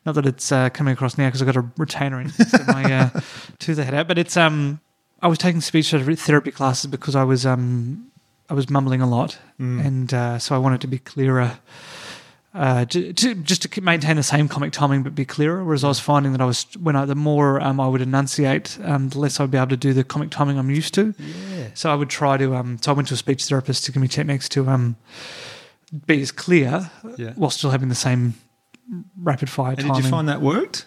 not 0.05 0.15
that 0.17 0.27
it's 0.27 0.51
uh, 0.53 0.69
coming 0.71 0.93
across 0.93 1.17
now 1.19 1.27
because 1.29 1.43
I've 1.43 1.47
got 1.47 1.57
a 1.57 1.67
retainer 1.77 2.21
in 2.21 2.29
so 2.31 2.59
my 2.69 2.85
uh, 2.93 3.21
tooth 3.59 3.79
I 3.79 3.83
had 3.85 3.95
out. 3.95 4.09
But 4.09 4.19
it's 4.19 4.37
um, 4.37 4.81
I 5.21 5.29
was 5.29 5.39
taking 5.39 5.61
speech 5.61 5.91
therapy 5.91 6.51
classes 6.51 6.91
because 6.91 7.15
I 7.15 7.25
was 7.25 7.47
um, 7.47 8.11
I 8.51 8.55
was 8.55 8.69
mumbling 8.69 9.01
a 9.01 9.09
lot, 9.09 9.39
and 9.59 10.13
uh, 10.13 10.39
so 10.39 10.55
I 10.55 10.59
wanted 10.59 10.81
to 10.83 10.87
be 10.89 10.99
clearer. 10.99 11.59
Uh, 12.55 12.85
to, 12.85 13.15
to, 13.15 13.35
just 13.37 13.63
to 13.63 13.81
maintain 13.81 14.17
the 14.17 14.23
same 14.23 14.47
comic 14.47 14.73
timing 14.73 15.03
but 15.03 15.15
be 15.15 15.25
clearer. 15.25 15.65
Whereas 15.65 15.85
I 15.85 15.89
was 15.89 15.99
finding 16.01 16.33
that 16.33 16.43
I 16.43 16.45
was 16.45 16.65
when 16.79 16.97
I 16.97 17.07
the 17.07 17.15
more 17.15 17.59
um, 17.63 17.81
I 17.81 17.89
would 17.89 18.03
enunciate, 18.03 18.79
um, 18.85 19.09
the 19.09 19.19
less 19.21 19.41
I'd 19.41 19.51
be 19.51 19.57
able 19.57 19.69
to 19.69 19.77
do 19.79 19.95
the 19.95 20.05
comic 20.05 20.31
timing 20.31 20.59
I'm 20.59 20.69
used 20.69 20.93
to. 20.95 21.15
yeah? 21.19 21.69
So 21.73 21.91
I 21.91 21.95
would 21.95 22.11
try 22.11 22.37
to. 22.37 22.55
Um, 22.55 22.77
so 22.83 22.93
I 22.93 22.95
went 22.95 23.09
to 23.09 23.15
a 23.15 23.17
speech 23.17 23.47
therapist 23.47 23.87
to 23.87 23.93
give 23.93 24.03
me 24.03 24.09
techniques 24.09 24.51
to 24.51 24.69
um, 24.69 24.97
be 26.07 26.21
as 26.21 26.31
clear 26.31 26.91
Yeah. 27.17 27.33
while 27.37 27.49
still 27.51 27.71
having 27.71 27.89
the 27.89 27.95
same 27.95 28.35
rapid 29.21 29.49
fire 29.51 29.77
timing. 29.77 29.93
did 29.95 30.05
you 30.05 30.11
find 30.11 30.29
that 30.29 30.41
worked? 30.41 30.87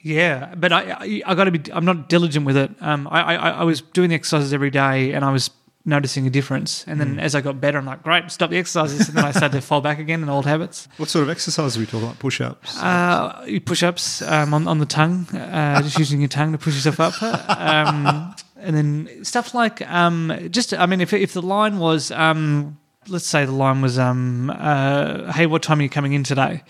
Yeah, 0.00 0.54
but 0.54 0.72
I 0.72 0.90
I, 0.90 1.22
I 1.26 1.34
got 1.34 1.44
to 1.44 1.50
be. 1.50 1.72
I'm 1.72 1.84
not 1.84 2.08
diligent 2.08 2.44
with 2.44 2.56
it. 2.56 2.70
Um, 2.80 3.08
I, 3.10 3.36
I 3.36 3.50
I 3.50 3.64
was 3.64 3.80
doing 3.80 4.10
the 4.10 4.14
exercises 4.14 4.52
every 4.52 4.70
day, 4.70 5.12
and 5.12 5.24
I 5.24 5.32
was 5.32 5.50
noticing 5.86 6.26
a 6.26 6.30
difference. 6.30 6.84
And 6.86 6.98
then 7.00 7.18
as 7.18 7.34
I 7.34 7.40
got 7.40 7.60
better, 7.60 7.78
I'm 7.78 7.84
like, 7.84 8.02
great, 8.02 8.30
stop 8.30 8.50
the 8.50 8.56
exercises, 8.56 9.08
and 9.08 9.18
then 9.18 9.24
I 9.24 9.32
started 9.32 9.56
to 9.56 9.60
fall 9.60 9.80
back 9.80 9.98
again 9.98 10.22
in 10.22 10.28
old 10.28 10.46
habits. 10.46 10.88
What 10.96 11.08
sort 11.08 11.24
of 11.24 11.30
exercises 11.30 11.76
are 11.76 11.80
we 11.80 11.86
talking 11.86 12.04
about? 12.04 12.18
Push 12.18 12.40
ups. 12.40 12.78
Uh, 12.78 13.44
you 13.46 13.60
push-ups 13.60 14.22
um, 14.22 14.54
on 14.54 14.66
on 14.68 14.78
the 14.78 14.86
tongue, 14.86 15.26
uh, 15.34 15.82
just 15.82 15.98
using 15.98 16.20
your 16.20 16.28
tongue 16.28 16.52
to 16.52 16.58
push 16.58 16.74
yourself 16.74 17.00
up, 17.00 17.22
um, 17.58 18.34
and 18.56 18.76
then 18.76 19.24
stuff 19.24 19.54
like 19.54 19.82
um, 19.90 20.32
just. 20.50 20.72
I 20.72 20.86
mean, 20.86 21.00
if 21.00 21.12
if 21.12 21.32
the 21.32 21.42
line 21.42 21.78
was, 21.78 22.10
um, 22.10 22.78
let's 23.08 23.26
say 23.26 23.44
the 23.44 23.52
line 23.52 23.82
was, 23.82 23.98
um, 23.98 24.50
uh, 24.50 25.32
"Hey, 25.32 25.46
what 25.46 25.62
time 25.62 25.80
are 25.80 25.82
you 25.82 25.90
coming 25.90 26.12
in 26.14 26.24
today?" 26.24 26.62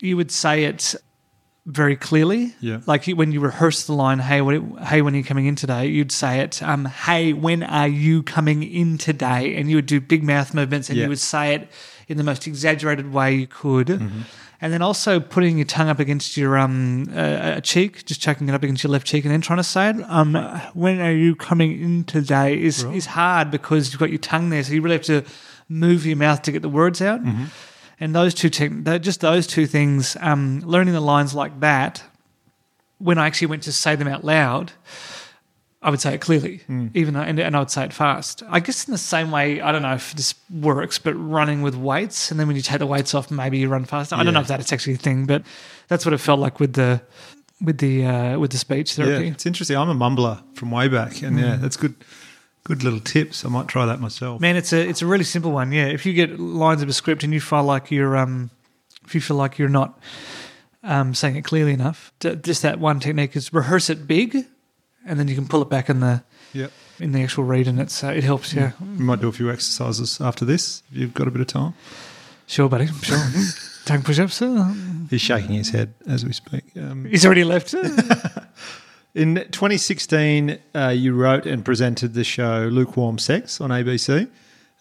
You 0.00 0.16
would 0.16 0.30
say 0.30 0.64
it 0.64 0.94
very 1.66 1.94
clearly. 1.94 2.54
Yeah. 2.60 2.80
Like 2.86 3.04
when 3.06 3.32
you 3.32 3.40
rehearse 3.40 3.84
the 3.86 3.92
line, 3.92 4.18
"Hey, 4.18 4.40
what, 4.40 4.54
hey, 4.86 5.02
when 5.02 5.14
are 5.14 5.18
you 5.18 5.24
coming 5.24 5.46
in 5.46 5.54
today?" 5.56 5.86
You'd 5.86 6.10
say 6.12 6.40
it, 6.40 6.62
um, 6.62 6.86
"Hey, 6.86 7.32
when 7.32 7.62
are 7.62 7.86
you 7.88 8.22
coming 8.22 8.62
in 8.62 8.98
today?" 8.98 9.56
And 9.56 9.68
you 9.68 9.76
would 9.76 9.86
do 9.86 10.00
big 10.00 10.22
mouth 10.24 10.54
movements, 10.54 10.88
and 10.88 10.96
Yeah. 10.96 11.04
you 11.04 11.08
would 11.10 11.18
say 11.20 11.54
it 11.54 11.70
in 12.08 12.16
the 12.16 12.24
most 12.24 12.46
exaggerated 12.46 13.12
way 13.12 13.34
you 13.36 13.46
could. 13.46 13.90
And 14.62 14.74
then 14.74 14.82
also 14.82 15.20
putting 15.20 15.56
your 15.56 15.64
tongue 15.64 15.88
up 15.88 16.00
against 16.00 16.36
your 16.36 16.58
um 16.58 17.08
uh, 17.14 17.54
a 17.56 17.60
cheek, 17.62 18.04
just 18.04 18.20
chucking 18.20 18.48
it 18.48 18.54
up 18.54 18.62
against 18.62 18.82
your 18.84 18.90
left 18.90 19.06
cheek, 19.06 19.24
and 19.24 19.32
then 19.32 19.40
trying 19.40 19.58
to 19.58 19.62
say 19.64 19.90
it. 19.90 19.96
Um, 20.08 20.34
when 20.74 21.00
are 21.00 21.12
you 21.12 21.34
coming 21.36 21.80
in 21.80 22.04
today? 22.04 22.60
Is 22.60 22.84
is 22.84 23.06
hard 23.06 23.50
because 23.50 23.92
you've 23.92 24.00
got 24.00 24.10
your 24.10 24.18
tongue 24.18 24.50
there, 24.50 24.62
so 24.64 24.72
you 24.72 24.82
really 24.82 24.96
have 24.96 25.04
to 25.06 25.22
move 25.68 26.04
your 26.04 26.16
mouth 26.16 26.42
to 26.42 26.52
get 26.52 26.62
the 26.62 26.68
words 26.68 27.00
out. 27.00 27.20
And 28.00 28.14
those 28.14 28.32
two, 28.32 28.48
they're 28.48 28.98
just 28.98 29.20
those 29.20 29.46
two 29.46 29.66
things, 29.66 30.16
um, 30.20 30.60
learning 30.60 30.94
the 30.94 31.00
lines 31.00 31.34
like 31.34 31.60
that. 31.60 32.02
When 32.98 33.18
I 33.18 33.26
actually 33.26 33.48
went 33.48 33.62
to 33.64 33.72
say 33.72 33.94
them 33.94 34.08
out 34.08 34.24
loud, 34.24 34.72
I 35.82 35.88
would 35.88 36.00
say 36.00 36.14
it 36.14 36.20
clearly, 36.20 36.60
even 36.92 37.14
though, 37.14 37.20
and, 37.20 37.38
and 37.38 37.56
I 37.56 37.58
would 37.58 37.70
say 37.70 37.84
it 37.84 37.92
fast. 37.94 38.42
I 38.48 38.60
guess 38.60 38.86
in 38.86 38.92
the 38.92 38.98
same 38.98 39.30
way, 39.30 39.62
I 39.62 39.72
don't 39.72 39.80
know 39.80 39.94
if 39.94 40.12
this 40.12 40.34
works, 40.50 40.98
but 40.98 41.14
running 41.14 41.62
with 41.62 41.74
weights, 41.74 42.30
and 42.30 42.38
then 42.38 42.46
when 42.46 42.56
you 42.56 42.62
take 42.62 42.80
the 42.80 42.86
weights 42.86 43.14
off, 43.14 43.30
maybe 43.30 43.58
you 43.58 43.68
run 43.68 43.86
faster. 43.86 44.16
I 44.16 44.22
don't 44.22 44.34
know 44.34 44.40
if 44.40 44.48
that's 44.48 44.72
actually 44.72 44.94
a 44.94 44.98
thing, 44.98 45.24
but 45.24 45.42
that's 45.88 46.04
what 46.04 46.12
it 46.12 46.18
felt 46.18 46.38
like 46.40 46.60
with 46.60 46.74
the 46.74 47.00
with 47.62 47.78
the 47.78 48.04
uh, 48.04 48.38
with 48.38 48.50
the 48.50 48.58
speech 48.58 48.94
therapy. 48.94 49.26
Yeah, 49.26 49.32
it's 49.32 49.46
interesting. 49.46 49.76
I'm 49.76 49.88
a 49.88 49.94
mumbler 49.94 50.42
from 50.54 50.70
way 50.70 50.88
back, 50.88 51.22
and 51.22 51.38
yeah, 51.38 51.56
that's 51.56 51.78
good. 51.78 51.94
Good 52.64 52.84
little 52.84 53.00
tips. 53.00 53.44
I 53.44 53.48
might 53.48 53.68
try 53.68 53.86
that 53.86 54.00
myself. 54.00 54.40
Man, 54.40 54.56
it's 54.56 54.72
a 54.72 54.86
it's 54.88 55.02
a 55.02 55.06
really 55.06 55.24
simple 55.24 55.50
one. 55.52 55.72
Yeah, 55.72 55.86
if 55.86 56.04
you 56.06 56.12
get 56.12 56.38
lines 56.38 56.82
of 56.82 56.88
a 56.88 56.92
script 56.92 57.24
and 57.24 57.32
you 57.32 57.40
feel 57.40 57.64
like 57.64 57.90
you're 57.90 58.16
um, 58.16 58.50
if 59.04 59.14
you 59.14 59.20
feel 59.20 59.36
like 59.38 59.58
you're 59.58 59.68
not 59.68 59.98
um, 60.82 61.14
saying 61.14 61.36
it 61.36 61.42
clearly 61.44 61.72
enough, 61.72 62.12
d- 62.20 62.36
just 62.36 62.62
that 62.62 62.78
one 62.78 63.00
technique 63.00 63.34
is 63.34 63.52
rehearse 63.52 63.88
it 63.90 64.06
big, 64.06 64.46
and 65.06 65.18
then 65.18 65.26
you 65.26 65.34
can 65.34 65.46
pull 65.48 65.62
it 65.62 65.68
back 65.70 65.88
in 65.88 66.00
the 66.00 66.22
Yep. 66.52 66.72
in 66.98 67.12
the 67.12 67.22
actual 67.22 67.44
read, 67.44 67.66
and 67.68 67.80
it's 67.80 68.02
uh, 68.04 68.08
it 68.08 68.24
helps. 68.24 68.52
Yeah, 68.52 68.72
We 68.80 69.04
might 69.04 69.20
do 69.20 69.28
a 69.28 69.32
few 69.32 69.50
exercises 69.50 70.20
after 70.20 70.44
this 70.44 70.82
if 70.92 70.98
you've 70.98 71.14
got 71.14 71.28
a 71.28 71.30
bit 71.30 71.40
of 71.40 71.46
time. 71.46 71.74
sure, 72.46 72.68
buddy, 72.68 72.86
sure. 73.02 73.18
Tongue 73.86 74.02
push-ups. 74.02 74.42
Uh, 74.42 74.74
He's 75.08 75.20
shaking 75.22 75.52
his 75.52 75.70
head 75.70 75.94
as 76.06 76.24
we 76.24 76.32
speak. 76.32 76.64
Um, 76.76 77.06
he's 77.06 77.24
already 77.24 77.44
left. 77.44 77.74
in 79.14 79.34
2016, 79.36 80.58
uh, 80.74 80.88
you 80.88 81.14
wrote 81.14 81.46
and 81.46 81.64
presented 81.64 82.14
the 82.14 82.24
show 82.24 82.68
Lukewarm 82.70 83.18
Sex 83.18 83.60
on 83.60 83.70
ABC. 83.70 84.28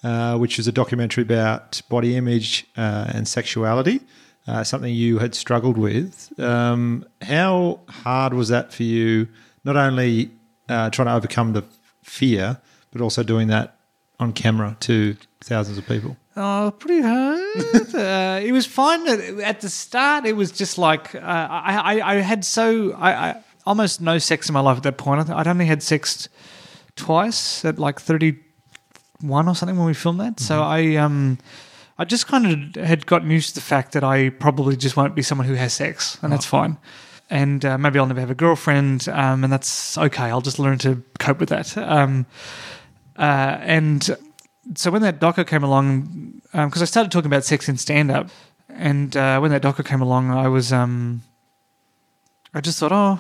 uh, 0.04 0.38
which 0.38 0.58
was 0.58 0.68
a 0.68 0.72
documentary 0.72 1.24
about 1.24 1.82
body 1.90 2.16
image 2.16 2.66
uh, 2.78 3.12
and 3.14 3.28
sexuality, 3.28 4.02
uh, 4.48 4.64
something 4.64 4.94
you 4.94 5.20
had 5.20 5.36
struggled 5.36 5.78
with. 5.78 6.32
Um, 6.40 7.06
how 7.22 7.82
hard 7.90 8.34
was 8.34 8.50
that 8.50 8.72
for 8.72 8.84
you? 8.84 9.28
Not 9.64 9.76
only 9.76 10.32
uh, 10.70 10.90
trying 10.90 11.08
to 11.08 11.14
overcome 11.14 11.54
the 11.54 11.64
fear, 12.04 12.60
but 12.92 13.02
also 13.02 13.24
doing 13.24 13.50
that 13.50 13.76
on 14.20 14.34
camera 14.34 14.78
to 14.82 15.16
thousands 15.42 15.78
of 15.78 15.86
people. 15.86 16.18
Oh, 16.36 16.74
pretty 16.78 17.02
hard. 17.02 17.40
uh, 17.96 18.40
it 18.42 18.54
was 18.54 18.66
fine 18.66 19.08
at, 19.08 19.20
at 19.42 19.62
the 19.62 19.70
start. 19.70 20.26
It 20.26 20.36
was 20.36 20.52
just 20.52 20.78
like 20.78 21.14
uh, 21.14 21.20
I, 21.20 22.00
I, 22.00 22.14
I 22.14 22.16
had 22.16 22.46
so 22.46 22.94
I, 22.94 23.30
I 23.30 23.44
almost 23.70 24.02
no 24.02 24.18
sex 24.18 24.50
in 24.50 24.54
my 24.54 24.60
life 24.60 24.78
at 24.78 24.84
that 24.84 24.98
point. 24.98 25.30
I'd 25.30 25.48
only 25.48 25.68
had 25.68 25.82
sex 25.82 26.28
twice 26.96 27.64
at 27.64 27.80
like 27.80 28.02
thirty 28.02 28.40
one 29.22 29.48
or 29.48 29.56
something 29.56 29.78
when 29.78 29.88
we 29.88 29.94
filmed 29.94 30.20
that. 30.20 30.40
So 30.40 30.62
I 30.64 30.96
um 30.96 31.38
I 31.98 32.06
just 32.06 32.28
kind 32.28 32.76
of 32.76 32.84
had 32.84 33.06
gotten 33.06 33.30
used 33.30 33.50
to 33.50 33.56
the 33.56 33.62
fact 33.62 33.92
that 33.92 34.04
I 34.04 34.30
probably 34.30 34.76
just 34.76 34.96
won't 34.98 35.16
be 35.16 35.22
someone 35.22 35.48
who 35.48 35.56
has 35.56 35.74
sex, 35.74 36.18
and 36.22 36.32
that's 36.32 36.46
fine. 36.46 36.78
And 37.30 37.64
uh, 37.64 37.78
maybe 37.78 38.00
I'll 38.00 38.08
never 38.08 38.22
have 38.22 38.32
a 38.32 38.36
girlfriend, 38.36 39.08
um, 39.10 39.44
and 39.44 39.54
that's 39.54 39.98
okay. 39.98 40.30
I'll 40.32 40.42
just 40.42 40.60
learn 40.60 40.78
to 40.80 41.04
cope 41.20 41.40
with 41.40 41.50
that. 41.50 41.78
Um, 41.78 42.26
uh, 43.18 43.58
and 43.62 44.18
so 44.76 44.92
when 44.92 45.02
that 45.02 45.20
docker 45.20 45.44
came 45.44 45.64
along, 45.64 46.42
because 46.54 46.82
I 46.82 46.86
started 46.86 47.12
talking 47.12 47.28
about 47.28 47.44
sex 47.44 47.70
in 47.70 47.78
stand 47.78 48.10
up, 48.10 48.30
and 48.70 49.16
uh, 49.16 49.40
when 49.40 49.52
that 49.52 49.62
docker 49.62 49.84
came 49.84 50.02
along, 50.02 50.32
I 50.32 50.48
was, 50.48 50.72
um, 50.72 51.22
I 52.54 52.62
just 52.62 52.80
thought, 52.80 52.94
oh, 52.94 53.20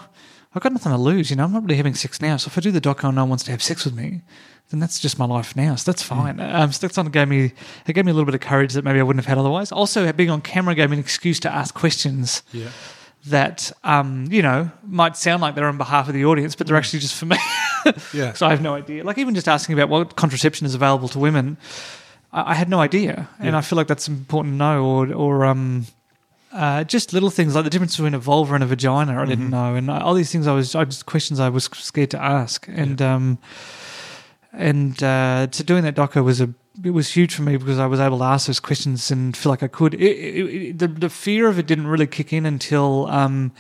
I've 0.53 0.61
got 0.63 0.73
nothing 0.73 0.91
to 0.91 0.97
lose. 0.97 1.29
You 1.29 1.35
know, 1.35 1.43
I'm 1.43 1.51
not 1.53 1.63
really 1.63 1.75
having 1.77 1.93
sex 1.93 2.21
now. 2.21 2.37
So 2.37 2.47
if 2.47 2.57
I 2.57 2.61
do 2.61 2.71
the 2.71 2.81
docker 2.81 3.07
and 3.07 3.15
no 3.15 3.21
one 3.23 3.29
wants 3.29 3.43
to 3.45 3.51
have 3.51 3.61
sex 3.61 3.85
with 3.85 3.93
me, 3.95 4.21
then 4.69 4.79
that's 4.79 4.99
just 4.99 5.19
my 5.19 5.25
life 5.25 5.55
now. 5.55 5.75
So 5.75 5.91
that's 5.91 6.01
fine. 6.03 6.39
Um, 6.39 6.71
so 6.71 6.87
that's 6.87 6.97
of 6.97 7.11
gave 7.11 7.27
me, 7.27 7.53
it 7.87 7.93
gave 7.93 8.05
me 8.05 8.11
a 8.11 8.13
little 8.13 8.25
bit 8.25 8.35
of 8.35 8.41
courage 8.41 8.73
that 8.73 8.83
maybe 8.83 8.99
I 8.99 9.03
wouldn't 9.03 9.23
have 9.23 9.29
had 9.29 9.37
otherwise. 9.39 9.71
Also, 9.71 10.11
being 10.13 10.29
on 10.29 10.41
camera 10.41 10.73
gave 10.75 10.89
me 10.89 10.97
an 10.97 10.99
excuse 11.03 11.39
to 11.41 11.51
ask 11.53 11.73
questions 11.75 12.41
Yeah. 12.51 12.69
that, 13.27 13.71
um, 13.83 14.25
you 14.31 14.41
know, 14.41 14.71
might 14.87 15.17
sound 15.17 15.41
like 15.41 15.53
they're 15.55 15.67
on 15.67 15.77
behalf 15.77 16.07
of 16.07 16.13
the 16.13 16.25
audience, 16.25 16.55
but 16.55 16.65
they're 16.67 16.77
actually 16.77 16.99
just 16.99 17.15
for 17.15 17.25
me. 17.25 17.37
Yeah. 18.13 18.33
So 18.33 18.45
I 18.45 18.49
have 18.49 18.61
no 18.61 18.73
idea. 18.75 19.05
Like 19.05 19.17
even 19.17 19.33
just 19.33 19.47
asking 19.47 19.73
about 19.73 19.87
what 19.87 20.17
contraception 20.17 20.65
is 20.67 20.75
available 20.75 21.07
to 21.09 21.17
women, 21.17 21.57
I, 22.33 22.51
I 22.51 22.53
had 22.53 22.67
no 22.69 22.81
idea, 22.81 23.29
and 23.39 23.55
I 23.55 23.61
feel 23.61 23.77
like 23.77 23.87
that's 23.87 24.07
important 24.09 24.53
to 24.53 24.57
know. 24.57 24.83
Or 24.85 25.13
or 25.13 25.45
um, 25.45 25.85
uh, 26.51 26.83
just 26.83 27.13
little 27.13 27.29
things 27.29 27.55
like 27.55 27.63
the 27.63 27.69
difference 27.69 27.95
between 27.95 28.13
a 28.13 28.19
vulva 28.19 28.55
and 28.55 28.63
a 28.63 28.67
vagina. 28.67 29.11
I 29.13 29.15
Mm-hmm. 29.17 29.29
didn't 29.29 29.49
know, 29.49 29.75
and 29.75 29.89
all 29.91 30.13
these 30.13 30.31
things 30.31 30.47
I 30.47 30.53
was 30.53 30.75
I 30.75 30.85
just 30.85 31.05
questions 31.05 31.39
I 31.39 31.49
was 31.49 31.65
scared 31.65 32.11
to 32.11 32.21
ask, 32.21 32.67
and 32.67 33.01
um, 33.01 33.37
and 34.53 35.01
uh, 35.03 35.47
to 35.51 35.63
doing 35.63 35.83
that 35.83 35.95
doco 35.95 36.23
was 36.23 36.41
a 36.41 36.53
it 36.83 36.91
was 36.91 37.09
huge 37.09 37.35
for 37.35 37.41
me 37.41 37.57
because 37.57 37.77
I 37.77 37.85
was 37.87 37.99
able 37.99 38.19
to 38.19 38.23
ask 38.23 38.47
those 38.47 38.59
questions 38.61 39.11
and 39.11 39.35
feel 39.35 39.51
like 39.51 39.63
I 39.63 39.67
could. 39.67 39.93
It, 39.93 40.01
it, 40.01 40.45
it, 40.53 40.79
the 40.79 40.87
the 40.87 41.09
fear 41.09 41.47
of 41.47 41.59
it 41.59 41.67
didn't 41.67 41.87
really 41.87 42.07
kick 42.07 42.31
in 42.33 42.45
until 42.45 43.07
um, 43.07 43.51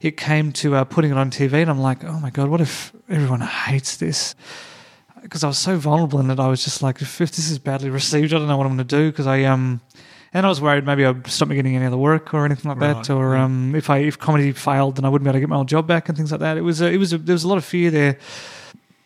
it 0.00 0.16
came 0.16 0.52
to 0.52 0.76
uh, 0.76 0.84
putting 0.84 1.10
it 1.10 1.16
on 1.16 1.30
TV, 1.30 1.54
and 1.54 1.70
I'm 1.70 1.80
like, 1.80 2.04
oh 2.04 2.20
my 2.20 2.30
god, 2.30 2.48
what 2.48 2.60
if 2.60 2.92
everyone 3.08 3.40
hates 3.40 3.96
this? 3.96 4.34
Because 5.22 5.44
I 5.44 5.48
was 5.48 5.58
so 5.58 5.76
vulnerable 5.76 6.18
in 6.20 6.30
it, 6.30 6.38
I 6.40 6.48
was 6.48 6.64
just 6.64 6.80
like, 6.82 7.02
if, 7.02 7.20
if 7.20 7.32
this 7.32 7.50
is 7.50 7.58
badly 7.58 7.90
received, 7.90 8.32
I 8.32 8.38
don't 8.38 8.48
know 8.48 8.56
what 8.56 8.66
I'm 8.66 8.76
going 8.76 8.86
to 8.88 8.96
do. 8.96 9.10
Because 9.10 9.26
I 9.26 9.44
um, 9.44 9.82
and 10.32 10.46
I 10.46 10.48
was 10.48 10.60
worried 10.60 10.84
maybe 10.86 11.04
I'd 11.04 11.26
stop 11.26 11.48
me 11.48 11.56
getting 11.56 11.76
any 11.76 11.86
other 11.86 11.96
work 11.96 12.32
or 12.34 12.44
anything 12.44 12.68
like 12.68 12.78
Right, 12.80 12.94
that, 13.04 13.10
or 13.10 13.36
um, 13.36 13.74
if 13.74 13.90
I 13.90 13.98
if 13.98 14.18
comedy 14.18 14.52
failed, 14.52 14.96
then 14.96 15.04
I 15.04 15.08
wouldn't 15.08 15.24
be 15.24 15.28
able 15.28 15.36
to 15.36 15.40
get 15.40 15.48
my 15.48 15.56
old 15.56 15.68
job 15.68 15.86
back 15.86 16.08
and 16.08 16.16
things 16.16 16.30
like 16.30 16.40
that. 16.40 16.56
It 16.56 16.62
was 16.62 16.80
a, 16.80 16.86
it 16.86 16.98
was 16.98 17.12
a, 17.12 17.18
there 17.18 17.34
was 17.34 17.44
a 17.44 17.48
lot 17.48 17.58
of 17.58 17.64
fear 17.64 17.90
there. 17.90 18.18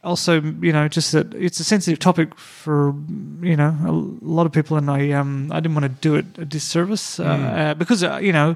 Also, 0.03 0.39
you 0.43 0.71
know, 0.71 0.87
just 0.87 1.13
that 1.13 1.33
it's 1.35 1.61
a 1.61 1.65
sensitive 1.65 1.99
topic 1.99 2.35
for 2.37 2.95
you 3.41 3.57
know 3.57 3.75
a 3.87 3.93
lot 4.25 4.45
of 4.45 4.53
people, 4.53 4.77
and 4.77 4.91
I 4.91 5.13
um 5.13 5.51
I 5.51 5.61
didn't 5.61 5.75
want 5.75 5.85
to 5.85 6.09
do 6.09 6.15
it 6.17 6.27
a 6.37 6.45
disservice 6.45 7.19
uh, 7.19 7.25
uh, 7.25 7.75
because 7.75 8.05
uh, 8.05 8.19
you 8.21 8.33
know 8.33 8.55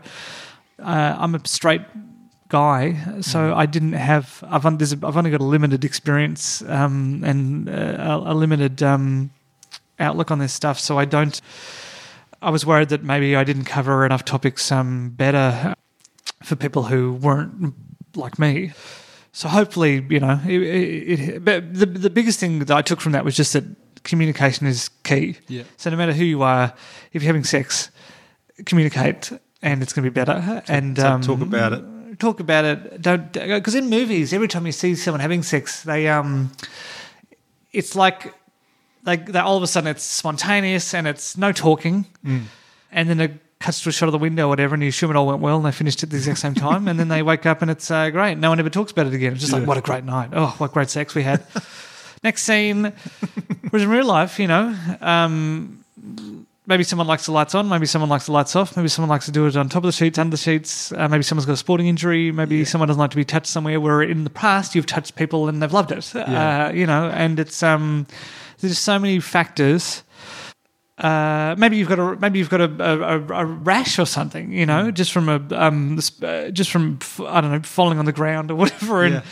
uh, 0.79 1.17
I'm 1.19 1.35
a 1.35 1.41
straight 1.49 1.83
guy, 2.51 2.97
so 3.23 3.55
I 3.55 3.65
didn't 3.65 3.95
have 3.95 4.45
I've 4.47 4.67
on, 4.67 4.77
there's 4.77 4.93
a, 4.93 4.99
I've 5.03 5.17
only 5.17 5.31
got 5.31 5.41
a 5.41 5.45
limited 5.45 5.87
experience 5.87 6.61
um, 6.69 7.23
and 7.25 7.69
uh, 7.69 7.73
a, 8.27 8.33
a 8.33 8.35
limited 8.35 8.83
um, 8.83 9.31
outlook 9.99 10.31
on 10.31 10.39
this 10.39 10.53
stuff, 10.53 10.79
so 10.79 10.99
I 10.99 11.07
don't. 11.07 11.41
I 12.41 12.51
was 12.51 12.65
worried 12.65 12.91
that 12.91 13.03
maybe 13.03 13.35
I 13.37 13.45
didn't 13.45 13.65
cover 13.65 14.07
enough 14.07 14.25
topics 14.25 14.71
um, 14.71 15.11
better 15.11 15.75
for 16.43 16.57
people 16.57 16.85
who 16.85 17.15
weren't 17.15 17.75
like 18.15 18.39
me. 18.39 18.73
So 19.33 19.49
hopefully, 19.49 20.05
you 20.09 20.21
know, 20.21 20.41
it, 20.47 20.63
it, 20.63 21.21
it, 21.21 21.45
but 21.45 21.73
the 21.73 21.87
the 21.87 22.11
biggest 22.11 22.41
thing 22.41 22.61
that 22.61 22.71
I 22.71 22.83
took 22.83 23.01
from 23.01 23.13
that 23.13 23.25
was 23.25 23.37
just 23.37 23.53
that 23.53 23.65
communication 24.05 24.67
is 24.67 24.89
key. 25.05 25.37
Yeah. 25.49 25.65
So 25.77 25.91
no 25.91 25.97
matter 25.97 26.13
who 26.13 26.25
you 26.25 26.43
are, 26.43 26.73
if 27.13 27.23
you're 27.23 27.29
having 27.29 27.45
sex, 27.45 27.91
communicate, 28.65 29.33
and 29.63 29.83
it's 29.83 29.93
going 29.93 30.05
to 30.05 30.11
be 30.11 30.15
better. 30.15 30.63
and 30.69 30.97
so 30.97 31.09
um, 31.09 31.23
talk 31.23 31.41
about 31.41 31.73
it. 31.73 32.19
Talk 32.19 32.41
about 32.41 32.65
it. 32.65 33.03
Don't 33.03 33.33
because 33.33 33.75
in 33.75 33.89
movies, 33.91 34.33
every 34.33 34.49
time 34.49 34.67
you 34.67 34.73
see 34.73 34.95
someone 34.95 35.21
having 35.21 35.43
sex, 35.43 35.83
they 35.83 36.09
um, 36.09 36.53
it's 37.73 37.95
like 37.95 38.35
like 39.05 39.27
they, 39.27 39.39
all 39.39 39.57
of 39.57 39.63
a 39.63 39.67
sudden 39.67 39.89
it's 39.89 40.05
spontaneous 40.05 40.95
and 40.95 41.07
it's 41.07 41.37
no 41.37 41.53
talking, 41.53 42.07
and 42.93 43.09
then 43.09 43.21
it 43.21 43.33
cuts 43.61 43.83
to 43.83 43.89
a 43.89 43.93
shot 43.93 44.07
of 44.07 44.13
the 44.13 44.19
window 44.19 44.47
or 44.47 44.49
whatever, 44.49 44.75
and 44.75 44.83
you 44.83 44.89
assume 44.91 45.11
it 45.11 45.17
all 45.17 45.27
went 45.27 45.41
well, 45.41 45.57
and 45.57 45.67
they 45.67 45.73
finished 45.73 46.03
at 46.03 46.11
the 46.11 46.17
exact 46.17 46.39
same 46.39 46.55
time, 46.55 46.87
and 46.87 46.99
then 46.99 47.09
they 47.09 47.23
wake 47.23 47.45
up 47.45 47.61
and 47.61 47.71
it's 47.71 47.91
uh, 47.91 48.09
great. 48.11 48.39
No 48.39 48.51
one 48.51 48.61
ever 48.61 48.71
talks 48.71 48.93
about 48.93 49.07
it 49.07 49.15
again. 49.15 49.33
It's 49.33 49.41
just 49.41 49.53
like 49.53 49.67
what 49.67 49.77
a 49.77 49.81
great 49.81 50.05
night. 50.05 50.31
Oh, 50.33 50.55
what 50.59 50.73
great 50.73 50.91
sex 50.91 51.15
we 51.15 51.25
had. 51.25 51.45
Next 52.23 52.43
scene. 52.43 52.93
Whereas 53.71 53.83
in 53.83 53.89
real 53.89 54.07
life, 54.07 54.39
you 54.39 54.47
know, 54.47 54.77
um, 55.01 55.85
maybe 56.67 56.85
someone 56.85 57.07
likes 57.07 57.27
the 57.27 57.33
lights 57.33 57.55
on, 57.55 57.69
maybe 57.69 57.87
someone 57.87 58.09
likes 58.09 58.27
the 58.27 58.33
lights 58.33 58.55
off, 58.55 58.77
maybe 58.77 58.89
someone 58.89 59.09
likes 59.09 59.25
to 59.25 59.33
do 59.33 59.47
it 59.47 59.57
on 59.57 59.69
top 59.69 59.83
of 59.83 59.89
the 59.89 59.93
sheets, 59.93 60.19
under 60.19 60.33
the 60.33 60.37
sheets, 60.37 60.93
uh, 60.93 61.09
maybe 61.09 61.23
someone's 61.23 61.47
got 61.47 61.55
a 61.55 61.57
sporting 61.57 61.87
injury, 61.87 62.31
maybe 62.31 62.65
someone 62.65 62.89
doesn't 62.89 63.01
like 63.01 63.11
to 63.11 63.17
be 63.17 63.25
touched 63.25 63.47
somewhere 63.47 63.81
where 63.81 64.03
in 64.03 64.25
the 64.25 64.31
past 64.31 64.75
you've 64.75 64.87
touched 64.87 65.17
people 65.17 65.49
and 65.49 65.63
they've 65.63 65.73
loved 65.73 65.91
it. 65.91 66.13
Yeah. 66.15 66.67
Uh, 66.67 66.73
you 66.73 66.87
know, 66.87 67.09
and 67.09 67.41
it's 67.41 67.63
um, 67.63 68.07
there's 68.61 68.73
just 68.75 68.85
so 68.85 68.99
many 68.99 69.21
factors. 69.21 70.03
Uh, 70.99 71.55
maybe 71.57 71.77
you've 71.77 71.89
got 71.89 71.99
a 72.01 72.17
maybe 72.17 72.41
you've 72.41 72.51
got 72.51 72.61
a, 72.61 72.65
a, 72.85 73.21
a 73.43 73.45
rash 73.45 73.99
or 74.01 74.05
something, 74.07 74.51
you 74.53 74.67
know, 74.67 74.91
just 74.91 75.13
from 75.13 75.29
a 75.29 75.37
um, 75.57 75.99
uh, 76.23 76.49
just 76.51 76.71
from 76.73 76.99
I 77.25 77.41
don't 77.41 77.53
know 77.53 77.61
falling 77.63 77.99
on 78.01 78.05
the 78.05 78.13
ground 78.13 78.51
or 78.51 78.57
whatever, 78.57 79.05
and 79.05 79.15
Yeah. 79.15 79.23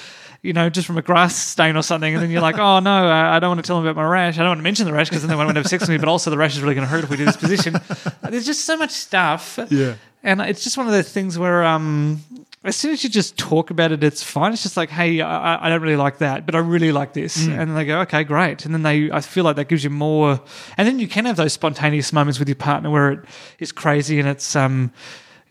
you 0.43 0.53
know, 0.53 0.71
just 0.71 0.87
from 0.87 0.97
a 0.97 1.03
grass 1.03 1.35
stain 1.37 1.77
or 1.77 1.83
something, 1.83 2.15
and 2.15 2.23
then 2.23 2.31
you're 2.31 2.41
like, 2.41 2.59
oh 2.59 2.79
no, 2.79 3.09
I 3.09 3.35
I 3.37 3.39
don't 3.41 3.51
want 3.51 3.65
to 3.65 3.67
tell 3.67 3.79
them 3.81 3.87
about 3.87 4.01
my 4.01 4.09
rash. 4.09 4.37
I 4.37 4.43
don't 4.43 4.51
want 4.51 4.59
to 4.61 4.63
mention 4.63 4.87
the 4.87 4.93
rash 4.93 5.09
because 5.09 5.23
then 5.23 5.29
they 5.29 5.35
won't 5.35 5.47
want 5.49 5.57
to 5.57 5.61
have 5.63 5.67
sex 5.69 5.81
with 5.83 5.91
me. 5.91 5.99
But 5.99 6.09
also, 6.09 6.31
the 6.31 6.39
rash 6.39 6.55
is 6.57 6.63
really 6.63 6.77
going 6.77 6.87
to 6.87 6.91
hurt 6.91 7.03
if 7.03 7.11
we 7.11 7.17
do 7.17 7.25
this 7.25 7.37
position. 7.37 7.75
There's 8.23 8.47
just 8.47 8.65
so 8.65 8.77
much 8.77 8.93
stuff. 8.93 9.59
Yeah. 9.69 9.95
and 10.23 10.41
it's 10.43 10.63
just 10.63 10.77
one 10.79 10.87
of 10.87 10.93
those 10.93 11.11
things 11.11 11.37
where 11.37 11.65
um, 11.65 12.23
as 12.67 12.77
soon 12.77 12.93
as 12.93 13.03
you 13.05 13.11
just 13.11 13.37
talk 13.37 13.71
about 13.71 13.93
it, 13.93 14.03
it's 14.05 14.23
fine. 14.23 14.53
It's 14.53 14.63
just 14.63 14.77
like, 14.77 14.91
hey, 14.91 15.21
I, 15.21 15.67
I- 15.67 15.69
don't 15.69 15.83
really 15.83 15.97
like 15.97 16.19
that, 16.19 16.47
but 16.47 16.55
I 16.55 16.59
really 16.59 16.93
like 16.93 17.13
this, 17.13 17.47
and 17.47 17.59
then 17.59 17.75
they 17.75 17.85
go, 17.85 18.01
okay, 18.01 18.25
great, 18.25 18.65
and 18.65 18.75
then 18.75 18.83
they, 18.83 19.11
I 19.11 19.21
feel 19.21 19.45
like 19.45 19.57
that 19.57 19.69
gives 19.69 19.85
you 19.85 19.91
more, 19.91 20.41
and 20.77 20.87
then 20.89 20.99
you 20.99 21.09
can 21.09 21.25
have 21.27 21.37
those 21.37 21.53
spontaneous 21.53 22.13
moments 22.13 22.39
with 22.39 22.49
your 22.49 22.57
partner 22.57 22.91
where 22.91 23.13
it 23.13 23.21
is 23.59 23.73
crazy 23.73 24.19
and 24.21 24.29
it's 24.29 24.57
um. 24.57 24.93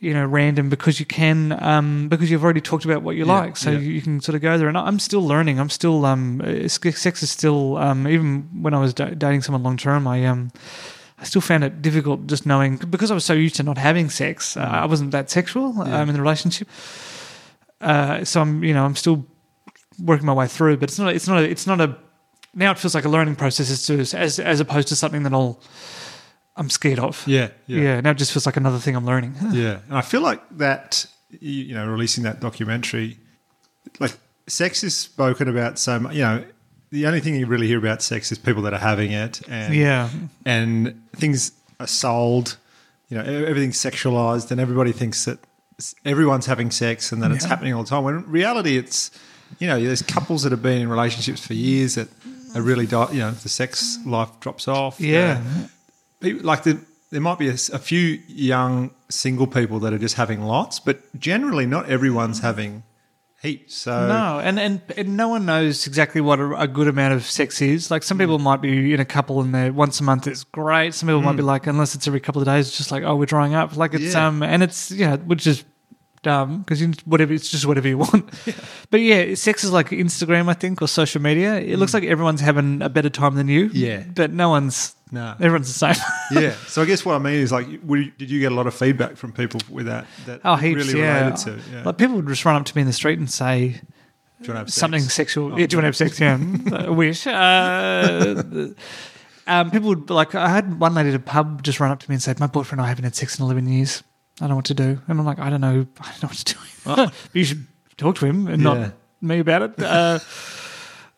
You 0.01 0.13
know, 0.13 0.25
random 0.25 0.69
because 0.69 0.99
you 0.99 1.05
can, 1.05 1.57
um, 1.63 2.09
because 2.09 2.29
you've 2.29 2.43
already 2.43 2.59
talked 2.61 2.83
about 2.85 3.01
what 3.01 3.15
you 3.15 3.25
Yeah, 3.25 3.39
like, 3.39 3.57
so 3.57 3.71
yeah. 3.71 3.79
you, 3.79 3.91
you 3.93 4.01
can 4.01 4.19
sort 4.19 4.35
of 4.35 4.41
go 4.41 4.57
there. 4.57 4.67
And 4.67 4.77
I'm 4.77 4.99
still 4.99 5.25
learning. 5.25 5.57
I'm 5.57 5.69
still, 5.69 6.05
um, 6.05 6.41
sex 6.67 7.23
is 7.23 7.31
still, 7.31 7.77
um, 7.77 8.05
even 8.05 8.61
when 8.61 8.73
I 8.73 8.79
was 8.79 8.93
dating 8.93 9.41
someone 9.41 9.63
long 9.63 9.77
term, 9.77 10.05
I, 10.05 10.25
um, 10.25 10.51
I 11.17 11.23
still 11.23 11.41
found 11.41 11.63
it 11.63 11.81
difficult 11.81 12.27
just 12.27 12.45
knowing 12.45 12.75
because 12.75 13.09
I 13.09 13.13
was 13.15 13.23
so 13.25 13.33
used 13.33 13.55
to 13.55 13.63
not 13.63 13.77
having 13.77 14.09
sex. 14.09 14.57
Uh, 14.57 14.59
I 14.59 14.85
wasn't 14.85 15.11
that 15.11 15.31
sexual 15.31 15.73
Yeah. 15.77 16.01
um, 16.01 16.09
in 16.09 16.13
the 16.13 16.21
relationship. 16.21 16.67
Uh, 17.85 18.25
so 18.25 18.41
I'm, 18.41 18.63
you 18.63 18.73
know, 18.73 18.83
I'm 18.85 18.95
still 18.95 19.25
working 20.03 20.25
my 20.25 20.33
way 20.33 20.47
through. 20.47 20.77
But 20.77 20.89
it's 20.89 20.99
not. 20.99 21.13
It's 21.15 21.27
not. 21.27 21.37
A, 21.43 21.49
it's 21.49 21.67
not 21.67 21.79
a. 21.81 21.95
Now 22.53 22.71
it 22.71 22.79
feels 22.79 22.95
like 22.95 23.05
a 23.05 23.09
learning 23.09 23.35
process 23.35 23.69
as 23.69 23.85
to, 23.87 23.99
as 24.17 24.39
as 24.39 24.59
opposed 24.59 24.87
to 24.89 24.95
something 24.95 25.23
that 25.23 25.33
I'll. 25.33 25.59
I'm 26.57 26.69
scared 26.69 26.99
of. 26.99 27.21
Yeah. 27.27 27.49
Yeah. 27.67 27.99
Now 28.01 28.11
it 28.11 28.17
just 28.17 28.31
feels 28.31 28.45
like 28.45 28.55
another 28.57 28.79
thing 28.79 28.95
I'm 28.95 29.05
learning. 29.05 29.35
Yeah, 29.51 29.79
and 29.89 29.97
I 29.97 30.01
feel 30.01 30.21
like 30.21 30.41
that 30.57 31.05
you 31.41 31.73
know 31.73 31.85
releasing 31.87 32.23
that 32.23 32.39
documentary, 32.39 33.17
like 33.99 34.17
sex 34.47 34.83
is 34.83 34.95
spoken 34.97 35.47
about 35.49 35.77
so 35.79 35.99
much. 35.99 36.15
You 36.15 36.21
know, 36.21 36.45
the 36.91 37.07
only 37.07 37.19
thing 37.19 37.35
you 37.35 37.45
really 37.45 37.67
hear 37.67 37.77
about 37.77 38.01
sex 38.01 38.31
is 38.31 38.37
people 38.37 38.61
that 38.63 38.73
are 38.73 38.79
having 38.79 39.11
it, 39.11 39.41
and 39.49 39.75
Yeah. 39.75 40.09
and 40.45 41.01
things 41.15 41.51
are 41.79 41.87
sold. 41.87 42.57
You 43.09 43.17
know, 43.17 43.23
everything's 43.23 43.77
sexualized, 43.77 44.49
and 44.49 44.59
everybody 44.61 44.93
thinks 44.93 45.25
that 45.25 45.39
everyone's 46.03 46.45
having 46.45 46.71
sex 46.71 47.11
and 47.11 47.21
that 47.21 47.31
it's 47.31 47.45
happening 47.45 47.73
all 47.73 47.83
the 47.83 47.89
time. 47.89 48.03
When 48.03 48.15
in 48.15 48.31
reality, 48.31 48.77
it's 48.77 49.11
you 49.59 49.67
know, 49.67 49.81
there's 49.81 50.01
couples 50.01 50.43
that 50.43 50.51
have 50.51 50.61
been 50.61 50.81
in 50.81 50.89
relationships 50.89 51.45
for 51.45 51.53
years 51.53 51.95
that 51.95 52.09
are 52.55 52.61
really, 52.61 52.85
di- 52.85 53.11
you 53.11 53.19
know, 53.19 53.31
the 53.31 53.49
sex 53.49 53.99
life 54.05 54.29
drops 54.39 54.67
off. 54.67 54.99
Yeah. 54.99 55.41
Uh, 55.45 55.67
people, 56.19 56.45
like 56.45 56.63
the, 56.63 56.79
there 57.11 57.21
might 57.21 57.39
be 57.39 57.47
a 57.49 57.55
few 57.55 58.19
young 58.27 58.91
single 59.09 59.47
people 59.47 59.79
that 59.79 59.93
are 59.93 59.97
just 59.97 60.15
having 60.15 60.41
lots, 60.41 60.79
but 60.79 61.01
generally 61.19 61.65
not 61.65 61.87
everyone's 61.87 62.39
having 62.39 62.83
So 63.67 64.07
No, 64.07 64.39
and, 64.39 64.59
and 64.59 64.81
and 64.97 65.17
no 65.17 65.29
one 65.29 65.45
knows 65.45 65.87
exactly 65.87 66.21
what 66.21 66.39
a, 66.39 66.61
a 66.61 66.67
good 66.67 66.87
amount 66.87 67.13
of 67.13 67.25
sex 67.25 67.61
is. 67.61 67.91
Like 67.91 68.03
some 68.03 68.17
people 68.17 68.39
mm. 68.39 68.43
might 68.43 68.61
be 68.61 68.93
in 68.93 68.99
a 68.99 69.05
couple 69.05 69.41
and 69.41 69.53
they're 69.53 69.73
once 69.73 69.99
a 69.99 70.03
month 70.03 70.27
it's 70.27 70.43
great. 70.43 70.93
Some 70.93 71.07
people 71.07 71.21
might 71.21 71.37
be 71.37 71.43
mm. 71.43 71.47
like, 71.47 71.67
unless 71.67 71.95
it's 71.95 72.07
every 72.07 72.19
couple 72.19 72.41
of 72.41 72.47
days, 72.47 72.67
it's 72.67 72.77
just 72.77 72.91
like, 72.91 73.03
oh, 73.03 73.15
we're 73.15 73.25
drying 73.25 73.55
up. 73.55 73.77
Like 73.77 73.93
it's 73.93 74.13
Yeah. 74.13 74.27
um, 74.27 74.43
and 74.43 74.63
it's 74.63 74.91
yeah, 74.91 75.17
which 75.17 75.47
is 75.47 75.63
dumb 76.25 76.63
because 76.63 76.83
whatever 77.05 77.33
it's 77.33 77.49
just 77.49 77.65
whatever 77.65 77.87
you 77.87 77.97
want. 78.05 78.29
But 78.89 79.01
yeah, 79.01 79.35
sex 79.35 79.63
is 79.63 79.71
like 79.71 79.89
Instagram, 79.89 80.49
I 80.49 80.53
think, 80.53 80.81
or 80.81 80.87
social 80.87 81.21
media. 81.21 81.57
It 81.59 81.77
looks 81.77 81.91
mm. 81.91 81.95
like 81.95 82.03
everyone's 82.05 82.41
having 82.41 82.81
a 82.81 82.89
better 82.89 83.09
time 83.09 83.35
than 83.35 83.47
you. 83.47 83.69
Yeah. 83.71 84.03
but 84.13 84.31
no 84.31 84.49
one's. 84.49 84.94
No. 85.11 85.35
everyone's 85.39 85.67
the 85.67 85.93
same. 85.93 86.03
yeah. 86.43 86.55
So 86.67 86.81
I 86.81 86.85
guess 86.85 87.05
what 87.05 87.13
I 87.15 87.19
mean 87.19 87.35
is 87.39 87.51
like, 87.51 87.67
you- 87.67 88.11
did 88.17 88.29
you 88.29 88.39
get 88.39 88.51
a 88.51 88.55
lot 88.55 88.65
of 88.67 88.73
feedback 88.73 89.17
from 89.17 89.31
people 89.33 89.61
with 89.69 89.85
that? 89.85 90.05
That 90.25 90.41
Oh, 90.43 90.55
heaps, 90.55 90.87
really 90.87 90.99
yeah. 90.99 91.29
to? 91.31 91.59
Yeah. 91.71 91.83
Like 91.83 91.97
people 91.97 92.15
would 92.15 92.27
just 92.27 92.43
run 92.43 92.55
up 92.55 92.65
to 92.65 92.75
me 92.75 92.81
in 92.81 92.87
the 92.87 92.93
street 92.93 93.19
and 93.19 93.29
say, 93.29 93.67
Do 93.67 93.71
you 93.71 93.79
want 93.79 94.45
to 94.47 94.53
have 94.55 94.67
sex? 94.69 94.75
something 94.75 95.01
sexual. 95.01 95.59
yeah, 95.59 95.67
do 95.67 95.75
you 95.75 95.81
want 95.81 95.95
to 95.95 96.03
have 96.05 96.09
sex? 96.09 96.19
Yeah, 96.19 96.37
I 96.87 96.89
wish. 96.89 97.27
Uh, 97.27 98.43
um, 99.47 99.69
people 99.71 99.89
would 99.89 100.09
like. 100.09 100.33
I 100.33 100.49
had 100.49 100.79
one 100.79 100.95
lady 100.95 101.09
at 101.09 101.15
a 101.15 101.19
pub 101.19 101.61
just 101.61 101.79
run 101.79 101.91
up 101.91 101.99
to 101.99 102.09
me 102.09 102.15
and 102.15 102.21
say, 102.23 102.33
"My 102.39 102.47
boyfriend 102.47 102.79
and 102.79 102.85
I 102.85 102.89
haven't 102.89 103.03
had 103.03 103.15
sex 103.15 103.37
in 103.37 103.45
eleven 103.45 103.67
years. 103.67 104.01
I 104.39 104.41
don't 104.41 104.49
know 104.49 104.55
what 104.55 104.65
to 104.65 104.73
do." 104.73 104.99
And 105.07 105.19
I'm 105.19 105.25
like, 105.25 105.37
"I 105.39 105.49
don't 105.51 105.61
know. 105.61 105.85
I 106.01 106.11
don't 106.11 106.23
know 106.23 106.29
what 106.29 106.37
to 106.37 106.53
do. 106.53 106.59
but 106.83 107.13
you 107.33 107.43
should 107.43 107.67
talk 107.97 108.15
to 108.17 108.25
him 108.25 108.47
and 108.47 108.61
Yeah. 108.63 108.73
not 108.73 108.93
me 109.21 109.37
about 109.39 109.61
it. 109.61 109.79
Uh, 109.79 110.17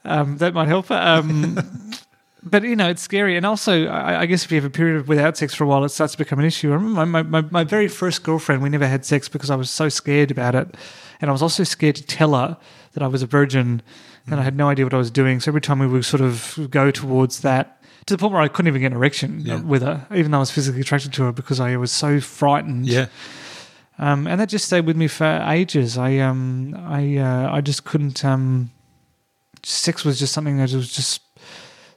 um, 0.04 0.38
that 0.40 0.54
might 0.54 0.68
help." 0.68 0.92
Um, 0.92 1.58
but 2.50 2.64
you 2.64 2.76
know, 2.76 2.90
it's 2.90 3.02
scary, 3.02 3.38
and 3.38 3.46
also, 3.46 3.86
I, 3.88 4.22
I 4.22 4.26
guess 4.26 4.44
if 4.46 4.52
you 4.52 4.56
have 4.56 4.66
a 4.66 4.70
period 4.70 5.08
without 5.08 5.38
sex 5.38 5.54
for 5.54 5.64
a 5.64 5.68
while, 5.68 5.84
it 5.84 5.90
starts 5.90 6.14
to 6.14 6.18
become 6.18 6.40
an 6.40 6.46
issue. 6.46 6.72
I 6.72 6.76
remember 6.76 7.06
my, 7.06 7.22
my, 7.24 7.42
my, 7.52 7.64
very 7.64 7.88
first 7.88 8.24
girlfriend, 8.24 8.62
we 8.62 8.70
never 8.70 8.88
had 8.88 9.06
sex 9.06 9.30
because 9.30 9.50
I 9.50 9.56
was 9.56 9.70
so 9.70 9.90
scared 9.90 10.32
about 10.32 10.56
it, 10.56 10.76
and 11.22 11.30
I 11.30 11.32
was 11.32 11.42
also 11.42 11.64
scared 11.64 11.96
to 11.98 12.04
tell 12.06 12.34
her 12.36 12.58
that 12.94 13.04
I 13.04 13.08
was 13.08 13.22
a 13.22 13.28
virgin, 13.28 13.82
and 14.26 14.40
I 14.40 14.44
had 14.44 14.56
no 14.56 14.70
idea 14.70 14.86
what 14.86 14.94
I 14.94 14.98
was 14.98 15.12
doing. 15.12 15.40
So 15.40 15.50
every 15.52 15.62
time 15.62 15.80
we 15.80 15.88
would 15.88 16.06
sort 16.06 16.22
of 16.22 16.68
go 16.70 16.92
towards 16.92 17.42
that, 17.42 17.82
to 18.08 18.14
the 18.16 18.18
point 18.18 18.34
where 18.34 18.42
I 18.42 18.48
couldn't 18.48 18.68
even 18.68 18.82
get 18.82 18.92
an 18.92 18.98
erection 18.98 19.42
Yeah. 19.42 19.62
with 19.62 19.82
her, 19.82 20.08
even 20.16 20.32
though 20.32 20.38
I 20.38 20.40
was 20.42 20.52
physically 20.52 20.82
attracted 20.82 21.14
to 21.14 21.24
her, 21.24 21.32
because 21.32 21.60
I 21.60 21.76
was 21.78 21.92
so 21.92 22.20
frightened. 22.20 22.88
Yeah. 22.88 23.08
Um, 24.00 24.28
and 24.28 24.40
that 24.40 24.50
just 24.50 24.66
stayed 24.66 24.86
with 24.86 24.96
me 24.96 25.08
for 25.08 25.26
ages. 25.48 25.98
I 25.98 26.20
um 26.20 26.76
I 26.88 27.18
uh, 27.18 27.52
I 27.52 27.62
just 27.62 27.84
couldn't 27.84 28.24
um 28.24 28.70
sex 29.64 30.06
was 30.06 30.20
just 30.20 30.34
something 30.34 30.58
that 30.58 30.72
was 30.72 30.94
just 30.94 31.22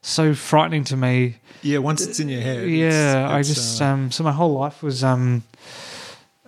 so 0.02 0.34
frightening 0.34 0.84
to 0.84 0.96
me. 0.96 1.36
Yeah. 1.62 1.78
Once 1.78 2.04
it's 2.06 2.20
in 2.20 2.28
your 2.28 2.40
head. 2.40 2.58
it's- 2.64 2.70
yeah, 2.94 3.28
I 3.30 3.42
just 3.42 3.80
uh, 3.80 3.84
um 3.86 4.10
so 4.10 4.24
my 4.24 4.32
whole 4.32 4.52
life 4.54 4.82
was 4.82 5.04
um 5.04 5.42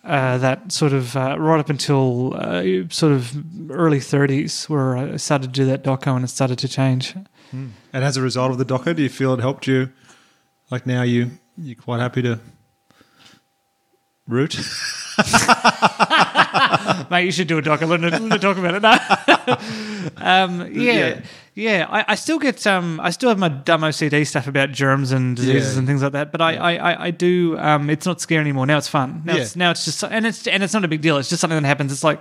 uh, 0.05 0.37
that 0.39 0.73
sort 0.73 0.93
of 0.93 1.17
uh, 1.17 1.37
right 1.39 1.61
up 1.61 1.71
until 1.71 2.35
uh, 2.35 2.63
sort 2.91 3.13
of 3.13 3.33
early 3.71 4.01
30s 4.01 4.69
where 4.69 4.97
I 4.97 5.17
started 5.17 5.55
to 5.55 5.61
do 5.61 5.65
that 5.67 5.85
doco 5.85 6.17
and 6.17 6.25
it 6.25 6.29
started 6.29 6.59
to 6.59 6.67
change. 6.69 7.15
and 7.53 7.73
as 7.93 8.17
a 8.17 8.23
result 8.23 8.51
of 8.51 8.59
the 8.59 8.65
doco, 8.65 8.97
do 8.97 9.03
you 9.03 9.09
feel 9.09 9.33
it 9.35 9.39
helped 9.41 9.69
you? 9.69 9.91
Like 10.73 10.87
now 10.87 11.03
you 11.03 11.31
you're 11.57 11.77
quite 11.77 12.01
happy 12.01 12.23
to 12.23 12.41
root. 14.27 14.57
Mate, 17.11 17.25
you 17.27 17.33
should 17.33 17.49
do 17.49 17.59
a 17.59 17.63
doc. 17.63 17.83
I 17.83 17.85
learned 17.85 18.11
learn 18.11 18.31
to 18.31 18.39
talk 18.39 18.57
about 18.57 18.75
it. 18.75 18.83
No. 18.83 18.93
um, 20.17 20.73
yeah, 20.73 20.93
Yeah. 20.93 21.21
Yeah. 21.55 21.87
I, 21.91 22.05
I 22.09 22.15
still 22.15 22.39
get 22.39 22.67
um, 22.67 22.99
I 23.01 23.11
still 23.11 23.29
have 23.29 23.39
my 23.39 23.49
dumb 23.49 23.83
OCD 23.83 24.27
stuff 24.27 24.47
about 24.47 24.73
germs 24.73 25.13
and 25.13 25.37
diseases 25.37 25.75
Yeah. 25.75 25.79
and 25.79 25.87
things 25.89 26.03
like 26.03 26.13
that. 26.13 26.33
But 26.33 26.41
I, 26.41 26.57
I, 26.57 26.73
I, 26.93 27.05
I 27.07 27.11
do. 27.11 27.59
Um, 27.59 27.91
it's 27.91 28.07
not 28.07 28.21
scary 28.21 28.41
anymore. 28.41 28.67
Now 28.67 28.79
it's 28.79 28.89
fun. 28.89 29.23
Now 29.25 29.35
Yeah. 29.37 29.43
it's 29.43 29.57
now 29.57 29.71
it's 29.71 29.85
just 29.85 30.03
and 30.05 30.27
it's 30.27 30.47
and 30.47 30.63
it's 30.63 30.75
not 30.75 30.85
a 30.85 30.89
big 30.89 31.01
deal. 31.03 31.17
It's 31.19 31.29
just 31.29 31.41
something 31.41 31.61
that 31.61 31.67
happens. 31.69 31.93
It's 31.93 32.05
like. 32.05 32.21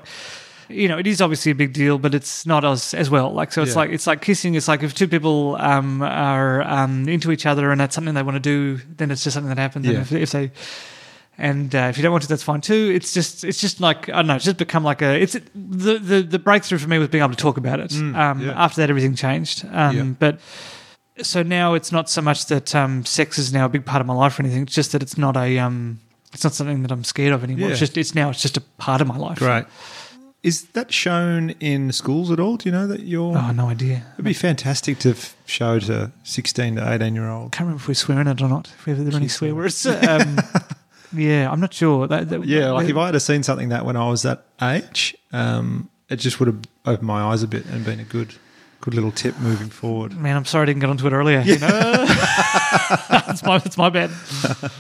You 0.69 0.87
know, 0.87 0.97
it 0.97 1.05
is 1.05 1.19
obviously 1.19 1.51
a 1.51 1.55
big 1.55 1.73
deal, 1.73 1.97
but 1.97 2.15
it's 2.15 2.45
not 2.45 2.63
as 2.63 2.93
as 2.93 3.09
well. 3.09 3.33
Like, 3.33 3.51
so 3.51 3.61
it's 3.61 3.71
Yeah. 3.71 3.79
like 3.79 3.89
it's 3.89 4.07
like 4.07 4.21
kissing. 4.21 4.55
It's 4.55 4.69
like 4.69 4.83
if 4.83 4.93
two 4.93 5.07
people 5.09 5.57
um, 5.59 6.01
are 6.01 6.61
um, 6.61 7.09
into 7.09 7.29
each 7.33 7.45
other 7.45 7.71
and 7.71 7.81
that's 7.81 7.93
something 7.93 8.13
they 8.13 8.23
want 8.23 8.35
to 8.35 8.39
do, 8.39 8.77
then 8.95 9.11
it's 9.11 9.21
just 9.21 9.33
something 9.33 9.49
that 9.49 9.57
happens. 9.57 9.85
And 9.85 9.95
Yeah. 9.95 10.01
if, 10.01 10.11
if 10.13 10.31
they 10.31 10.51
and 11.37 11.73
uh, 11.73 11.87
if 11.89 11.97
you 11.97 12.03
don't 12.03 12.11
want 12.11 12.23
to, 12.23 12.29
that's 12.29 12.43
fine 12.43 12.61
too. 12.61 12.91
It's 12.93 13.13
just, 13.13 13.43
it's 13.43 13.59
just 13.59 13.79
like 13.81 14.09
I 14.09 14.17
don't 14.17 14.27
know. 14.27 14.35
It's 14.35 14.45
just 14.45 14.57
become 14.57 14.83
like 14.83 15.01
a. 15.01 15.19
It's 15.19 15.33
the 15.33 15.97
the, 15.99 16.21
the 16.21 16.39
breakthrough 16.39 16.77
for 16.77 16.87
me 16.87 16.97
was 16.99 17.07
being 17.09 17.23
able 17.23 17.33
to 17.33 17.41
talk 17.41 17.57
about 17.57 17.79
it. 17.79 17.93
um, 17.93 18.13
Mm, 18.13 18.45
yeah. 18.45 18.53
After 18.63 18.81
that, 18.81 18.89
everything 18.89 19.15
changed. 19.15 19.65
Um, 19.71 19.95
Yeah. 19.97 20.03
But 20.19 20.39
so 21.23 21.43
now 21.43 21.73
it's 21.73 21.91
not 21.91 22.09
so 22.09 22.21
much 22.21 22.45
that 22.47 22.73
um, 22.75 23.05
sex 23.05 23.37
is 23.37 23.51
now 23.53 23.65
a 23.65 23.69
big 23.69 23.85
part 23.85 24.01
of 24.01 24.07
my 24.07 24.13
life 24.13 24.39
or 24.39 24.43
anything. 24.43 24.63
It's 24.63 24.73
just 24.75 24.91
that 24.91 25.01
it's 25.01 25.17
not 25.17 25.35
a. 25.37 25.57
Um, 25.59 25.99
it's 26.33 26.43
not 26.43 26.53
something 26.53 26.81
that 26.83 26.91
I'm 26.91 27.03
scared 27.03 27.33
of 27.33 27.43
anymore. 27.43 27.67
Yeah. 27.67 27.71
It's 27.71 27.79
just 27.79 27.97
it's 27.97 28.15
now 28.15 28.29
it's 28.29 28.41
just 28.41 28.55
a 28.57 28.61
part 28.77 29.01
of 29.01 29.07
my 29.07 29.17
life. 29.17 29.37
Great. 29.39 29.65
Is 30.43 30.63
that 30.73 30.91
shown 30.91 31.51
in 31.59 31.91
schools 31.91 32.31
at 32.31 32.39
all? 32.39 32.57
Do 32.57 32.67
you 32.67 32.73
know 32.73 32.87
that 32.87 33.01
you're? 33.01 33.37
Oh, 33.37 33.51
no 33.51 33.67
idea. 33.69 34.03
It'd 34.13 34.25
be 34.25 34.33
fantastic 34.33 34.97
to 34.99 35.11
f- 35.11 35.35
show 35.45 35.77
to 35.79 36.11
16 36.23 36.77
to 36.77 36.93
18 36.93 37.13
year 37.13 37.29
olds. 37.29 37.51
can't 37.55 37.67
remember 37.67 37.81
if 37.81 37.87
we 37.87 37.93
swear 37.93 38.21
in 38.21 38.27
it 38.27 38.41
or 38.41 38.47
not. 38.49 38.67
If 38.79 38.85
we 38.87 38.93
there 38.93 39.13
are 39.13 39.17
any 39.17 39.27
swear 39.27 39.53
words. 39.53 39.85
Yeah, 41.13 41.51
I'm 41.51 41.59
not 41.59 41.73
sure. 41.73 42.07
That, 42.07 42.29
that- 42.29 42.45
Yeah, 42.45 42.71
like 42.71 42.89
if 42.89 42.97
I 42.97 43.07
had 43.11 43.21
seen 43.21 43.43
something 43.43 43.69
that 43.69 43.85
when 43.85 43.95
I 43.95 44.07
was 44.09 44.23
that 44.23 44.45
age, 44.61 45.15
um, 45.33 45.89
it 46.09 46.17
just 46.17 46.39
would 46.39 46.47
have 46.47 46.59
opened 46.85 47.07
my 47.07 47.21
eyes 47.21 47.43
a 47.43 47.47
bit 47.47 47.65
and 47.65 47.83
been 47.85 47.99
a 47.99 48.03
good, 48.03 48.35
good 48.81 48.93
little 48.93 49.11
tip 49.11 49.37
moving 49.39 49.69
forward. 49.69 50.17
Man, 50.17 50.35
I'm 50.35 50.45
sorry 50.45 50.63
I 50.63 50.65
didn't 50.67 50.81
get 50.81 50.89
onto 50.89 51.07
it 51.07 51.13
earlier. 51.13 51.41
You 51.41 51.59
know? 51.59 52.05
it's 53.27 53.43
my 53.43 53.61
it's 53.65 53.77
my 53.77 53.89
bad. 53.89 54.11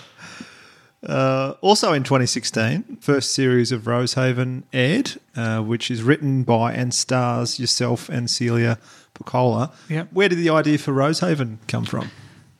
Uh, 1.03 1.55
also 1.61 1.93
in 1.93 2.03
2016, 2.03 2.97
first 3.01 3.33
series 3.33 3.71
of 3.71 3.87
Rosehaven 3.87 4.63
aired, 4.71 5.13
uh, 5.35 5.59
which 5.59 5.89
is 5.89 6.03
written 6.03 6.43
by 6.43 6.73
and 6.73 6.93
stars 6.93 7.59
yourself 7.59 8.07
and 8.07 8.29
Celia 8.29 8.77
Pacquola. 9.15 9.71
Yep. 9.89 10.09
Where 10.13 10.29
did 10.29 10.37
the 10.37 10.51
idea 10.51 10.77
for 10.77 10.91
Rosehaven 10.91 11.57
come 11.67 11.85
from? 11.85 12.11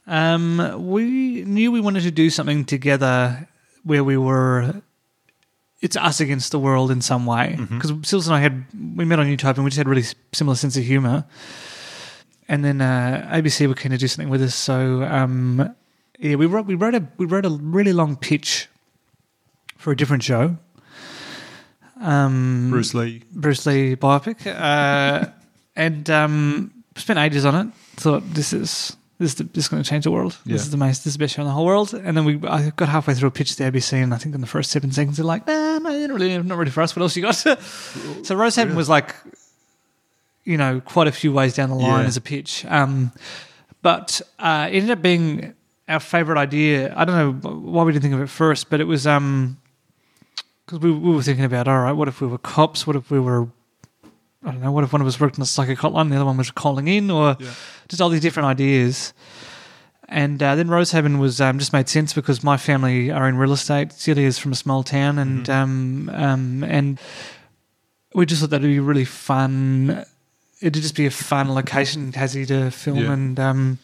Um, 0.08 0.88
we 0.90 1.44
knew 1.44 1.72
we 1.72 1.80
wanted 1.80 2.02
to 2.02 2.10
do 2.12 2.32
something 2.32 2.66
together 2.66 3.48
where 3.84 4.04
we 4.04 4.18
were. 4.18 4.82
It's 5.82 5.98
us 5.98 6.20
against 6.20 6.52
the 6.52 6.60
world 6.60 6.92
in 6.92 7.02
some 7.02 7.26
way 7.26 7.58
because 7.58 7.92
Sils 8.04 8.28
and 8.28 8.36
I 8.36 8.40
had 8.40 8.66
we 8.96 9.04
met 9.04 9.20
on 9.20 9.26
YouTube 9.26 9.56
and 9.56 9.64
we 9.64 9.72
just 9.72 9.78
had 9.78 9.88
a 9.88 9.90
really 9.90 10.06
similar 10.32 10.56
sense 10.56 10.78
of 10.78 10.84
humor. 10.84 11.26
And 12.48 12.64
then 12.64 12.82
uh, 12.82 13.28
ABC 13.34 13.68
were 13.68 13.74
keen 13.74 13.92
to 13.92 13.98
do 13.98 14.08
something 14.08 14.30
with 14.30 14.44
us, 14.44 14.54
so 14.54 15.04
um, 15.04 15.74
yeah, 16.20 16.36
we 16.36 16.46
wrote 16.46 16.66
we 16.68 16.76
wrote 16.76 16.94
a 16.94 17.08
we 17.18 17.26
wrote 17.26 17.46
a 17.46 17.50
really 17.50 17.94
long 17.94 18.16
pitch 18.16 18.68
for 19.78 19.92
a 19.92 19.98
different 19.98 20.22
show. 20.22 20.58
Um, 22.00 22.70
Bruce 22.70 22.94
Lee. 22.94 23.24
Bruce 23.32 23.66
Lee 23.66 23.96
biopic, 23.96 24.46
uh, 24.48 25.30
and 25.76 26.10
um, 26.10 26.84
spent 26.96 27.20
ages 27.20 27.46
on 27.46 27.56
it. 27.68 27.74
Thought 27.96 28.24
this 28.34 28.54
is 28.54 28.96
this 29.22 29.32
is, 29.32 29.36
the, 29.36 29.44
this 29.46 29.66
is 29.66 29.68
going 29.70 29.84
to 29.84 29.90
change 29.90 30.04
the 30.04 30.12
world. 30.12 30.36
Yeah. 30.46 30.54
This 30.54 30.64
is 30.64 30.72
the 30.72 30.78
most, 30.78 31.04
this 31.04 31.08
is 31.08 31.14
the 31.14 31.20
best 31.20 31.36
show 31.36 31.42
in 31.44 31.48
the 31.48 31.54
whole 31.54 31.66
world. 31.66 31.94
And 31.94 32.18
then 32.18 32.26
we 32.26 32.40
I 32.48 32.72
got 32.76 32.90
halfway 32.90 33.14
through 33.14 33.28
a 33.30 33.32
pitch 33.32 33.56
to 33.56 33.58
the 33.58 33.72
ABC, 33.72 33.94
and 33.94 34.14
I 34.14 34.18
think 34.18 34.36
in 34.36 34.42
the 34.42 34.48
first 34.48 34.72
seven 34.72 34.92
seconds 34.92 35.18
they're 35.18 35.26
like, 35.26 35.46
Nah, 35.48 35.78
no, 35.80 36.08
not 36.08 36.14
really 36.20 36.38
not 36.42 36.58
ready 36.58 36.72
for 36.72 36.82
us. 36.82 36.96
What 36.96 37.02
else 37.04 37.16
you 37.16 37.22
got? 37.22 37.36
so 37.36 37.56
Rosehaven 38.36 38.76
was 38.76 38.90
like, 38.90 39.16
you 40.44 40.58
know, 40.58 40.82
quite 40.82 41.08
a 41.08 41.12
few 41.12 41.32
ways 41.32 41.54
down 41.56 41.70
the 41.70 41.76
line 41.76 42.02
Yeah. 42.02 42.08
as 42.08 42.18
a 42.18 42.22
pitch. 42.22 42.66
Um, 42.66 43.12
but 43.82 44.22
uh, 44.40 44.68
it 44.72 44.78
ended 44.78 44.92
up 44.92 45.02
being 45.02 45.54
our 45.88 46.00
favorite 46.00 46.38
idea. 46.40 46.94
I 46.96 47.06
don't 47.06 47.44
know 47.44 47.50
why 47.60 47.84
we 47.84 47.92
didn't 47.92 48.04
think 48.04 48.14
of 48.16 48.22
it 48.22 48.30
first, 48.30 48.70
but 48.70 48.80
it 48.82 48.86
was 48.86 49.06
um 49.08 49.58
because 50.66 50.80
we, 50.80 50.92
we 50.92 51.14
were 51.16 51.22
thinking 51.24 51.46
about 51.46 51.68
all 51.68 51.80
right, 51.80 51.92
what 51.92 52.08
if 52.08 52.22
we 52.22 52.28
were 52.28 52.38
cops? 52.38 52.88
What 52.88 52.96
if 52.96 53.12
we 53.12 53.20
were 53.20 53.48
I 54.44 54.52
don't 54.52 54.62
know, 54.62 54.72
what 54.72 54.84
if 54.84 54.92
one 54.92 55.02
of 55.02 55.08
us 55.08 55.20
worked 55.20 55.38
in 55.38 55.44
a 55.44 55.46
psychic 55.46 55.78
hotline, 55.78 56.10
the 56.10 56.16
other 56.16 56.26
one 56.26 56.38
was 56.38 56.50
calling 56.50 56.88
in, 56.88 57.12
or 57.12 57.38
Yeah. 57.40 57.52
Just 57.92 58.02
all 58.02 58.10
these 58.10 58.22
different 58.22 58.48
ideas. 58.48 59.14
And 60.10 60.42
uh, 60.42 60.56
then 60.56 60.68
Rosehaven 60.68 61.20
was 61.20 61.39
um, 61.39 61.60
just 61.60 61.72
made 61.72 61.88
sense 61.88 62.12
because 62.14 62.44
my 62.44 62.58
family 62.58 63.12
are 63.12 63.30
in 63.30 63.38
real 63.38 63.54
estate. 63.54 63.89
Celia's 63.94 64.38
from 64.39 64.52
a 64.52 64.56
small 64.56 64.84
town, 64.84 65.20
and 65.20 65.50
um, 65.50 66.10
um, 66.14 66.64
and 66.64 67.00
we 68.14 68.26
just 68.26 68.42
thought 68.42 68.50
that'd 68.50 68.68
be 68.68 68.80
really 68.80 69.06
fun. 69.06 70.06
It'd 70.62 70.82
just 70.82 70.96
be 70.96 71.06
a 71.06 71.12
fun 71.12 71.54
location, 71.54 72.12
Tassie, 72.12 72.46
to 72.48 72.72
film, 72.72 72.98
Yeah. 72.98 73.14
and 73.14 73.39
um, 73.39 73.80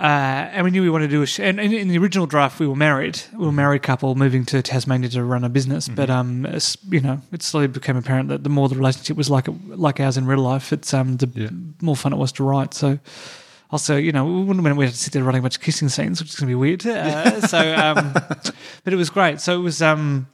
uh, 0.00 0.48
and 0.52 0.64
we 0.64 0.70
knew 0.70 0.80
we 0.82 0.88
wanted 0.90 1.08
to 1.08 1.16
do 1.16 1.22
a. 1.22 1.26
Sh- 1.26 1.40
and 1.40 1.60
in, 1.60 1.72
in 1.72 1.88
the 1.88 1.98
original 1.98 2.26
draft, 2.26 2.58
we 2.58 2.66
were 2.66 2.74
married. 2.76 3.20
We 3.32 3.38
were 3.44 3.48
a 3.50 3.52
married 3.52 3.82
couple 3.82 4.14
moving 4.14 4.46
to 4.46 4.62
Tasmania 4.62 5.10
to 5.10 5.22
run 5.22 5.44
a 5.44 5.48
business. 5.50 5.88
But 5.88 6.08
um, 6.08 6.46
you 6.88 7.00
know, 7.00 7.20
it 7.32 7.42
slowly 7.42 7.66
became 7.66 7.96
apparent 7.96 8.30
that 8.30 8.42
the 8.42 8.48
more 8.50 8.68
the 8.68 8.76
relationship 8.76 9.16
was 9.16 9.28
like 9.28 9.46
like 9.66 10.00
ours 10.00 10.16
in 10.16 10.26
real 10.26 10.38
life, 10.40 10.72
it's 10.72 10.94
um, 10.94 11.18
the 11.18 11.28
Yeah. 11.34 11.50
more 11.82 11.96
fun 11.96 12.12
it 12.12 12.16
was 12.16 12.32
to 12.32 12.44
write. 12.44 12.74
So. 12.74 12.98
Also, 13.72 13.94
you 13.96 14.10
know, 14.10 14.24
we 14.24 14.42
wouldn't 14.42 14.76
we 14.76 14.84
had 14.84 14.92
to 14.92 14.98
sit 14.98 15.12
there 15.12 15.22
writing 15.22 15.38
a 15.38 15.42
bunch 15.42 15.54
of 15.54 15.62
kissing 15.62 15.88
scenes, 15.88 16.20
which 16.20 16.30
is 16.30 16.34
going 16.34 16.48
to 16.48 16.50
be 16.50 16.56
weird. 16.56 16.84
Uh, 16.84 17.40
so, 17.46 17.56
um, 17.76 18.12
but 18.82 18.92
it 18.92 18.96
was 18.96 19.10
great. 19.10 19.40
So 19.40 19.54
it 19.56 19.62
was, 19.62 19.80
um, 19.80 20.26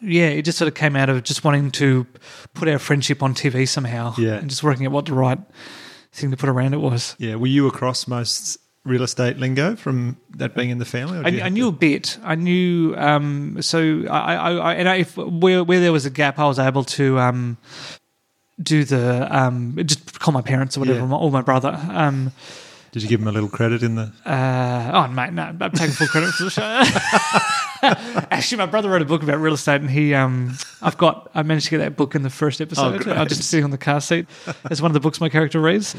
yeah, 0.00 0.28
it 0.28 0.46
just 0.46 0.56
sort 0.56 0.66
of 0.66 0.74
came 0.74 0.96
out 0.96 1.10
of 1.10 1.22
just 1.22 1.44
wanting 1.44 1.70
to 1.72 2.06
put 2.54 2.66
our 2.66 2.78
friendship 2.78 3.22
on 3.22 3.34
TV 3.34 3.68
somehow, 3.68 4.14
Yeah. 4.16 4.36
and 4.36 4.48
just 4.48 4.62
working 4.62 4.86
out 4.86 4.92
what 4.92 5.04
to 5.04 5.14
right 5.14 5.38
thing 6.12 6.30
to 6.30 6.36
put 6.36 6.48
around 6.48 6.74
it 6.74 6.78
was. 6.78 7.14
Yeah, 7.18 7.36
were 7.36 7.46
you 7.46 7.66
across 7.66 8.06
most 8.08 8.58
real 8.84 9.02
estate 9.02 9.36
lingo 9.36 9.76
from 9.76 10.16
that 10.36 10.54
being 10.54 10.70
in 10.70 10.78
the 10.78 10.84
family? 10.84 11.18
or 11.18 11.26
I, 11.26 11.46
I 11.46 11.48
knew 11.50 11.64
to- 11.64 11.68
a 11.68 11.72
bit. 11.72 12.18
I 12.22 12.34
knew. 12.34 12.94
Um, 12.96 13.60
so 13.62 14.04
I, 14.10 14.34
I, 14.34 14.52
I 14.54 14.74
and 14.74 14.88
I, 14.88 14.96
if 14.96 15.16
where 15.16 15.62
where 15.64 15.80
there 15.80 15.92
was 15.92 16.06
a 16.06 16.10
gap, 16.10 16.38
I 16.38 16.46
was 16.46 16.58
able 16.58 16.84
to 16.84 17.18
um, 17.18 17.56
do 18.62 18.84
the 18.84 19.26
um, 19.36 19.76
just 19.84 20.18
call 20.20 20.32
my 20.32 20.42
parents 20.42 20.76
or 20.76 20.80
whatever, 20.80 21.00
Yeah. 21.06 21.14
or 21.14 21.30
my 21.30 21.42
brother. 21.42 21.78
Um, 21.90 22.32
Did 22.92 23.02
you 23.02 23.08
give 23.08 23.20
him 23.20 23.28
a 23.28 23.32
little 23.32 23.48
credit 23.48 23.82
in 23.82 23.94
the? 23.94 24.12
uh, 24.26 24.90
oh 24.94 25.08
mate, 25.12 25.32
no, 25.32 25.42
I'm 25.60 25.70
taking 25.72 25.94
full 25.94 26.08
credit 26.08 26.32
for 26.32 26.44
the 26.44 26.50
show. 26.50 26.82
Actually, 28.30 28.58
my 28.58 28.66
brother 28.66 28.90
wrote 28.90 29.02
a 29.02 29.06
book 29.06 29.22
about 29.22 29.38
real 29.38 29.54
estate, 29.54 29.80
and 29.80 29.90
he, 29.90 30.12
um, 30.14 30.56
I've 30.82 30.98
got, 30.98 31.30
I 31.34 31.42
managed 31.42 31.66
to 31.66 31.70
get 31.70 31.78
that 31.78 31.96
book 31.96 32.14
in 32.14 32.22
the 32.22 32.30
first 32.30 32.60
episode. 32.60 33.02
great. 33.02 33.16
I 33.16 33.22
was 33.22 33.28
just 33.36 33.48
sitting 33.48 33.64
on 33.64 33.70
the 33.70 33.78
car 33.78 34.00
seat. 34.00 34.26
It's 34.70 34.80
one 34.82 34.90
of 34.90 34.94
the 34.94 35.00
books 35.00 35.20
my 35.20 35.28
character 35.28 35.60
reads. 35.60 35.94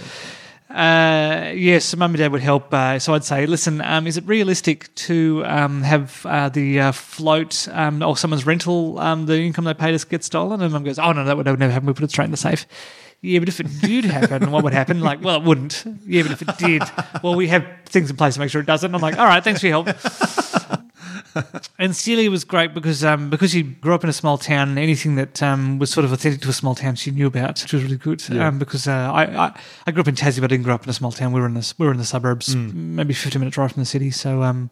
Uh, 0.69 1.51
yes, 1.53 1.85
so 1.85 1.97
mum 1.97 2.11
and 2.11 2.19
dad 2.19 2.31
would 2.31 2.41
help. 2.41 2.73
Uh, 2.73 2.97
so 2.99 3.13
I'd 3.13 3.23
say, 3.25 3.45
listen, 3.45 3.81
um, 3.81 4.07
is 4.07 4.17
it 4.17 4.25
realistic 4.25 4.93
to 4.95 5.43
um, 5.45 5.81
have 5.83 6.25
uh, 6.25 6.49
the 6.49 6.79
uh, 6.79 6.91
float 6.91 7.67
um, 7.71 8.01
or 8.01 8.15
someone's 8.15 8.45
rental, 8.45 8.97
um, 8.99 9.25
the 9.25 9.37
income 9.39 9.65
they 9.65 9.73
paid 9.73 9.93
us 9.93 10.03
get 10.03 10.23
stolen? 10.23 10.61
And 10.61 10.71
mum 10.71 10.83
goes, 10.83 10.99
oh 10.99 11.11
no, 11.11 11.25
that 11.25 11.35
would, 11.35 11.45
that 11.45 11.51
would 11.51 11.59
never 11.59 11.73
happen. 11.73 11.87
We 11.87 11.93
put 11.93 12.03
it 12.03 12.11
straight 12.11 12.25
in 12.25 12.31
the 12.31 12.37
safe. 12.37 12.65
Yeah, 13.23 13.37
but 13.39 13.49
if 13.49 13.59
it 13.59 13.67
did 13.81 14.05
happen, 14.05 14.49
what 14.51 14.63
would 14.63 14.73
happen? 14.73 14.99
Like, 14.99 15.23
well, 15.23 15.35
it 15.37 15.43
wouldn't. 15.43 15.83
Yeah, 16.07 16.23
but 16.23 16.31
if 16.31 16.41
it 16.41 16.57
did, 16.57 16.81
well, 17.21 17.35
we 17.35 17.47
have 17.49 17.63
things 17.85 18.09
in 18.09 18.17
place 18.17 18.33
to 18.33 18.39
make 18.39 18.49
sure 18.49 18.61
it 18.61 18.65
doesn't. 18.67 18.93
I'm 18.95 19.01
like, 19.01 19.17
all 19.19 19.25
right, 19.27 19.43
thanks 19.43 19.61
for 19.61 19.67
your 19.67 19.83
help. 19.83 19.95
And 21.79 21.95
Celia 21.95 22.29
was 22.29 22.43
great 22.43 22.73
because 22.73 23.05
um, 23.05 23.29
because 23.29 23.51
she 23.51 23.63
grew 23.63 23.93
up 23.93 24.03
in 24.03 24.09
a 24.09 24.13
small 24.13 24.37
town, 24.37 24.69
and 24.69 24.77
anything 24.79 25.15
that 25.15 25.41
um, 25.41 25.79
was 25.79 25.89
sort 25.89 26.03
of 26.03 26.11
authentic 26.11 26.41
to 26.41 26.49
a 26.49 26.53
small 26.53 26.75
town, 26.75 26.95
she 26.95 27.09
knew 27.11 27.27
about, 27.27 27.61
which 27.61 27.71
was 27.71 27.83
really 27.83 27.95
good. 27.95 28.21
Yeah. 28.27 28.47
Um, 28.49 28.59
because 28.59 28.85
uh, 28.87 28.91
I, 29.13 29.23
I 29.47 29.53
I 29.87 29.91
grew 29.91 30.01
up 30.01 30.07
in 30.09 30.15
Tassie, 30.15 30.41
but 30.41 30.45
I 30.45 30.47
didn't 30.55 30.63
grow 30.65 30.75
up 30.75 30.83
in 30.83 30.89
a 30.89 30.93
small 30.93 31.11
town. 31.11 31.31
We 31.31 31.39
were 31.39 31.45
in 31.45 31.53
the 31.53 31.73
we 31.77 31.85
were 31.85 31.91
in 31.93 31.99
the 31.99 32.05
suburbs, 32.05 32.53
maybe 32.55 33.13
fifty 33.13 33.39
minute 33.39 33.53
drive 33.53 33.71
from 33.71 33.81
the 33.81 33.85
city. 33.85 34.11
So 34.11 34.43
um, 34.43 34.71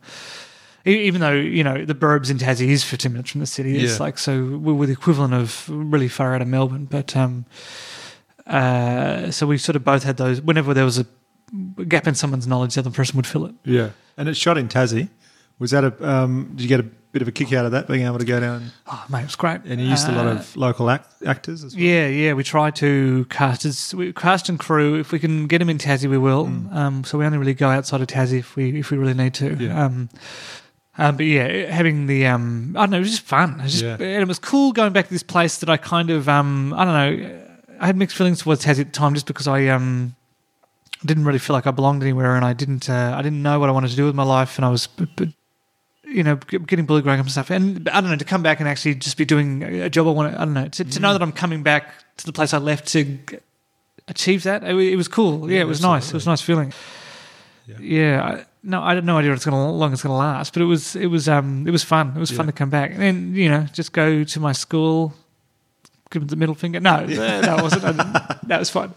even 0.85 1.21
though 1.21 1.31
you 1.33 1.63
know 1.63 1.85
the 1.85 1.95
burbs 1.95 2.29
in 2.29 2.37
Tassie 2.39 2.67
is 2.67 2.83
fifteen 2.83 3.13
minutes 3.13 3.31
from 3.31 3.39
the 3.39 3.47
city, 3.47 3.77
it's 3.81 3.93
Yeah. 3.93 4.03
like 4.03 4.17
so 4.17 4.43
we 4.43 4.73
were 4.73 4.85
the 4.87 4.93
equivalent 4.93 5.33
of 5.33 5.69
really 5.69 6.09
far 6.09 6.35
out 6.35 6.41
of 6.41 6.47
Melbourne. 6.49 6.85
But 6.85 7.15
um, 7.15 7.45
uh, 8.49 9.31
so 9.31 9.47
we 9.47 9.57
sort 9.57 9.75
of 9.75 9.83
both 9.83 10.03
had 10.03 10.17
those. 10.17 10.41
Whenever 10.41 10.73
there 10.73 10.85
was 10.85 10.97
a 10.99 11.05
gap 11.87 12.07
in 12.07 12.15
someone's 12.15 12.47
knowledge, 12.47 12.75
the 12.75 12.81
other 12.81 12.91
person 12.91 13.15
would 13.17 13.27
fill 13.27 13.45
it. 13.45 13.55
Yeah, 13.63 13.89
and 14.17 14.27
it's 14.29 14.39
shot 14.39 14.57
in 14.57 14.67
Tassie. 14.67 15.09
Was 15.59 15.71
that 15.71 15.83
a? 15.83 16.09
Um, 16.09 16.51
did 16.55 16.61
you 16.63 16.67
get 16.69 16.79
a 16.79 16.83
bit 17.11 17.21
of 17.21 17.27
a 17.27 17.31
kick 17.31 17.51
out 17.53 17.65
of 17.65 17.71
that 17.71 17.87
being 17.87 18.05
able 18.05 18.19
to 18.19 18.25
go 18.25 18.39
down? 18.39 18.71
Oh, 18.87 19.03
mate, 19.09 19.21
it 19.21 19.25
was 19.25 19.35
great. 19.35 19.61
And 19.65 19.81
you 19.81 19.87
used 19.87 20.07
a 20.07 20.11
lot 20.11 20.27
Uh, 20.27 20.31
of 20.31 20.55
local 20.55 20.89
act, 20.89 21.11
actors 21.25 21.63
as 21.63 21.75
well. 21.75 21.83
Yeah, 21.83 22.07
yeah. 22.07 22.33
We 22.33 22.43
try 22.43 22.71
to 22.71 23.25
cast 23.29 23.65
as 23.65 23.93
we 23.95 24.13
cast 24.13 24.47
and 24.47 24.57
crew. 24.59 24.95
If 24.99 25.11
we 25.11 25.19
can 25.19 25.47
get 25.47 25.57
them 25.59 25.69
in 25.69 25.77
Tassie, 25.77 26.09
we 26.09 26.17
will. 26.17 26.45
Um, 26.71 27.03
so 27.03 27.17
we 27.17 27.25
only 27.25 27.37
really 27.37 27.53
go 27.55 27.69
outside 27.69 27.99
of 28.01 28.07
Tassie 28.07 28.39
if 28.39 28.55
we 28.55 28.79
if 28.79 28.89
we 28.91 28.97
really 28.97 29.13
need 29.15 29.33
to. 29.35 29.55
Yeah. 29.59 29.85
Um, 29.85 30.09
um, 30.97 31.15
but 31.17 31.25
yeah, 31.25 31.47
having 31.71 32.07
the 32.07 32.27
um, 32.27 32.75
I 32.77 32.81
don't 32.81 32.91
know, 32.91 32.97
it 32.97 33.01
was 33.01 33.11
just 33.11 33.21
fun. 33.25 33.59
It 33.59 33.63
was 33.63 33.71
just, 33.73 33.83
Yeah. 33.83 33.93
and 33.93 34.21
it 34.21 34.27
was 34.27 34.39
cool 34.39 34.71
going 34.71 34.93
back 34.93 35.05
to 35.07 35.13
this 35.13 35.23
place 35.23 35.57
that 35.59 35.69
I 35.69 35.77
kind 35.77 36.09
of 36.09 36.29
um, 36.29 36.73
I 36.73 36.85
don't 36.85 36.93
know. 37.19 37.45
I 37.79 37.87
had 37.87 37.97
mixed 37.97 38.15
feelings 38.15 38.39
towards 38.39 38.63
Tassie 38.63 38.81
at 38.81 38.87
the 38.87 38.91
time, 38.91 39.13
just 39.13 39.25
because 39.25 39.47
I 39.47 39.67
um, 39.67 40.15
didn't 41.05 41.25
really 41.25 41.39
feel 41.39 41.53
like 41.53 41.67
I 41.67 41.71
belonged 41.71 42.03
anywhere, 42.03 42.35
and 42.35 42.45
I 42.45 42.53
didn't 42.53 42.89
uh, 42.89 43.15
I 43.17 43.21
didn't 43.21 43.41
know 43.41 43.59
what 43.59 43.69
I 43.69 43.71
wanted 43.71 43.89
to 43.89 43.95
do 43.95 44.05
with 44.05 44.15
my 44.15 44.23
life, 44.23 44.57
and 44.57 44.65
I 44.65 44.69
was. 44.69 44.87
You 46.11 46.23
know, 46.23 46.37
getting 46.37 46.87
bullied 46.87 47.03
growing 47.03 47.19
up 47.19 47.27
and 47.27 47.31
stuff, 47.31 47.51
and 47.51 47.87
I 47.87 48.01
don't 48.01 48.09
know 48.09 48.15
to 48.15 48.25
come 48.25 48.41
back 48.41 48.59
and 48.59 48.67
actually 48.67 48.95
just 48.95 49.15
be 49.15 49.25
doing 49.25 49.61
a 49.61 49.91
job 49.91 50.07
I 50.07 50.09
want. 50.09 50.33
to 50.33 50.41
I 50.41 50.45
don't 50.45 50.55
know 50.55 50.67
to, 50.67 50.83
to 50.83 50.99
know 50.99 51.13
that 51.13 51.21
I'm 51.21 51.31
coming 51.31 51.61
back 51.61 51.93
to 52.17 52.25
the 52.25 52.33
place 52.33 52.51
I 52.51 52.57
left 52.57 52.87
to 52.93 53.19
achieve 54.07 54.41
that. 54.43 54.63
It, 54.63 54.75
it 54.75 54.95
was 54.95 55.07
cool. 55.07 55.47
Yeah, 55.47 55.57
Yeah, 55.57 55.61
it 55.61 55.67
was 55.67 55.83
nice. 55.83 56.07
It 56.07 56.15
was 56.15 56.25
a 56.25 56.29
nice 56.29 56.41
feeling. 56.41 56.73
Yeah. 57.67 57.77
Yeah. 57.79 58.23
I, 58.23 58.45
no, 58.63 58.81
I 58.81 58.95
had 58.95 59.05
no 59.05 59.17
idea 59.17 59.31
what 59.31 59.35
it's 59.35 59.45
to 59.45 59.55
long 59.55 59.93
it's 59.93 60.01
going 60.01 60.11
to 60.11 60.17
last, 60.17 60.53
but 60.53 60.61
it 60.61 60.65
was 60.65 60.95
it 60.95 61.07
was 61.07 61.29
um 61.29 61.65
it 61.67 61.71
was 61.71 61.83
fun. 61.83 62.13
It 62.15 62.19
was 62.19 62.31
fun 62.31 62.47
to 62.47 62.51
come 62.51 62.69
back 62.69 62.91
and 62.91 62.99
then 62.99 63.35
you 63.35 63.49
know 63.49 63.67
just 63.71 63.93
go 63.93 64.23
to 64.23 64.39
my 64.39 64.51
school, 64.51 65.13
give 66.11 66.21
them 66.21 66.27
the 66.27 66.35
middle 66.35 66.55
finger. 66.55 66.79
No, 66.79 67.05
no, 67.05 67.57
it 67.57 67.61
wasn't. 67.61 67.83
I 67.85 68.37
that 68.43 68.59
was 68.59 68.69
fun. 68.69 68.93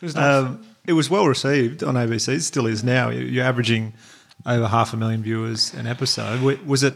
It 0.00 0.04
was 0.04 0.14
nice. 0.14 0.24
Um, 0.44 0.66
it 0.86 0.92
was 0.92 1.08
well 1.10 1.26
received 1.26 1.82
on 1.82 1.94
ABC. 1.94 2.28
It 2.34 2.42
still 2.42 2.66
is 2.66 2.84
now. 2.84 3.10
You- 3.10 3.24
You're 3.24 3.44
averaging 3.44 3.94
over 4.44 4.66
half 4.68 4.92
a 4.92 4.96
million 4.96 5.22
viewers 5.22 5.72
an 5.74 5.86
episode. 5.86 6.42
Was 6.66 6.82
it? 6.82 6.94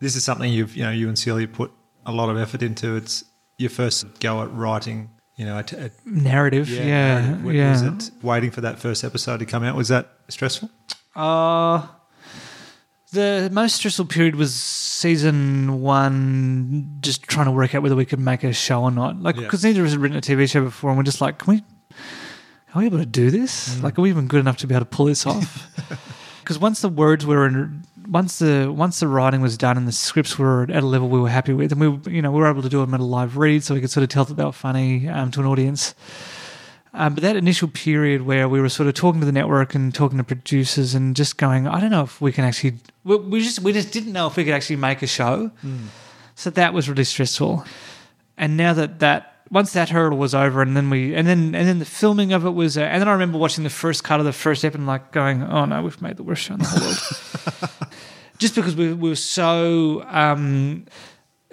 This 0.00 0.14
is 0.16 0.24
something 0.24 0.52
you've 0.52 0.76
you 0.76 0.84
know 0.84 0.90
you 0.92 1.08
and 1.08 1.18
Celia 1.18 1.48
put 1.48 1.72
a 2.06 2.12
lot 2.12 2.28
of 2.30 2.36
effort 2.38 2.62
into. 2.62 2.94
It's 2.96 3.24
your 3.58 3.70
first 3.70 4.20
go 4.20 4.42
at 4.42 4.52
writing. 4.52 5.10
You 5.36 5.44
know, 5.46 5.58
a 5.58 5.62
t- 5.62 5.76
a- 5.76 5.90
narrative. 6.04 6.68
Yeah, 6.68 6.84
yeah. 6.84 7.20
narrative. 7.20 7.44
Wa- 7.44 7.70
Was 7.70 7.82
it 7.82 8.10
waiting 8.22 8.50
for 8.50 8.60
that 8.62 8.78
first 8.80 9.04
episode 9.04 9.38
to 9.38 9.46
come 9.46 9.62
out? 9.64 9.76
Was 9.76 9.88
that 9.88 10.08
stressful? 10.28 10.68
Uh, 11.14 11.86
the 13.12 13.48
most 13.52 13.76
stressful 13.76 14.06
period 14.06 14.36
was 14.36 14.54
season 14.54 15.80
one, 15.80 16.98
just 17.00 17.22
trying 17.22 17.46
to 17.46 17.52
work 17.52 17.74
out 17.74 17.82
whether 17.82 17.96
we 17.96 18.04
could 18.04 18.20
make 18.20 18.44
a 18.44 18.52
show 18.52 18.82
or 18.82 18.90
not. 18.90 19.20
Like, 19.22 19.36
Yeah. 19.36 19.42
because 19.42 19.64
neither 19.64 19.80
of 19.80 19.86
us 19.86 19.92
had 19.92 20.00
written 20.00 20.16
a 20.18 20.20
TV 20.20 20.46
show 20.46 20.62
before, 20.64 20.90
and 20.90 20.96
we're 20.98 21.04
just 21.04 21.20
like, 21.20 21.38
can 21.38 21.54
we, 21.54 21.62
are 22.74 22.80
we 22.80 22.86
able 22.86 22.98
to 22.98 23.06
do 23.06 23.30
this? 23.30 23.76
Mm. 23.76 23.82
Like, 23.82 23.98
are 23.98 24.02
we 24.02 24.10
even 24.10 24.26
good 24.26 24.40
enough 24.40 24.58
to 24.58 24.66
be 24.66 24.74
able 24.74 24.84
to 24.84 24.90
pull 24.90 25.06
this 25.06 25.26
off? 25.26 25.66
Because 26.48 26.58
once 26.62 26.80
the 26.80 26.88
words 26.88 27.26
were 27.26 27.44
in, 27.46 27.82
once 28.08 28.38
the 28.38 28.72
once 28.74 29.00
the 29.00 29.06
writing 29.06 29.42
was 29.42 29.58
done 29.58 29.76
and 29.76 29.86
the 29.86 29.92
scripts 29.92 30.38
were 30.38 30.62
at 30.62 30.82
a 30.82 30.86
level 30.86 31.10
we 31.10 31.20
were 31.20 31.28
happy 31.28 31.52
with, 31.52 31.72
and 31.72 31.78
we 31.78 32.10
you 32.10 32.22
know 32.22 32.30
we 32.32 32.38
were 32.40 32.48
able 32.48 32.62
to 32.62 32.70
do 32.70 32.80
them 32.80 32.94
at 32.94 33.00
a 33.00 33.04
live 33.04 33.36
read, 33.36 33.62
so 33.62 33.74
we 33.74 33.82
could 33.82 33.90
sort 33.90 34.02
of 34.02 34.08
tell 34.08 34.24
that 34.24 34.32
they 34.32 34.44
were 34.44 34.50
funny 34.50 35.06
um, 35.10 35.30
to 35.32 35.40
an 35.40 35.46
audience. 35.46 35.94
Um, 36.98 37.14
but 37.14 37.22
that 37.22 37.36
initial 37.36 37.68
period 37.68 38.22
where 38.22 38.48
we 38.48 38.60
were 38.60 38.68
sort 38.68 38.88
of 38.88 38.94
talking 38.94 39.20
to 39.20 39.26
the 39.26 39.30
network 39.30 39.72
and 39.76 39.94
talking 39.94 40.18
to 40.18 40.24
producers 40.24 40.96
and 40.96 41.14
just 41.14 41.36
going, 41.36 41.68
I 41.68 41.78
don't 41.80 41.92
know 41.92 42.02
if 42.02 42.20
we 42.20 42.32
can 42.32 42.44
actually, 42.44 42.74
we, 43.04 43.16
we 43.16 43.40
just 43.40 43.60
we 43.60 43.72
just 43.72 43.92
didn't 43.92 44.12
know 44.12 44.26
if 44.26 44.36
we 44.36 44.44
could 44.44 44.52
actually 44.52 44.76
make 44.76 45.00
a 45.00 45.06
show. 45.06 45.52
So 46.34 46.50
that 46.50 46.74
was 46.74 46.88
really 46.88 47.04
stressful. 47.04 47.64
And 48.36 48.56
now 48.56 48.72
that 48.72 48.98
that 48.98 49.42
once 49.48 49.74
that 49.74 49.90
hurdle 49.90 50.18
was 50.18 50.34
over, 50.34 50.60
and 50.60 50.76
then 50.76 50.90
we 50.90 51.14
and 51.14 51.26
then 51.28 51.54
and 51.54 51.68
then 51.68 51.78
the 51.78 51.84
filming 51.84 52.32
of 52.32 52.44
it 52.44 52.50
was, 52.50 52.76
uh, 52.76 52.80
and 52.80 53.00
then 53.00 53.06
I 53.06 53.12
remember 53.12 53.38
watching 53.38 53.62
the 53.62 53.70
first 53.70 54.02
cut 54.02 54.18
of 54.18 54.26
the 54.26 54.32
first 54.32 54.64
episode 54.64 54.80
and 54.80 54.88
like 54.88 55.12
going, 55.12 55.44
oh 55.44 55.66
no, 55.66 55.80
we've 55.82 56.02
made 56.02 56.16
the 56.16 56.24
worst 56.24 56.42
show 56.42 56.54
in 56.54 56.60
the 56.60 57.68
world. 57.70 57.92
just 58.38 58.56
because 58.56 58.74
we, 58.74 58.92
we 58.92 59.10
were 59.10 59.14
so. 59.14 60.04
Um, 60.08 60.86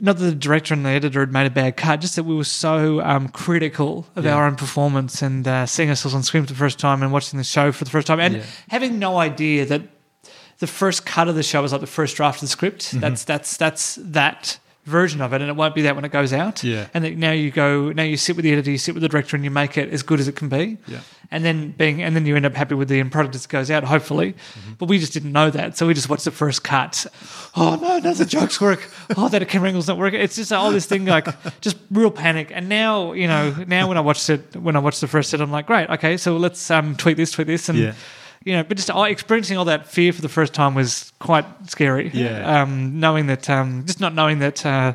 not 0.02 0.18
that 0.18 0.24
the 0.26 0.36
director 0.36 0.74
and 0.74 0.86
the 0.86 0.90
editor 0.90 1.22
had 1.22 1.32
made 1.32 1.46
a 1.48 1.50
bad 1.50 1.78
cut, 1.78 2.02
just 2.02 2.16
that 2.18 2.24
we 2.24 2.36
were 2.36 2.44
so 2.44 3.02
um, 3.02 3.30
critical 3.30 4.06
of 4.16 4.26
Yeah. 4.26 4.36
our 4.36 4.46
own 4.46 4.56
performance 4.56 5.22
and 5.22 5.48
uh, 5.48 5.66
seeing 5.66 5.90
ourselves 5.90 6.14
on 6.16 6.24
screen 6.24 6.44
for 6.44 6.50
the 6.52 6.58
first 6.60 6.80
time 6.80 7.02
and 7.02 7.12
watching 7.14 7.38
the 7.38 7.44
show 7.46 7.72
for 7.72 7.84
the 7.86 7.90
first 7.92 8.08
time 8.08 8.20
and 8.20 8.36
Yeah. 8.38 8.44
having 8.70 9.00
no 9.00 9.18
idea 9.18 9.66
that 9.66 9.84
the 10.60 10.68
first 10.68 11.06
cut 11.06 11.28
of 11.28 11.36
the 11.36 11.44
show 11.44 11.62
was 11.62 11.72
like 11.72 11.82
the 11.82 11.88
first 11.88 12.16
draft 12.18 12.38
of 12.38 12.42
the 12.42 12.48
script. 12.48 12.88
Mm-hmm. 12.88 13.00
That's 13.00 13.24
that's 13.26 13.58
that's 13.58 13.96
that 14.02 14.58
version 14.86 15.20
of 15.20 15.34
it, 15.34 15.42
and 15.42 15.50
it 15.50 15.56
won't 15.56 15.76
be 15.76 15.82
that 15.82 15.96
when 15.96 16.06
it 16.06 16.12
goes 16.12 16.32
out. 16.32 16.64
Yeah. 16.64 16.88
And 16.94 17.04
that 17.04 17.18
now 17.18 17.32
you 17.32 17.52
go, 17.52 17.92
now 17.92 18.04
you 18.04 18.18
sit 18.18 18.36
with 18.36 18.44
the 18.44 18.52
editor, 18.52 18.72
you 18.72 18.78
sit 18.78 18.94
with 18.94 19.02
the 19.02 19.10
director, 19.10 19.36
and 19.36 19.44
you 19.44 19.52
make 19.52 19.78
it 19.78 19.90
as 19.90 20.04
good 20.04 20.20
as 20.20 20.28
it 20.28 20.36
can 20.36 20.48
be. 20.48 20.78
Yeah. 20.88 21.00
And 21.32 21.44
then 21.44 21.72
being, 21.72 22.04
and 22.04 22.16
then 22.16 22.26
you 22.28 22.36
end 22.36 22.46
up 22.46 22.54
happy 22.54 22.76
with 22.76 22.88
the 22.88 23.00
end 23.00 23.12
product 23.12 23.34
as 23.36 23.46
it 23.46 23.50
goes 23.50 23.72
out, 23.72 23.84
hopefully. 23.84 24.34
Mm-hmm. 24.34 24.74
But 24.78 24.90
we 24.90 25.00
just 25.00 25.12
didn't 25.12 25.32
know 25.32 25.50
that, 25.50 25.76
so 25.76 25.88
we 25.88 25.96
just 25.96 26.08
watched 26.08 26.26
the 26.26 26.32
first 26.32 26.64
cut. 26.64 27.06
Oh 27.56 27.76
no, 27.76 27.98
none 27.98 28.06
of 28.06 28.18
the 28.18 28.26
jokes 28.26 28.62
work. 28.62 28.88
Oh, 29.18 29.28
that 29.30 29.48
camera 29.50 29.70
angle's 29.70 29.88
not 29.88 29.98
working. 29.98 30.22
It's 30.22 30.36
just 30.36 30.54
all 30.54 30.72
this 30.72 30.86
thing 30.86 31.06
like 31.06 31.28
just 31.62 31.78
real 31.90 32.12
panic. 32.12 32.52
And 32.54 32.70
now, 32.70 33.14
you 33.14 33.28
know, 33.28 33.56
now 33.68 33.88
when 33.88 33.98
I 33.98 34.02
watched 34.02 34.30
it, 34.30 34.56
when 34.56 34.76
I 34.76 34.80
watched 34.80 35.02
the 35.02 35.08
first 35.08 35.32
set, 35.32 35.42
I'm 35.42 35.52
like, 35.52 35.66
great, 35.66 35.90
okay, 35.90 36.18
so 36.18 36.38
let's 36.38 36.70
um, 36.70 36.96
tweak 36.96 37.18
this, 37.18 37.32
tweet 37.32 37.48
this, 37.48 37.70
and 37.70 37.80
Yeah. 37.80 37.94
You 38.46 38.54
know, 38.54 38.64
but 38.64 38.78
just 38.78 38.90
experiencing 38.90 39.58
all 39.58 39.66
that 39.66 39.88
fear 39.88 40.14
for 40.14 40.22
the 40.22 40.30
first 40.30 40.54
time 40.54 40.76
was 40.76 41.12
quite 41.20 41.46
scary. 41.68 42.10
Yeah. 42.14 42.62
Um, 42.62 43.00
knowing 43.00 43.26
that, 43.28 43.50
um, 43.50 43.84
just 43.86 44.00
not 44.00 44.14
knowing 44.14 44.40
that, 44.40 44.66
uh, 44.66 44.94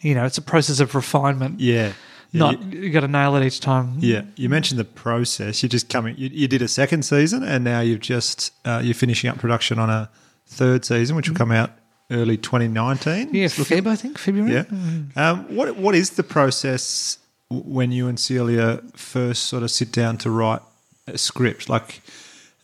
you 0.00 0.14
know, 0.14 0.24
it's 0.24 0.38
a 0.38 0.42
process 0.42 0.78
of 0.78 0.94
refinement. 0.94 1.58
Yeah. 1.60 1.92
Yeah, 2.32 2.38
Not 2.40 2.62
you- 2.62 2.80
you, 2.80 2.90
got 2.90 3.00
to 3.00 3.08
nail 3.08 3.34
it 3.36 3.46
each 3.46 3.60
time. 3.60 3.94
Yeah, 4.00 4.22
you 4.34 4.48
mentioned 4.48 4.78
the 4.78 4.84
process. 4.84 5.62
You're 5.62 5.68
just 5.70 5.88
coming. 5.88 6.16
You, 6.18 6.28
you 6.30 6.48
did 6.48 6.60
a 6.60 6.68
second 6.68 7.04
season, 7.04 7.42
and 7.42 7.64
now 7.64 7.80
you've 7.80 8.00
just 8.00 8.52
uh, 8.64 8.80
you're 8.84 8.94
finishing 8.94 9.30
up 9.30 9.38
production 9.38 9.78
on 9.78 9.88
a 9.88 10.10
third 10.46 10.84
season, 10.84 11.16
which 11.16 11.28
will 11.28 11.36
come 11.36 11.52
out 11.52 11.70
early 12.10 12.36
2019. 12.36 13.32
Yeah, 13.32 13.46
Feb, 13.46 13.86
I 13.86 13.96
think 13.96 14.18
February. 14.18 14.52
Yeah. 14.52 14.64
Um, 15.14 15.44
what 15.54 15.76
what 15.76 15.94
is 15.94 16.10
the 16.10 16.24
process 16.24 17.18
when 17.48 17.92
you 17.92 18.08
and 18.08 18.18
Celia 18.18 18.82
first 18.96 19.44
sort 19.44 19.62
of 19.62 19.70
sit 19.70 19.92
down 19.92 20.18
to 20.18 20.30
write 20.30 20.60
a 21.06 21.16
script? 21.16 21.68
Like, 21.68 22.02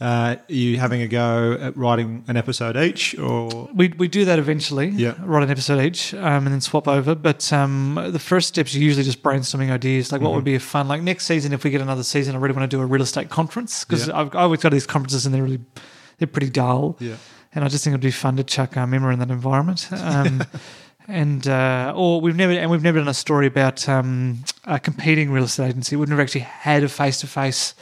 uh, 0.02 0.36
are 0.36 0.52
you 0.52 0.78
having 0.78 1.00
a 1.00 1.06
go 1.06 1.56
at 1.60 1.76
writing 1.76 2.24
an 2.26 2.36
episode 2.36 2.76
each, 2.76 3.16
or 3.18 3.68
We, 3.72 3.88
we 3.96 4.08
do 4.08 4.24
that 4.24 4.38
eventually. 4.40 4.88
Yeah. 4.88 5.14
Write 5.22 5.44
an 5.44 5.50
episode 5.50 5.80
each 5.80 6.12
um, 6.14 6.44
and 6.44 6.48
then 6.48 6.60
swap 6.60 6.88
over. 6.88 7.14
But 7.14 7.52
um, 7.52 7.94
the 8.10 8.18
first 8.18 8.48
steps 8.48 8.74
are 8.74 8.80
usually 8.80 9.04
just 9.04 9.22
brainstorming 9.22 9.70
ideas. 9.70 10.10
Like, 10.10 10.18
Mm-hmm. 10.18 10.26
what 10.28 10.34
would 10.34 10.44
be 10.44 10.56
a 10.56 10.60
fun, 10.60 10.88
like 10.88 11.02
next 11.02 11.26
season, 11.26 11.52
if 11.52 11.62
we 11.62 11.70
get 11.70 11.80
another 11.80 12.02
season, 12.02 12.34
I 12.34 12.38
really 12.40 12.54
want 12.56 12.68
to 12.68 12.76
do 12.76 12.82
a 12.82 12.86
real 12.86 13.02
estate 13.02 13.30
conference 13.30 13.84
because 13.84 14.08
Yeah. 14.08 14.18
I've 14.18 14.34
I 14.34 14.40
always 14.42 14.60
go 14.60 14.68
to 14.70 14.74
these 14.74 14.86
conferences 14.86 15.24
and 15.24 15.32
they're 15.34 15.42
really, 15.44 15.60
they're 16.18 16.26
pretty 16.26 16.50
dull. 16.50 16.96
Yeah. 16.98 17.14
And 17.54 17.64
I 17.64 17.68
just 17.68 17.84
think 17.84 17.92
it'd 17.92 18.00
be 18.00 18.10
fun 18.10 18.36
to 18.38 18.44
chuck 18.44 18.76
our 18.76 18.82
Emma 18.92 19.08
in 19.10 19.18
that 19.20 19.30
environment. 19.30 19.86
Um, 19.92 20.42
and, 21.08 21.46
uh, 21.46 21.92
or 21.94 22.20
we've 22.20 22.34
never, 22.36 22.52
and 22.52 22.70
we've 22.70 22.82
never 22.82 22.98
done 22.98 23.08
a 23.08 23.14
story 23.14 23.46
about 23.46 23.88
um, 23.88 24.42
a 24.64 24.80
competing 24.80 25.30
real 25.30 25.44
estate 25.44 25.68
agency. 25.68 25.94
We've 25.96 26.08
never 26.08 26.22
actually 26.22 26.40
had 26.40 26.82
a 26.82 26.88
face 26.88 27.20
to 27.20 27.26
face 27.26 27.74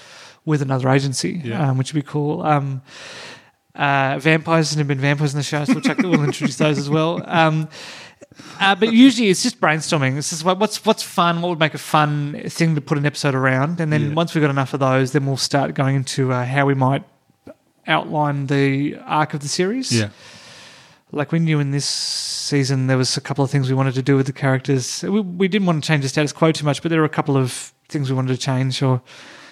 with 0.50 0.60
another 0.62 0.88
agency, 0.90 1.40
Yeah. 1.44 1.70
um, 1.70 1.78
which 1.78 1.94
would 1.94 2.04
be 2.04 2.08
cool. 2.10 2.42
Um, 2.42 2.82
uh, 3.74 4.18
vampires 4.18 4.72
and 4.72 4.78
have 4.78 4.88
been 4.88 4.98
vampires 5.00 5.32
in 5.32 5.38
the 5.38 5.42
show, 5.44 5.64
so 5.64 5.72
we'll, 5.74 5.82
check, 5.82 5.98
we'll 5.98 6.24
introduce 6.24 6.56
those 6.56 6.76
as 6.78 6.90
well. 6.90 7.22
Um, 7.26 7.68
uh, 8.60 8.74
but 8.74 8.92
usually 8.92 9.28
it's 9.28 9.42
just 9.42 9.60
brainstorming. 9.60 10.14
Just 10.16 10.44
what, 10.44 10.58
what's 10.58 10.84
what's 10.84 11.02
fun, 11.02 11.40
what 11.40 11.48
would 11.50 11.58
make 11.58 11.74
a 11.74 11.78
fun 11.78 12.42
thing 12.48 12.74
to 12.74 12.80
put 12.80 12.98
an 12.98 13.06
episode 13.06 13.34
around, 13.34 13.80
and 13.80 13.92
then 13.92 14.08
Yeah. 14.08 14.14
once 14.14 14.34
we've 14.34 14.42
got 14.42 14.50
enough 14.50 14.74
of 14.74 14.80
those, 14.80 15.12
then 15.12 15.24
we'll 15.26 15.36
start 15.36 15.74
going 15.74 15.96
into 15.96 16.32
uh, 16.32 16.44
how 16.44 16.66
we 16.66 16.74
might 16.74 17.04
outline 17.86 18.46
the 18.46 18.96
arc 19.06 19.34
of 19.34 19.40
the 19.40 19.48
series. 19.48 19.90
Yeah. 19.92 20.10
Like 21.12 21.32
we 21.32 21.38
knew 21.40 21.58
in 21.60 21.70
this 21.72 21.86
season 21.86 22.86
there 22.86 22.98
was 22.98 23.16
a 23.16 23.20
couple 23.20 23.44
of 23.44 23.50
things 23.50 23.68
we 23.68 23.74
wanted 23.74 23.94
to 23.94 24.02
do 24.02 24.16
with 24.16 24.26
the 24.26 24.32
characters. 24.32 25.02
We, 25.02 25.20
we 25.20 25.48
didn't 25.48 25.66
want 25.66 25.82
to 25.82 25.86
change 25.88 26.02
the 26.02 26.08
status 26.08 26.32
quo 26.32 26.52
too 26.52 26.64
much, 26.64 26.82
but 26.82 26.90
there 26.90 27.00
were 27.00 27.06
a 27.06 27.08
couple 27.08 27.36
of 27.36 27.72
things 27.88 28.10
we 28.10 28.16
wanted 28.16 28.34
to 28.34 28.38
change. 28.40 28.80
Or 28.82 29.00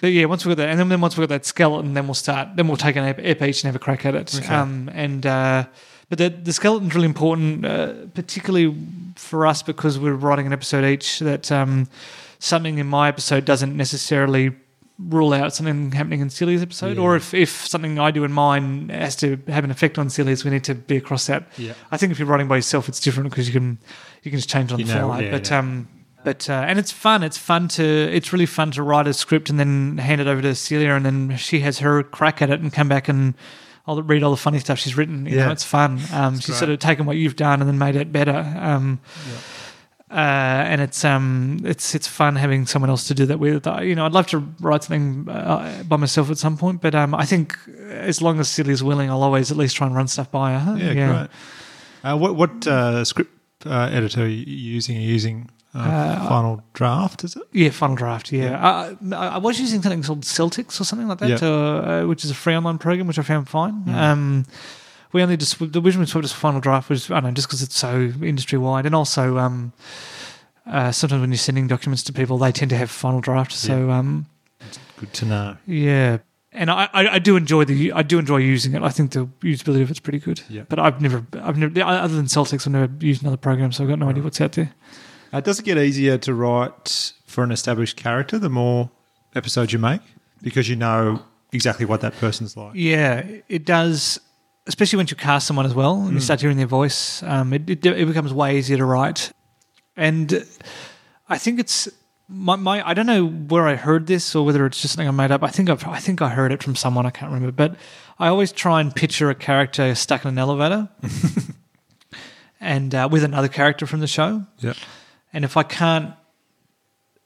but 0.01 0.07
yeah, 0.11 0.25
once 0.25 0.45
we 0.45 0.49
got 0.51 0.57
that, 0.57 0.69
and 0.69 0.79
then, 0.79 0.89
then 0.89 1.01
once 1.01 1.17
we 1.17 1.21
got 1.23 1.29
that 1.29 1.45
skeleton, 1.45 1.93
then 1.93 2.05
we'll 2.07 2.13
start. 2.13 2.55
Then 2.55 2.67
we'll 2.67 2.77
take 2.77 2.95
an 2.95 3.03
ep, 3.05 3.19
each 3.41 3.63
and 3.63 3.67
have 3.67 3.75
a 3.75 3.79
crack 3.79 4.05
at 4.05 4.15
it. 4.15 4.33
Okay. 4.35 4.53
Um, 4.53 4.89
and 4.93 5.25
uh, 5.25 5.65
but 6.09 6.17
the 6.17 6.29
the 6.29 6.53
skeleton's 6.53 6.93
really 6.95 7.07
important, 7.07 7.65
uh, 7.65 7.93
particularly 8.13 8.75
for 9.15 9.45
us 9.45 9.61
because 9.63 9.99
we're 9.99 10.13
writing 10.13 10.45
an 10.47 10.53
episode 10.53 10.85
each. 10.85 11.19
That 11.19 11.51
um, 11.51 11.87
something 12.39 12.77
in 12.77 12.87
my 12.87 13.07
episode 13.09 13.45
doesn't 13.45 13.75
necessarily 13.75 14.51
rule 15.07 15.31
out 15.33 15.53
something 15.53 15.91
happening 15.93 16.19
in 16.19 16.29
Celia's 16.29 16.61
episode, 16.61 16.97
Yeah. 16.97 17.03
or 17.03 17.15
if, 17.15 17.33
if 17.33 17.65
something 17.65 17.97
I 17.99 18.11
do 18.11 18.25
in 18.25 18.33
mine 18.33 18.89
has 18.89 19.15
to 19.17 19.37
have 19.47 19.63
an 19.63 19.71
effect 19.71 19.97
on 19.97 20.07
Celia's, 20.09 20.43
we 20.43 20.51
need 20.51 20.65
to 20.65 20.75
be 20.75 20.97
across 20.97 21.25
that. 21.27 21.47
Yeah. 21.57 21.71
I 21.89 21.95
think 21.95 22.11
if 22.11 22.19
you're 22.19 22.27
writing 22.27 22.49
by 22.49 22.57
yourself, 22.57 22.89
it's 22.89 22.99
different 22.99 23.29
because 23.29 23.47
you 23.47 23.53
can 23.53 23.77
you 24.23 24.31
can 24.31 24.37
just 24.39 24.49
change 24.49 24.71
it 24.71 24.73
on 24.73 24.79
You 24.79 24.85
the 24.85 24.95
know, 24.95 25.07
fly. 25.07 25.21
yeah, 25.21 25.31
but 25.31 25.49
um, 25.53 25.87
but 26.29 26.49
uh, 26.49 26.53
and 26.67 26.77
it's 26.77 26.91
fun. 26.91 27.23
It's 27.23 27.37
fun 27.37 27.67
to 27.69 27.83
it's 27.83 28.31
really 28.33 28.45
fun 28.45 28.71
to 28.71 28.83
write 28.83 29.07
a 29.07 29.13
script 29.13 29.49
and 29.49 29.59
then 29.59 29.97
hand 29.97 30.21
it 30.21 30.27
over 30.27 30.41
to 30.41 30.53
Celia, 30.53 30.93
and 30.93 31.05
then 31.05 31.37
she 31.37 31.59
has 31.61 31.79
her 31.79 32.03
crack 32.03 32.41
at 32.41 32.49
it 32.49 32.59
and 32.61 32.71
come 32.73 32.87
back 32.89 33.07
and. 33.09 33.33
I'll 33.87 34.03
read 34.03 34.21
all 34.21 34.29
the 34.29 34.37
funny 34.37 34.59
stuff 34.59 34.77
she's 34.77 34.95
written. 34.95 35.25
You 35.25 35.37
Yeah. 35.37 35.45
know, 35.47 35.51
it's 35.51 35.63
fun. 35.63 35.99
Um, 36.13 36.35
she's 36.35 36.45
great. 36.47 36.57
sort 36.59 36.69
of 36.69 36.77
taken 36.77 37.07
what 37.07 37.17
you've 37.17 37.35
done 37.35 37.59
and 37.59 37.67
then 37.67 37.79
made 37.79 37.95
it 37.95 38.11
better. 38.11 38.37
Um, 38.59 38.99
uh, 40.11 40.13
and 40.71 40.79
it's 40.81 41.03
um, 41.03 41.59
it's 41.63 41.95
it's 41.95 42.07
fun 42.07 42.35
having 42.35 42.67
someone 42.67 42.91
else 42.91 43.07
to 43.07 43.15
do 43.15 43.25
that 43.25 43.39
with. 43.39 43.65
You 43.65 43.95
know, 43.95 44.05
I'd 44.05 44.11
love 44.11 44.27
to 44.27 44.39
write 44.59 44.83
something 44.83 45.27
uh, 45.27 45.81
by 45.87 45.97
myself 45.97 46.29
at 46.29 46.37
some 46.37 46.55
point, 46.55 46.81
but 46.81 46.93
um, 46.93 47.15
I 47.15 47.25
think 47.25 47.57
as 47.89 48.21
long 48.21 48.39
as 48.39 48.47
Celia's 48.49 48.83
willing, 48.83 49.09
I'll 49.09 49.23
always 49.23 49.49
at 49.49 49.57
least 49.57 49.75
try 49.75 49.87
and 49.87 49.95
run 49.95 50.07
stuff 50.07 50.29
by 50.29 50.59
her. 50.59 50.77
Yeah, 50.77 50.93
great. 50.93 51.29
Uh, 52.03 52.17
what 52.17 52.35
what 52.35 52.67
uh, 52.67 53.03
script 53.05 53.31
uh, 53.65 53.89
editor 53.91 54.23
are 54.23 54.27
you 54.27 54.45
using? 54.75 54.97
Are 54.97 55.01
you 55.01 55.07
using 55.13 55.49
uh, 55.73 56.27
Final 56.27 56.63
Draft, 56.73 57.23
is 57.23 57.35
it? 57.35 57.43
Yeah, 57.51 57.69
Final 57.69 57.95
Draft. 57.95 58.31
Yeah, 58.31 58.57
Uh, 58.59 58.95
I, 59.15 59.27
I 59.27 59.37
was 59.37 59.59
using 59.59 59.81
something 59.81 60.01
called 60.03 60.21
Celtx 60.21 60.79
or 60.81 60.83
something 60.83 61.07
like 61.07 61.19
that, 61.19 61.29
Yeah. 61.29 61.37
uh, 61.41 62.03
uh, 62.03 62.07
which 62.07 62.25
is 62.25 62.31
a 62.31 62.35
free 62.35 62.55
online 62.55 62.77
program, 62.79 63.07
which 63.07 63.19
I 63.19 63.23
found 63.23 63.47
fine. 63.49 63.83
Um, 63.89 64.45
we 65.11 65.21
only 65.23 65.37
just 65.37 65.57
the 65.71 65.81
reason 65.81 65.99
we 66.01 66.07
swapped 66.07 66.27
to 66.27 66.33
Final 66.35 66.59
Draft 66.61 66.89
was 66.89 67.09
I 67.09 67.15
don't 67.15 67.23
know 67.25 67.31
just 67.31 67.47
because 67.47 67.61
it's 67.63 67.77
so 67.77 68.11
industry 68.21 68.57
wide, 68.59 68.85
and 68.85 68.93
also 68.95 69.37
um, 69.37 69.73
uh, 70.67 70.91
sometimes 70.91 71.21
when 71.21 71.31
you're 71.31 71.37
sending 71.37 71.67
documents 71.67 72.03
to 72.03 72.13
people, 72.13 72.37
they 72.37 72.51
tend 72.51 72.69
to 72.69 72.77
have 72.77 72.89
Final 72.91 73.19
Draft. 73.21 73.51
So 73.51 73.89
um, 73.91 74.25
Good 74.97 75.13
to 75.13 75.25
know. 75.25 75.57
yeah. 75.65 76.17
And 76.51 76.71
I, 76.71 76.89
I, 76.93 77.07
I 77.15 77.19
do 77.19 77.35
enjoy 77.35 77.63
the 77.65 77.91
I 77.91 78.01
do 78.01 78.17
enjoy 78.17 78.37
using 78.37 78.73
it. 78.73 78.81
I 78.81 78.89
think 78.89 79.11
the 79.11 79.27
usability 79.41 79.83
of 79.83 79.91
it's 79.91 79.99
pretty 79.99 80.17
good. 80.17 80.41
Yeah. 80.49 80.63
But 80.67 80.79
I've 80.79 80.99
never 80.99 81.23
I've 81.39 81.57
never 81.59 81.79
other 81.83 82.15
than 82.15 82.25
Celtx 82.25 82.53
I've 82.65 82.71
never 82.73 82.91
used 83.05 83.21
another 83.21 83.37
program, 83.37 83.71
so 83.71 83.83
I've 83.83 83.89
got 83.89 83.99
no 83.99 84.09
idea 84.09 84.23
what's 84.23 84.41
out 84.41 84.53
there. 84.53 84.73
Uh, 85.31 85.39
does 85.39 85.59
it 85.59 85.65
get 85.65 85.77
easier 85.77 86.17
to 86.17 86.33
write 86.33 87.13
for 87.25 87.43
an 87.43 87.51
established 87.51 87.97
character 87.97 88.39
the 88.39 88.49
more 88.49 88.89
episodes 89.35 89.71
you 89.73 89.79
make? 89.79 90.01
Because 90.41 90.69
you 90.69 90.75
know 90.75 91.23
exactly 91.51 91.85
what 91.85 92.01
that 92.01 92.13
person's 92.15 92.55
like. 92.57 92.71
Yeah, 92.75 93.25
it 93.47 93.65
does. 93.65 94.19
Especially 94.67 94.97
once 94.97 95.11
you 95.11 95.17
cast 95.17 95.47
someone 95.47 95.65
as 95.65 95.73
well 95.73 96.01
and 96.03 96.13
you 96.13 96.19
start 96.19 96.41
hearing 96.41 96.57
their 96.57 96.67
voice, 96.67 97.23
um, 97.23 97.53
it, 97.53 97.69
it 97.69 97.85
it 97.85 98.07
becomes 98.07 98.31
way 98.33 98.57
easier 98.57 98.77
to 98.77 98.85
write. 98.85 99.31
And 99.97 100.45
I 101.27 101.37
think 101.37 101.59
it's 101.59 101.89
my, 102.27 102.55
my 102.55 102.87
I 102.87 102.93
don't 102.93 103.07
know 103.07 103.25
where 103.25 103.67
I 103.67 103.75
heard 103.75 104.05
this 104.05 104.35
or 104.35 104.45
whether 104.45 104.65
it's 104.65 104.79
just 104.81 104.93
something 104.93 105.07
I 105.07 105.11
made 105.11 105.31
up. 105.31 105.43
I 105.43 105.47
think 105.49 105.69
I've, 105.69 105.85
I 105.87 105.99
think 105.99 106.21
I 106.21 106.29
heard 106.29 106.51
it 106.51 106.61
from 106.61 106.75
someone 106.75 107.05
I 107.07 107.09
can't 107.09 107.31
remember, 107.31 107.51
but 107.51 107.75
I 108.19 108.27
always 108.27 108.51
try 108.51 108.79
and 108.79 108.95
picture 108.95 109.29
a 109.29 109.35
character 109.35 109.95
stuck 109.95 110.23
in 110.23 110.29
an 110.29 110.37
elevator, 110.37 110.89
and 112.61 112.93
uh, 112.93 113.09
with 113.11 113.23
another 113.23 113.47
character 113.47 113.87
from 113.87 114.01
the 114.01 114.07
show. 114.07 114.45
Yeah. 114.59 114.73
And 115.33 115.45
if 115.45 115.55
I 115.57 115.63
can't 115.63 116.13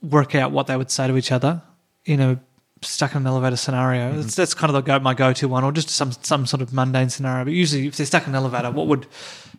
work 0.01 0.36
out 0.36 0.51
what 0.51 0.68
they 0.68 0.76
would 0.78 0.91
say 0.91 1.08
to 1.08 1.16
each 1.18 1.32
other 1.32 1.62
in 2.06 2.20
a 2.20 2.39
stuck 2.82 3.12
in 3.16 3.22
an 3.22 3.28
elevator 3.28 3.56
scenario, 3.56 4.10
Mm-hmm. 4.10 4.22
that's, 4.22 4.36
that's 4.36 4.54
kind 4.54 4.70
of 4.70 4.74
the 4.76 4.82
go, 4.82 4.99
my 4.99 5.14
go-to 5.14 5.47
one, 5.47 5.64
or 5.64 5.72
just 5.72 5.89
some 5.89 6.12
some 6.12 6.45
sort 6.45 6.62
of 6.62 6.74
mundane 6.74 7.10
scenario. 7.10 7.45
But 7.45 7.54
usually, 7.54 7.88
if 7.88 7.95
they're 7.95 8.06
stuck 8.06 8.24
in 8.24 8.30
an 8.32 8.36
elevator, 8.36 8.72
what 8.72 8.88
would, 8.88 9.08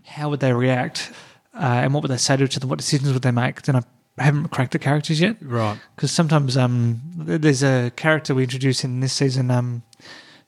how 0.04 0.28
would 0.28 0.40
they 0.40 0.52
react, 0.52 1.10
uh, 1.54 1.58
and 1.82 1.94
what 1.94 2.02
would 2.02 2.10
they 2.10 2.18
say 2.18 2.36
to 2.36 2.44
each 2.44 2.56
other? 2.56 2.66
What 2.66 2.78
decisions 2.78 3.12
would 3.14 3.22
they 3.22 3.30
make? 3.30 3.62
Then 3.62 3.76
I 3.76 3.82
haven't 4.22 4.48
cracked 4.48 4.72
the 4.72 4.78
characters 4.78 5.20
yet 5.20 5.36
Right. 5.40 5.78
because 5.96 6.10
sometimes 6.12 6.56
um, 6.58 7.00
there's 7.16 7.62
a 7.64 7.90
character 7.96 8.34
we 8.34 8.42
introduce 8.44 8.84
in 8.84 9.00
this 9.00 9.12
season 9.14 9.50
um, 9.50 9.82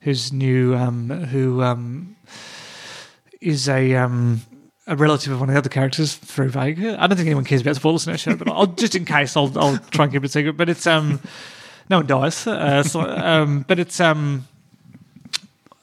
who's 0.01 0.31
new, 0.31 0.75
um, 0.75 1.09
who 1.09 1.63
um, 1.63 2.15
is 3.41 3.67
a 3.67 3.95
um, 3.95 4.41
a 4.87 4.95
relative 4.95 5.33
of 5.33 5.39
one 5.39 5.49
of 5.49 5.53
the 5.53 5.59
other 5.59 5.69
characters. 5.69 6.15
Very 6.15 6.49
vague. 6.49 6.79
I 6.79 7.07
don't 7.07 7.17
think 7.17 7.27
anyone 7.27 7.43
cares 7.43 7.61
about 7.61 7.75
spoilers 7.75 8.07
in 8.07 8.11
our 8.11 8.17
show, 8.17 8.35
but 8.35 8.47
I'll 8.47 8.67
just 8.67 8.95
in 8.95 9.05
case 9.05 9.35
I'll 9.35 9.51
I'll 9.59 9.77
try 9.77 10.05
and 10.05 10.13
keep 10.13 10.23
it 10.23 10.31
secret. 10.31 10.53
But 10.53 10.69
it's 10.69 10.87
um, 10.87 11.19
no 11.89 11.97
one 11.97 12.07
dies. 12.07 12.47
Uh, 12.47 12.83
so, 12.83 13.01
um, 13.01 13.65
but 13.67 13.79
it's 13.79 13.99
um. 13.99 14.47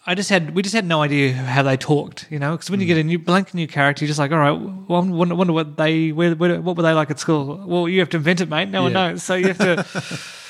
I 0.07 0.15
just 0.15 0.29
had 0.29 0.55
we 0.55 0.63
just 0.63 0.75
had 0.75 0.85
no 0.85 1.01
idea 1.01 1.33
how 1.33 1.63
they 1.63 1.79
talked, 1.79 2.27
you 2.31 2.39
know, 2.39 2.53
because 2.53 2.71
when 2.71 2.79
you 2.79 2.87
get 2.87 2.99
a 2.99 3.03
new 3.03 3.19
blank 3.19 3.55
new 3.55 3.67
character, 3.67 4.05
you're 4.05 4.09
just 4.09 4.19
like, 4.19 4.33
all 4.33 4.39
right, 4.39 4.51
well, 4.51 5.03
I 5.03 5.07
wonder, 5.07 5.35
wonder 5.35 5.53
what 5.55 5.79
they 5.79 6.13
where, 6.13 6.35
where, 6.35 6.61
what 6.61 6.77
were 6.77 6.83
they 6.83 6.93
like 6.93 7.11
at 7.11 7.19
school? 7.19 7.63
Well, 7.67 7.89
you 7.89 8.01
have 8.01 8.11
to 8.11 8.19
invent 8.19 8.43
it, 8.43 8.51
mate. 8.51 8.69
No 8.69 8.83
one 8.83 8.93
knows, 8.93 9.23
so 9.23 9.35
you 9.35 9.49
have 9.49 9.59
to. 9.59 9.87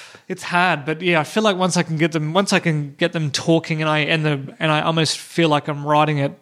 it's 0.29 0.43
hard, 0.43 0.85
but 0.85 1.03
yeah, 1.03 1.21
I 1.21 1.25
feel 1.25 1.45
like 1.45 1.57
once 1.57 1.77
I 1.77 1.85
can 1.85 1.99
get 1.99 2.11
them, 2.11 2.33
once 2.33 2.53
I 2.53 2.59
can 2.59 2.97
get 2.97 3.13
them 3.13 3.31
talking, 3.31 3.81
and 3.81 3.89
I 3.89 4.01
and 4.01 4.25
the 4.25 4.57
and 4.59 4.73
I 4.73 4.81
almost 4.81 5.19
feel 5.19 5.49
like 5.49 5.69
I'm 5.69 5.87
writing 5.87 6.19
it 6.19 6.33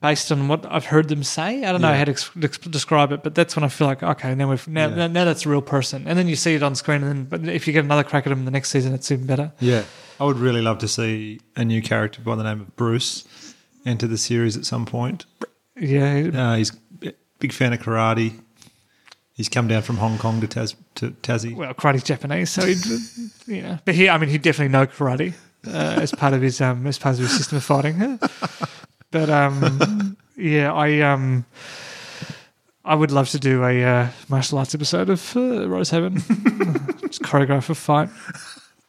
based 0.00 0.30
on 0.30 0.46
what 0.48 0.64
I've 0.70 0.86
heard 0.86 1.08
them 1.08 1.22
say. 1.24 1.64
I 1.64 1.72
don't 1.72 1.80
know 1.80 1.90
Yeah. 1.90 1.98
how 1.98 2.04
to 2.04 2.12
ex- 2.12 2.58
describe 2.58 3.10
it, 3.12 3.22
but 3.22 3.34
that's 3.34 3.56
when 3.56 3.64
I 3.64 3.68
feel 3.68 3.86
like 3.88 4.02
okay, 4.02 4.34
now 4.34 4.48
we've 4.50 4.66
now, 4.68 4.88
Yeah. 4.88 5.06
now 5.08 5.24
that's 5.24 5.44
a 5.46 5.48
real 5.48 5.62
person, 5.62 6.06
and 6.06 6.18
then 6.18 6.28
you 6.28 6.36
see 6.36 6.54
it 6.54 6.62
on 6.62 6.74
screen, 6.74 7.02
and 7.02 7.08
then 7.10 7.24
but 7.24 7.48
if 7.52 7.66
you 7.66 7.72
get 7.72 7.84
another 7.84 8.04
crack 8.04 8.26
at 8.26 8.30
them 8.30 8.44
the 8.44 8.50
next 8.50 8.70
season, 8.70 8.94
it's 8.94 9.10
even 9.10 9.26
better. 9.26 9.52
Yeah. 9.60 9.82
I 10.20 10.24
would 10.24 10.38
really 10.38 10.62
love 10.62 10.78
to 10.78 10.88
see 10.88 11.40
a 11.56 11.64
new 11.64 11.80
character 11.82 12.20
by 12.20 12.34
the 12.36 12.42
name 12.44 12.60
of 12.60 12.74
Bruce 12.76 13.24
enter 13.86 14.06
the 14.06 14.18
series 14.18 14.56
at 14.56 14.64
some 14.66 14.84
point. 14.86 15.24
Yeah, 15.80 16.28
Uh, 16.34 16.56
he's 16.56 16.72
a 17.04 17.12
big 17.38 17.52
fan 17.52 17.72
of 17.72 17.80
karate. 17.80 18.32
He's 19.32 19.48
come 19.48 19.68
down 19.68 19.82
from 19.82 19.98
Hong 19.98 20.18
Kong 20.18 20.40
to, 20.40 20.48
Taz, 20.48 20.74
to 20.96 21.12
Tassie. 21.22 21.54
well, 21.54 21.72
karate's 21.72 22.02
Japanese, 22.02 22.50
so 22.50 22.66
he'd, 22.66 22.78
you 23.46 23.62
know, 23.62 23.78
but 23.84 23.94
he, 23.94 24.08
I 24.08 24.18
mean, 24.18 24.28
he 24.30 24.38
definitely 24.38 24.72
know 24.72 24.86
karate 24.88 25.34
uh, 25.66 25.70
as 26.02 26.10
part 26.12 26.34
of 26.34 26.42
his 26.42 26.60
um 26.60 26.84
as 26.88 26.98
part 26.98 27.14
of 27.14 27.20
his 27.20 27.36
system 27.36 27.58
of 27.58 27.64
fighting. 27.64 28.18
But 29.10 29.30
um, 29.30 30.16
yeah, 30.36 30.72
I 30.72 31.00
um, 31.00 31.44
I 32.84 32.94
would 32.94 33.10
love 33.10 33.28
to 33.30 33.38
do 33.38 33.64
a 33.64 33.82
uh, 33.84 34.08
martial 34.28 34.58
arts 34.58 34.74
episode 34.74 35.08
of 35.10 35.20
uh, 35.36 35.40
Rosehaven, 35.66 36.14
just 37.00 37.22
choreograph 37.22 37.70
a 37.70 37.74
fight. 37.74 38.10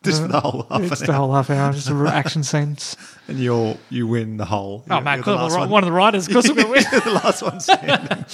Just 0.04 0.22
for 0.22 0.28
the 0.30 0.40
whole 0.40 0.66
half 0.70 0.82
it's 0.92 1.02
an 1.02 1.08
the 1.08 1.12
hour. 1.14 1.18
whole 1.20 1.34
half 1.34 1.50
hour, 1.50 1.74
just 1.74 1.90
a 1.90 1.94
action 2.14 2.42
scenes. 2.46 2.96
And 3.28 3.38
you're, 3.38 3.78
you 3.90 4.08
win 4.08 4.38
the 4.38 4.46
whole. 4.46 4.86
Oh 4.90 4.96
you're- 4.96 5.04
man, 5.04 5.18
you're 5.18 5.26
the 5.26 5.36
one. 5.36 5.52
one. 5.60 5.70
one 5.70 5.84
of 5.84 5.88
the 5.88 5.92
writers, 5.94 6.28
of 6.28 6.34
course, 6.34 6.48
we're 6.48 6.56
going 6.56 6.68
to 6.84 6.90
win. 6.92 7.02
the 7.04 7.12
last 7.12 7.42
one 7.42 7.60
standing. 7.60 8.26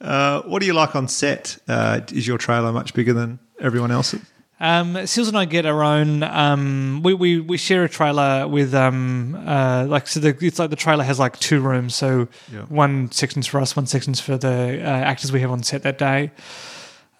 Uh, 0.00 0.42
what 0.42 0.58
do 0.60 0.66
you 0.66 0.72
like 0.72 0.96
on 0.96 1.06
set? 1.06 1.58
Uh, 1.68 2.00
is 2.12 2.26
your 2.26 2.38
trailer 2.38 2.72
much 2.72 2.92
bigger 2.94 3.12
than 3.12 3.38
everyone 3.60 3.90
else's? 3.92 4.20
Um, 4.62 5.06
Seals 5.06 5.28
and 5.28 5.38
I 5.38 5.46
get 5.46 5.64
our 5.64 5.82
own. 5.82 6.22
Um, 6.22 7.00
we, 7.02 7.14
we 7.14 7.40
we 7.40 7.56
share 7.56 7.82
a 7.84 7.88
trailer 7.88 8.46
with 8.46 8.74
um 8.74 9.34
uh 9.46 9.86
like 9.88 10.06
so 10.06 10.20
the 10.20 10.36
it's 10.40 10.58
like 10.58 10.68
the 10.70 10.76
trailer 10.76 11.02
has 11.04 11.18
like 11.18 11.38
two 11.38 11.60
rooms. 11.60 11.94
So 11.94 12.28
Yeah. 12.52 12.62
one 12.68 13.10
section's 13.10 13.46
for 13.46 13.58
us, 13.60 13.74
one 13.74 13.86
section's 13.86 14.20
for 14.20 14.36
the 14.36 14.80
uh, 14.82 14.86
actors 14.86 15.32
we 15.32 15.40
have 15.40 15.50
on 15.50 15.62
set 15.62 15.82
that 15.84 15.96
day. 15.98 16.30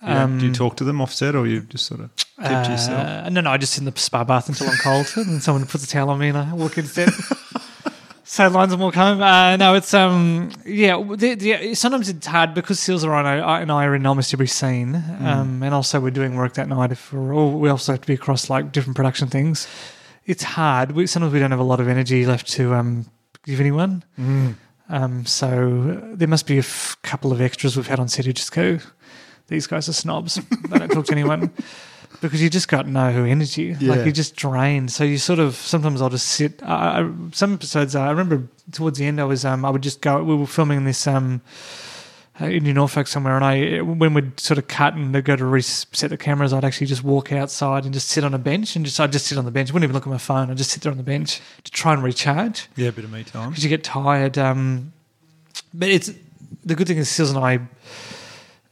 Yeah. 0.03 0.25
Um, 0.25 0.39
do 0.39 0.47
you 0.47 0.53
talk 0.53 0.77
to 0.77 0.85
them 0.85 1.01
offset, 1.01 1.35
or 1.35 1.47
you 1.47 1.61
just 1.63 1.85
sort 1.87 2.01
of 2.01 2.11
keep 2.17 2.27
to 2.49 2.71
yourself? 2.71 3.07
Uh, 3.07 3.29
no, 3.29 3.41
no, 3.43 3.51
I 3.51 3.59
just 3.59 3.73
sit 3.75 3.83
in 3.83 3.85
the 3.93 3.99
spa 3.99 4.25
bath 4.25 4.49
until 4.49 4.69
I'm 4.69 4.77
cold, 4.79 5.07
and 5.17 5.27
then 5.27 5.41
someone 5.41 5.67
puts 5.67 5.85
a 5.85 5.87
towel 5.87 6.09
on 6.11 6.19
me, 6.19 6.29
and 6.29 6.39
I 6.39 6.53
walk 6.55 6.79
in 6.79 6.87
set. 6.87 7.11
Say 8.31 8.47
lines 8.47 8.73
and 8.73 8.81
walk 8.81 8.95
home. 8.95 9.21
Uh, 9.21 9.57
no, 9.57 9.75
it's 9.75 9.93
um, 9.93 10.53
yeah. 10.65 11.03
The, 11.03 11.35
the, 11.35 11.75
sometimes 11.75 12.09
it's 12.09 12.29
hard 12.29 12.55
because 12.55 12.79
Seals 12.79 13.03
are 13.03 13.13
on 13.13 13.27
I- 13.27 13.61
and 13.61 13.73
I 13.73 13.85
are 13.87 13.97
in 13.97 14.07
almost 14.07 14.33
every 14.33 14.47
scene, 14.47 14.95
Hmm. 14.95 15.27
um, 15.27 15.63
and 15.65 15.75
also 15.75 15.99
we're 15.99 16.11
doing 16.13 16.37
work 16.37 16.55
that 16.55 16.69
night. 16.69 16.93
If 16.93 17.13
we're, 17.13 17.35
or 17.35 17.51
we 17.59 17.69
also 17.69 17.91
have 17.91 18.03
to 18.03 18.07
be 18.07 18.15
across 18.15 18.49
like 18.49 18.71
different 18.71 18.95
production 18.95 19.27
things. 19.27 19.67
It's 20.27 20.45
hard. 20.45 20.93
We, 20.93 21.09
sometimes 21.09 21.33
we 21.33 21.41
don't 21.41 21.51
have 21.51 21.59
a 21.59 21.65
lot 21.65 21.81
of 21.81 21.89
energy 21.89 22.25
left 22.25 22.47
to 22.53 22.73
um, 22.75 23.07
give 23.47 23.59
anyone. 23.59 24.05
Hmm. 24.15 24.51
Um, 24.89 25.27
so 25.27 26.01
there 26.15 26.29
must 26.29 26.47
be 26.47 26.57
a 26.57 26.61
f- 26.61 26.97
couple 27.03 27.33
of 27.33 27.41
extras 27.41 27.77
we've 27.77 27.89
had 27.89 27.99
on 27.99 28.07
set 28.07 28.27
who 28.27 28.33
just 28.33 28.53
go, 28.53 28.79
these 29.49 29.67
guys 29.67 29.89
are 29.89 29.93
snobs. 29.93 30.37
they 30.69 30.79
don't 30.79 30.89
talk 30.93 31.07
to 31.07 31.13
anyone. 31.13 31.51
because 32.21 32.43
you 32.43 32.51
just 32.51 32.69
got 32.69 32.87
no 32.87 33.09
energy. 33.25 33.77
Yeah. 33.81 33.91
Like 33.95 34.05
you're 34.05 34.13
just 34.13 34.37
drained. 34.37 34.91
So 34.93 35.05
you 35.05 35.19
sort 35.19 35.39
of 35.39 35.55
sometimes 35.57 36.03
I'll 36.03 36.11
just 36.11 36.27
sit. 36.29 36.63
I, 36.63 37.01
I, 37.01 37.11
some 37.33 37.55
episodes 37.55 37.95
I 37.97 38.11
remember 38.11 38.47
towards 38.73 38.99
the 38.99 39.07
end 39.07 39.21
I 39.21 39.25
was 39.25 39.45
um 39.45 39.65
I 39.65 39.71
would 39.71 39.83
just 39.83 40.01
go. 40.01 40.23
We 40.23 40.35
were 40.37 40.47
filming 40.47 40.85
this 40.85 41.07
um 41.07 41.41
uh, 42.41 42.47
in 42.47 42.63
New 42.63 42.73
Norfolk 42.73 43.07
somewhere, 43.07 43.37
and 43.37 43.45
I 43.45 43.81
when 43.83 44.15
we'd 44.15 44.41
sort 44.41 44.57
of 44.57 44.67
cut 44.67 44.95
and 44.95 45.15
they'd 45.15 45.25
go 45.25 45.37
to 45.37 45.45
reset 45.45 46.09
the 46.11 46.17
cameras, 46.17 46.53
I'd 46.55 46.65
actually 46.65 46.87
just 46.87 47.05
walk 47.05 47.33
outside 47.33 47.85
and 47.85 47.93
just 47.93 48.09
sit 48.09 48.25
on 48.25 48.33
a 48.33 48.39
bench 48.39 48.77
and 48.77 48.85
just 48.85 48.99
I'd 48.99 49.13
just 49.13 49.27
sit 49.27 49.37
on 49.37 49.45
the 49.45 49.51
bench. 49.51 49.73
wouldn't 49.73 49.85
even 49.85 49.95
look 49.95 50.07
at 50.07 50.11
my 50.11 50.17
phone. 50.19 50.51
I'd 50.51 50.57
just 50.57 50.71
sit 50.71 50.83
there 50.83 50.91
on 50.93 50.97
the 50.99 51.05
bench 51.05 51.41
to 51.65 51.71
try 51.71 51.93
and 51.93 52.03
recharge 52.03 52.69
Yeah, 52.77 52.89
a 52.89 52.93
bit 52.93 53.05
of 53.05 53.13
me 53.13 53.25
time. 53.25 53.51
because 53.51 53.63
you 53.63 53.69
get 53.69 53.85
tired. 53.85 54.39
Um, 54.39 54.93
but 55.75 55.89
it's 55.91 56.11
the 56.65 56.75
good 56.75 56.87
thing 56.87 56.97
is 56.99 57.09
Seals 57.11 57.31
and 57.31 57.39
I 57.45 57.59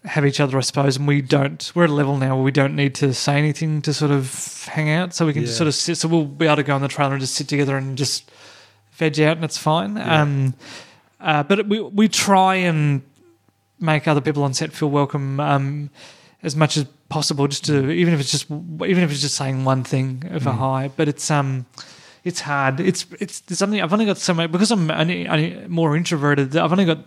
have 0.04 0.24
each 0.24 0.40
other, 0.40 0.56
I 0.56 0.60
suppose, 0.60 0.96
and 0.96 1.06
we 1.08 1.20
don't. 1.20 1.70
We're 1.74 1.84
at 1.84 1.90
a 1.90 1.94
level 1.94 2.16
now 2.16 2.36
where 2.36 2.44
we 2.44 2.52
don't 2.52 2.76
need 2.76 2.94
to 2.96 3.12
say 3.12 3.36
anything 3.36 3.82
to 3.82 3.92
sort 3.92 4.10
of 4.10 4.64
hang 4.66 4.90
out, 4.90 5.12
so 5.14 5.26
we 5.26 5.32
can 5.32 5.42
just 5.42 5.54
Yeah. 5.54 5.58
sort 5.58 5.68
of 5.68 5.74
sit. 5.74 5.98
So 5.98 6.08
we'll 6.08 6.24
be 6.24 6.46
able 6.46 6.56
to 6.56 6.62
go 6.62 6.74
on 6.74 6.82
the 6.82 6.88
trailer 6.88 7.12
and 7.12 7.20
just 7.20 7.34
sit 7.34 7.48
together 7.48 7.76
and 7.76 7.98
just 7.98 8.30
veg 8.92 9.20
out, 9.20 9.36
and 9.36 9.44
it's 9.44 9.58
fine. 9.58 9.98
Um, 9.98 10.54
uh, 11.20 11.42
but 11.42 11.66
we 11.68 11.80
we 11.80 12.08
try 12.08 12.54
and 12.56 13.02
make 13.80 14.06
other 14.08 14.20
people 14.20 14.42
on 14.44 14.54
set 14.54 14.72
feel 14.72 14.90
welcome 14.90 15.40
um, 15.40 15.90
as 16.42 16.54
much 16.56 16.76
as 16.76 16.84
possible, 17.08 17.48
just 17.48 17.64
to 17.66 17.90
even 17.90 18.14
if 18.14 18.20
it's 18.20 18.30
just 18.30 18.50
even 18.50 19.02
if 19.02 19.10
it's 19.10 19.20
just 19.20 19.34
saying 19.34 19.64
one 19.64 19.82
thing 19.84 20.22
of 20.30 20.46
a 20.46 20.52
hi. 20.52 20.90
But 20.96 21.08
it's 21.08 21.28
um 21.30 21.66
it's 22.24 22.40
hard. 22.40 22.78
It's 22.80 23.04
it's 23.20 23.40
there's 23.40 23.58
something 23.58 23.80
I've 23.82 23.92
only 23.92 24.06
got 24.06 24.18
so 24.18 24.32
much 24.34 24.52
because 24.52 24.70
I'm 24.70 24.90
only, 24.90 25.26
only 25.28 25.66
more 25.66 25.96
introverted. 25.96 26.56
I've 26.56 26.70
only 26.72 26.84
got 26.84 26.98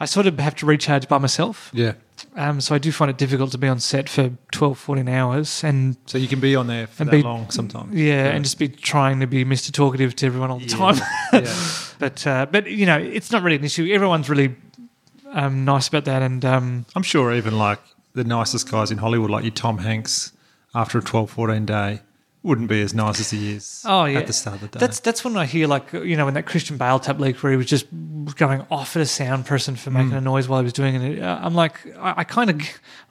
I 0.00 0.04
sort 0.06 0.26
of 0.26 0.38
have 0.38 0.54
to 0.56 0.66
recharge 0.66 1.08
by 1.08 1.18
myself. 1.18 1.70
Yeah. 1.74 1.92
Um, 2.38 2.60
so 2.60 2.74
I 2.74 2.78
do 2.78 2.92
find 2.92 3.10
it 3.10 3.16
difficult 3.16 3.50
to 3.52 3.58
be 3.58 3.66
on 3.66 3.80
set 3.80 4.10
for 4.10 4.30
12, 4.52 4.78
14 4.78 5.08
hours 5.08 5.64
and 5.64 5.96
So 6.04 6.18
you 6.18 6.28
can 6.28 6.38
be 6.38 6.54
on 6.54 6.66
there 6.66 6.86
for 6.86 7.02
And 7.04 7.08
that 7.10 7.16
be- 7.16 7.22
long 7.22 7.48
sometimes. 7.50 7.94
yeah, 7.94 8.26
and 8.26 8.44
just 8.44 8.58
be 8.58 8.68
trying 8.68 9.20
to 9.20 9.26
be 9.26 9.42
Mr. 9.44 9.72
Talkative 9.72 10.14
to 10.16 10.26
everyone 10.26 10.50
all 10.50 10.58
the 10.58 10.66
Yeah. 10.66 10.76
time. 10.76 10.96
yeah. 11.44 11.54
but 11.98 12.26
uh, 12.26 12.46
but 12.52 12.70
you 12.70 12.84
know, 12.84 12.98
it's 12.98 13.32
not 13.32 13.42
really 13.42 13.56
an 13.56 13.64
issue. 13.64 13.90
Everyone's 13.90 14.28
really 14.28 14.54
um, 15.32 15.64
nice 15.64 15.88
about 15.88 16.04
that, 16.04 16.20
and 16.22 16.44
um, 16.44 16.84
I'm 16.94 17.02
sure 17.02 17.32
even 17.34 17.56
like 17.58 17.80
the 18.12 18.24
nicest 18.24 18.70
guys 18.70 18.90
in 18.90 18.98
Hollywood, 18.98 19.30
like 19.30 19.44
your 19.44 19.52
Tom 19.54 19.78
Hanks, 19.78 20.32
after 20.74 20.98
a 20.98 21.02
12, 21.02 21.30
14 21.30 21.64
day, 21.66 22.00
wouldn't 22.46 22.68
be 22.68 22.80
as 22.80 22.94
nice 22.94 23.20
as 23.20 23.30
he 23.30 23.52
is 23.52 23.82
Oh 23.84 24.04
yeah, 24.06 24.20
at 24.20 24.26
the 24.26 24.32
start 24.32 24.56
of 24.56 24.60
the 24.62 24.68
day. 24.68 24.78
That's 24.78 25.00
that's 25.00 25.24
when 25.24 25.36
I 25.36 25.44
hear 25.46 25.66
like 25.66 25.92
you 25.92 26.16
know 26.16 26.24
when 26.24 26.34
that 26.34 26.46
Christian 26.46 26.76
Bale 26.78 26.98
tap 26.98 27.18
leak 27.18 27.42
where 27.42 27.50
he 27.52 27.56
was 27.58 27.66
just 27.66 27.86
going 28.36 28.64
off 28.70 28.96
at 28.96 29.02
a 29.02 29.06
sound 29.06 29.46
person 29.46 29.76
for 29.76 29.90
making 29.90 30.10
Mm. 30.12 30.18
a 30.18 30.20
noise 30.20 30.48
while 30.48 30.60
he 30.60 30.64
was 30.64 30.72
doing 30.72 30.94
it. 30.96 31.22
Uh, 31.22 31.38
I'm 31.42 31.54
like 31.54 31.74
I, 31.98 32.14
I 32.18 32.24
kind 32.24 32.50
of 32.50 32.56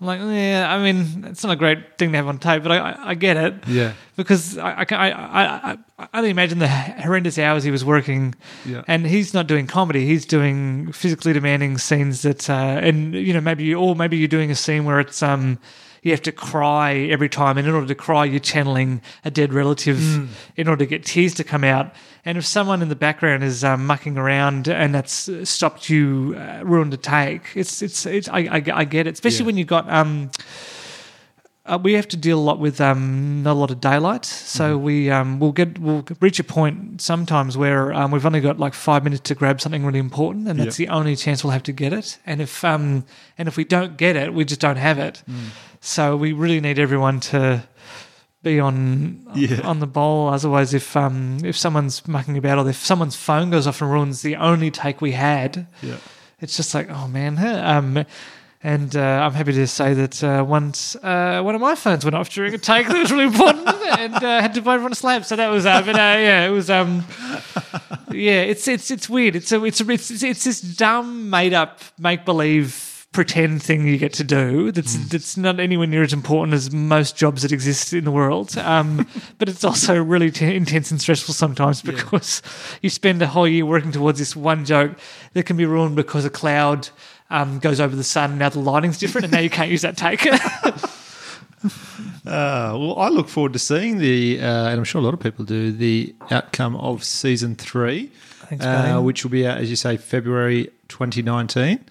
I'm 0.02 0.08
like 0.08 0.20
yeah. 0.22 0.74
I 0.74 0.82
mean 0.82 1.26
it's 1.26 1.44
not 1.44 1.54
a 1.54 1.56
great 1.56 1.98
thing 1.98 2.12
to 2.12 2.18
have 2.18 2.28
on 2.28 2.40
tape, 2.40 2.64
but 2.64 2.72
I 2.72 2.78
I, 2.92 3.10
I 3.10 3.14
get 3.14 3.38
it. 3.38 3.54
Yeah. 3.68 3.94
Because 4.16 4.58
I 4.58 4.86
I, 4.90 5.12
I, 5.12 5.78
I 6.00 6.08
only 6.14 6.30
imagine 6.30 6.60
the 6.60 6.68
horrendous 6.70 7.38
hours 7.38 7.64
he 7.66 7.72
was 7.72 7.84
working, 7.84 8.34
Yeah. 8.66 8.84
and 8.88 9.06
he's 9.06 9.34
not 9.34 9.48
doing 9.48 9.68
comedy. 9.68 10.06
He's 10.06 10.26
doing 10.26 10.92
physically 10.94 11.34
demanding 11.34 11.78
scenes 11.78 12.22
that, 12.22 12.50
uh, 12.50 12.54
and 12.54 13.14
you 13.14 13.34
know 13.34 13.42
maybe 13.42 13.64
you, 13.66 13.78
or 13.80 13.96
maybe 13.96 14.16
you're 14.18 14.28
doing 14.30 14.52
a 14.52 14.56
scene 14.56 14.86
where 14.86 15.00
it's 15.02 15.22
um 15.22 15.60
you 16.06 16.12
have 16.12 16.22
to 16.22 16.32
cry 16.32 16.94
every 17.12 17.28
time, 17.30 17.58
and 17.58 17.68
in 17.68 17.74
order 17.74 17.88
to 17.88 17.96
cry, 17.96 18.24
you're 18.26 18.40
channeling 18.40 19.02
a 19.26 19.32
dead 19.32 19.54
relative 19.54 19.98
Mm. 19.98 20.28
in 20.56 20.68
order 20.68 20.86
to 20.86 20.90
get 20.90 21.04
tears 21.04 21.34
to 21.34 21.44
come 21.44 21.64
out. 21.64 21.94
And 22.26 22.38
if 22.38 22.46
someone 22.46 22.82
in 22.84 22.90
the 22.90 22.96
background 22.96 23.44
is 23.44 23.64
um, 23.64 23.86
mucking 23.88 24.18
around 24.18 24.68
and 24.68 24.94
that's 24.94 25.30
stopped 25.50 25.90
you, 25.90 26.36
uh, 26.38 26.62
ruined 26.64 26.94
a 26.94 26.98
take, 26.98 27.42
it's 27.56 27.82
it's 27.82 28.06
it's 28.06 28.30
I 28.30 28.40
I, 28.58 28.64
I 28.82 28.86
get 28.86 29.08
it, 29.08 29.14
especially 29.16 29.40
Yeah. 29.44 29.46
when 29.48 29.58
you've 29.58 29.68
got 29.78 29.90
um. 29.92 30.30
Uh, 31.68 31.80
we 31.82 31.94
have 31.94 32.08
to 32.08 32.16
deal 32.16 32.38
a 32.38 32.46
lot 32.50 32.60
with 32.60 32.80
um, 32.80 33.42
not 33.42 33.54
a 33.54 33.60
lot 33.60 33.72
of 33.72 33.82
daylight, 33.82 34.24
so 34.24 34.78
we 34.78 35.10
um, 35.10 35.40
we'll 35.40 35.52
get 35.52 35.80
we'll 35.80 36.06
reach 36.22 36.40
a 36.40 36.44
point 36.44 37.02
sometimes 37.02 37.58
where 37.58 37.92
um, 37.92 38.12
we've 38.12 38.24
only 38.28 38.40
got 38.40 38.60
like 38.60 38.76
five 38.76 39.04
minutes 39.04 39.22
to 39.24 39.34
grab 39.34 39.60
something 39.60 39.84
really 39.84 39.98
important, 39.98 40.48
and 40.48 40.60
that's 40.60 40.78
Yep. 40.80 40.88
the 40.90 40.94
only 40.94 41.16
chance 41.16 41.44
we'll 41.44 41.54
have 41.54 41.64
to 41.64 41.72
get 41.74 41.92
it. 41.92 42.20
And 42.24 42.40
if 42.40 42.64
um, 42.64 43.04
and 43.40 43.48
if 43.48 43.58
we 43.58 43.64
don't 43.64 43.98
get 43.98 44.16
it, 44.16 44.32
we 44.32 44.46
just 44.46 44.62
don't 44.62 44.78
have 44.78 45.00
it. 45.00 45.24
So 45.86 46.18
we 46.18 46.34
really 46.34 46.60
need 46.60 46.80
everyone 46.80 47.20
to 47.32 47.64
be 48.42 48.60
on 48.60 49.20
Yeah. 49.36 49.62
on 49.62 49.80
the 49.80 49.88
ball. 49.88 50.30
Otherwise, 50.30 50.74
if 50.74 50.96
um, 50.98 51.38
if 51.44 51.56
someone's 51.56 52.08
mucking 52.08 52.38
about 52.38 52.58
or 52.58 52.68
if 52.70 52.78
someone's 52.84 53.16
phone 53.16 53.52
goes 53.52 53.68
off 53.68 53.82
and 53.82 53.92
ruins 53.92 54.22
the 54.24 54.36
only 54.36 54.72
take 54.72 55.00
we 55.00 55.12
had, 55.12 55.68
Yeah. 55.84 55.98
it's 56.42 56.58
just 56.58 56.74
like, 56.74 56.90
oh 56.90 57.08
man. 57.08 57.38
Um, 57.76 58.06
and 58.64 58.96
uh, 58.96 59.00
I'm 59.24 59.34
happy 59.34 59.54
to 59.54 59.68
say 59.68 59.94
that 59.94 60.24
uh, 60.24 60.44
once 60.44 60.96
uh, 61.04 61.40
one 61.44 61.54
of 61.54 61.62
my 61.62 61.76
phones 61.76 62.04
went 62.04 62.16
off 62.16 62.30
during 62.30 62.52
a 62.56 62.58
take 62.58 62.88
that 62.88 62.98
was 62.98 63.12
really 63.12 63.26
important, 63.26 63.68
and 64.00 64.16
uh, 64.16 64.42
had 64.42 64.56
to 64.56 64.62
buy 64.64 64.74
everyone 64.74 64.92
a 64.92 64.96
slab. 64.96 65.24
So 65.24 65.36
that 65.36 65.50
was, 65.50 65.68
uh, 65.68 65.84
but 65.84 65.94
uh, 65.94 66.18
yeah, 66.18 66.48
it 66.48 66.50
was, 66.50 66.72
um, 66.72 67.04
yeah, 68.12 68.42
it's 68.42 68.68
it's 68.68 68.90
it's 68.90 69.08
weird. 69.08 69.36
It's 69.36 69.52
a 69.52 69.64
it's 69.64 69.82
a, 69.82 69.92
it's 69.92 70.10
it's 70.24 70.44
this 70.46 70.62
dumb, 70.62 71.30
made 71.30 71.54
up, 71.54 71.80
make 72.00 72.26
believe, 72.26 72.95
pretend 73.16 73.64
thing 73.64 73.88
you 73.88 73.98
get 73.98 74.12
to 74.14 74.24
do. 74.24 74.72
That's 74.74 74.96
that's 75.08 75.38
not 75.38 75.60
anywhere 75.60 75.88
near 75.88 76.04
as 76.04 76.12
important 76.12 76.54
as 76.54 76.72
most 76.72 77.16
jobs 77.16 77.42
that 77.42 77.52
exist 77.54 77.94
in 77.94 78.04
the 78.04 78.12
world. 78.12 78.58
Um, 78.58 79.08
but 79.40 79.48
it's 79.48 79.64
also 79.64 79.96
really 80.02 80.30
t- 80.30 80.54
intense 80.54 80.92
and 80.92 81.02
stressful 81.02 81.34
sometimes 81.34 81.82
because 81.82 82.42
you 82.82 82.90
spend 82.90 83.22
a 83.22 83.28
whole 83.28 83.48
year 83.48 83.66
working 83.66 83.94
towards 83.94 84.20
this 84.20 84.36
one 84.36 84.66
joke 84.66 85.00
that 85.34 85.44
can 85.46 85.56
be 85.56 85.66
ruined 85.66 85.96
because 85.96 86.26
a 86.26 86.30
cloud. 86.30 86.90
Um, 87.28 87.58
goes 87.58 87.80
over 87.80 87.96
the 87.96 88.04
sun. 88.04 88.32
and 88.32 88.40
Now 88.40 88.50
the 88.50 88.60
lighting's 88.60 89.00
different, 89.00 89.26
and 89.26 89.34
now 89.34 89.40
you 89.40 89.50
can't 89.50 89.72
use 89.72 89.82
that 89.82 89.98
take. 89.98 90.28
Uh, 92.26 92.74
well, 92.78 93.00
I 93.00 93.10
look 93.10 93.28
forward 93.28 93.54
to 93.54 93.60
seeing 93.60 94.00
the, 94.00 94.40
uh, 94.40 94.70
and 94.70 94.80
I'm 94.80 94.84
sure 94.84 95.00
a 95.00 95.04
lot 95.04 95.14
of 95.14 95.20
people 95.20 95.46
do, 95.46 95.72
the 95.72 96.16
outcome 96.32 96.76
of 96.76 97.04
season 97.04 97.56
three, 97.56 98.12
Thanks, 98.50 98.66
uh, 98.66 99.00
which 99.00 99.24
will 99.24 99.32
be 99.32 99.46
out, 99.46 99.60
as 99.60 99.70
you 99.70 99.76
say, 99.76 99.98
February 99.98 100.72
2019. 100.88 101.86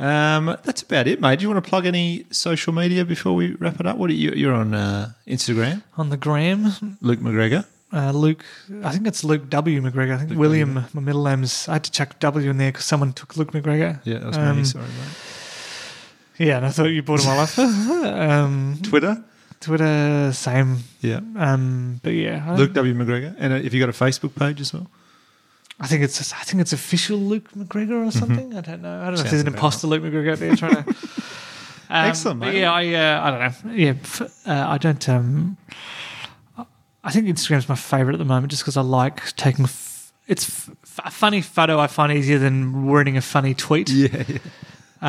Um, 0.00 0.56
that's 0.64 0.82
about 0.82 1.06
it, 1.06 1.20
mate. 1.20 1.38
Do 1.38 1.42
you 1.44 1.50
want 1.50 1.62
to 1.62 1.68
plug 1.68 1.84
any 1.86 2.24
social 2.30 2.72
media 2.72 3.04
before 3.04 3.34
we 3.34 3.52
wrap 3.54 3.78
it 3.80 3.86
up? 3.86 3.96
What 3.98 4.08
are 4.10 4.14
you? 4.14 4.30
You're 4.32 4.54
on 4.54 4.72
uh, 4.74 5.12
Instagram, 5.26 5.82
On 5.98 6.08
the 6.08 6.16
gram, 6.16 6.96
Luke 7.02 7.20
McGregor. 7.20 7.66
uh, 7.92 8.10
Luke, 8.12 8.42
I 8.82 8.92
think 8.92 9.06
it's 9.06 9.22
Luke 9.24 9.50
W. 9.50 9.80
McGregor. 9.82 10.14
I 10.14 10.18
think 10.24 10.38
William, 10.38 10.86
my 10.94 11.00
middle 11.02 11.24
name's, 11.24 11.68
I 11.68 11.74
had 11.74 11.84
to 11.84 11.90
chuck 11.90 12.18
W 12.18 12.48
in 12.50 12.56
there 12.56 12.72
because 12.72 12.86
someone 12.86 13.12
took 13.12 13.36
Luke 13.36 13.52
McGregor. 13.52 14.00
Yeah, 14.04 14.18
that 14.18 14.26
was 14.26 14.36
Um, 14.38 14.56
me. 14.56 14.64
Sorry, 14.64 14.84
mate. 14.86 16.46
Yeah, 16.46 16.56
and 16.56 16.66
I 16.66 16.70
thought 16.70 16.84
you 16.86 17.02
brought 17.02 17.22
him 17.22 17.28
all 17.30 17.40
up. 17.40 17.58
um, 17.58 18.78
Twitter. 18.82 19.22
Twitter, 19.60 20.32
same. 20.32 20.78
Yeah, 21.02 21.20
Um, 21.36 22.00
but 22.02 22.14
yeah, 22.14 22.54
Luke 22.56 22.72
W 22.72 22.94
McGregor. 22.94 23.34
And 23.38 23.52
uh, 23.52 23.56
if 23.56 23.74
you 23.74 23.80
got 23.80 23.90
a 23.90 23.92
Facebook 23.92 24.34
page 24.34 24.62
as 24.62 24.72
well. 24.72 24.86
I 25.80 25.86
think 25.86 26.02
it's 26.02 26.32
I 26.32 26.42
think 26.44 26.60
it's 26.60 26.72
official 26.74 27.16
Luke 27.18 27.50
McGregor 27.56 28.06
or 28.06 28.10
something. 28.10 28.54
I 28.56 28.60
don't 28.60 28.82
know. 28.82 29.00
I 29.00 29.06
don't 29.06 29.14
know 29.14 29.20
if 29.22 29.30
there's 29.30 29.40
an 29.42 29.46
imposter 29.48 29.86
Luke 29.86 30.02
McGregor 30.02 30.32
out 30.32 30.38
there 30.38 30.56
trying 30.56 30.84
to. 30.84 30.94
Um, 31.92 32.06
Excellent, 32.06 32.38
but 32.38 32.52
mate. 32.54 32.60
Yeah, 32.60 32.72
I 32.72 32.94
uh, 32.94 33.20
I 33.24 33.30
don't 33.50 33.64
know. 33.66 33.72
Yeah, 33.72 33.94
f- 34.00 34.46
uh, 34.46 34.64
I 34.68 34.78
don't. 34.78 35.08
Um, 35.08 35.56
I 37.02 37.10
think 37.10 37.26
Instagram's 37.26 37.68
my 37.68 37.74
favorite 37.74 38.12
at 38.14 38.18
the 38.18 38.24
moment, 38.24 38.52
just 38.52 38.62
because 38.62 38.76
I 38.76 38.82
like 38.82 39.34
taking. 39.34 39.64
F- 39.64 40.12
it's 40.28 40.44
f- 40.68 41.00
a 41.04 41.10
funny 41.10 41.40
photo. 41.40 41.80
I 41.80 41.88
find 41.88 42.12
easier 42.12 42.38
than 42.38 42.86
wording 42.86 43.16
a 43.16 43.20
funny 43.20 43.54
tweet. 43.54 43.90
Yeah, 43.92 44.22
yeah. 44.28 44.38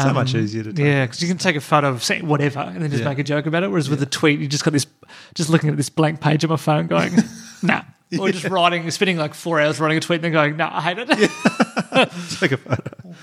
so 0.01 0.07
Um, 0.09 0.15
much 0.15 0.33
easier 0.33 0.63
to. 0.63 0.73
Take. 0.73 0.83
Yeah, 0.83 1.05
because 1.05 1.21
you 1.21 1.27
can 1.27 1.37
take 1.37 1.55
a 1.55 1.61
photo 1.61 1.89
of 1.89 2.01
saying 2.01 2.25
whatever 2.25 2.61
and 2.61 2.81
then 2.81 2.89
just 2.89 3.03
Yeah. 3.03 3.09
make 3.09 3.19
a 3.19 3.23
joke 3.23 3.45
about 3.45 3.61
it. 3.61 3.67
Whereas 3.69 3.87
with 3.87 4.01
a 4.01 4.07
tweet, 4.07 4.39
you 4.39 4.47
just 4.47 4.63
got 4.63 4.71
this, 4.73 4.87
just 5.35 5.51
looking 5.51 5.69
at 5.69 5.77
this 5.77 5.89
blank 5.89 6.19
page 6.19 6.43
on 6.43 6.49
my 6.49 6.55
phone, 6.55 6.87
going, 6.87 7.13
"Nah," 7.61 7.83
or 8.19 8.31
just 8.31 8.45
writing, 8.45 8.89
spending 8.91 9.17
like 9.17 9.33
four 9.33 9.59
hours 9.59 9.79
writing 9.79 9.97
a 9.97 10.01
tweet, 10.01 10.17
and 10.17 10.25
then 10.25 10.31
going, 10.31 10.57
"Nah, 10.57 10.69
I 10.71 10.81
hate 10.81 10.97
it." 10.99 11.07
take 12.39 12.51
a 12.51 12.57
photo. 12.57 13.15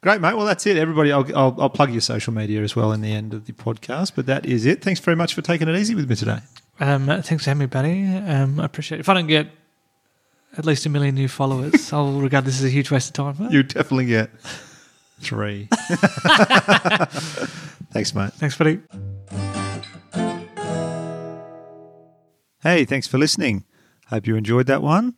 Great, 0.00 0.20
mate. 0.20 0.34
Well, 0.34 0.44
that's 0.44 0.66
it. 0.66 0.76
Everybody, 0.76 1.12
I'll, 1.12 1.26
I'll, 1.34 1.56
I'll 1.58 1.70
plug 1.70 1.90
your 1.90 2.02
social 2.02 2.32
media 2.34 2.62
as 2.62 2.76
well 2.76 2.92
in 2.92 3.00
the 3.00 3.12
end 3.12 3.32
of 3.32 3.46
the 3.46 3.52
podcast. 3.52 4.12
But 4.14 4.26
that 4.26 4.44
is 4.44 4.66
it. 4.66 4.82
Thanks 4.82 5.00
very 5.00 5.16
much 5.16 5.34
for 5.34 5.40
taking 5.40 5.66
it 5.68 5.76
easy 5.76 5.94
with 5.94 6.08
me 6.08 6.16
today. 6.16 6.40
Um, 6.80 7.06
thanks 7.06 7.44
for 7.44 7.50
having 7.50 7.60
me, 7.60 7.66
buddy. 7.66 8.06
Um, 8.06 8.60
I 8.60 8.66
appreciate 8.66 8.98
it. 8.98 9.00
If 9.00 9.08
I 9.08 9.14
don't 9.14 9.26
get 9.26 9.48
at 10.58 10.66
least 10.66 10.84
a 10.86 10.88
million 10.88 11.14
new 11.14 11.28
followers, 11.28 11.92
I'll 11.92 12.20
regard 12.20 12.44
this 12.44 12.58
as 12.58 12.64
a 12.64 12.70
huge 12.70 12.90
waste 12.90 13.08
of 13.18 13.36
time. 13.36 13.50
You 13.50 13.62
definitely 13.62 14.06
get 14.06 14.30
three. 15.20 15.68
Thanks, 17.92 18.14
mate. 18.14 18.32
Thanks, 18.34 18.58
buddy. 18.58 18.80
Hey, 22.62 22.84
thanks 22.84 23.06
for 23.06 23.18
listening. 23.18 23.64
Hope 24.08 24.26
you 24.26 24.36
enjoyed 24.36 24.66
that 24.66 24.82
one. 24.82 25.14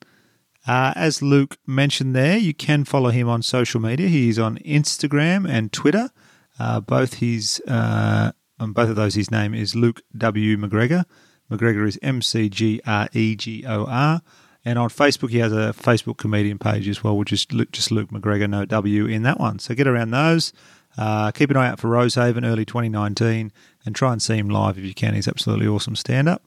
Uh, 0.66 0.92
as 0.96 1.22
Luke 1.22 1.58
mentioned 1.66 2.14
there, 2.14 2.36
you 2.36 2.52
can 2.52 2.84
follow 2.84 3.10
him 3.10 3.28
on 3.28 3.42
social 3.42 3.80
media. 3.80 4.08
He's 4.08 4.38
on 4.38 4.58
Instagram 4.58 5.48
and 5.48 5.72
Twitter. 5.72 6.10
Uh, 6.58 6.80
both 6.80 7.14
his 7.14 7.62
uh, 7.68 8.32
on 8.58 8.72
both 8.72 8.88
of 8.88 8.96
those, 8.96 9.14
his 9.14 9.30
name 9.30 9.54
is 9.54 9.76
Luke 9.76 10.00
W 10.16 10.56
McGregor. 10.56 11.04
McGregor 11.50 11.86
is 11.86 11.98
M 12.02 12.22
C 12.22 12.48
G 12.48 12.80
R 12.86 13.08
E 13.12 13.36
G 13.36 13.64
O 13.66 13.84
R. 13.84 14.22
And 14.64 14.80
on 14.80 14.88
Facebook, 14.88 15.30
he 15.30 15.38
has 15.38 15.52
a 15.52 15.72
Facebook 15.72 16.16
comedian 16.16 16.58
page 16.58 16.88
as 16.88 17.04
well, 17.04 17.16
which 17.16 17.32
is 17.32 17.46
Luke, 17.52 17.70
just 17.70 17.92
Luke 17.92 18.10
McGregor, 18.10 18.50
no 18.50 18.64
W 18.64 19.06
in 19.06 19.22
that 19.22 19.38
one. 19.38 19.60
So 19.60 19.74
get 19.76 19.86
around 19.86 20.10
those. 20.10 20.52
Uh, 20.98 21.30
keep 21.30 21.50
an 21.50 21.56
eye 21.56 21.68
out 21.68 21.78
for 21.78 21.88
Rosehaven 21.88 22.44
early 22.44 22.64
2019 22.64 23.52
and 23.84 23.94
try 23.94 24.12
and 24.12 24.20
see 24.20 24.36
him 24.36 24.48
live 24.48 24.76
if 24.76 24.84
you 24.84 24.94
can. 24.94 25.14
He's 25.14 25.28
absolutely 25.28 25.68
awesome 25.68 25.94
stand 25.94 26.28
up. 26.28 26.42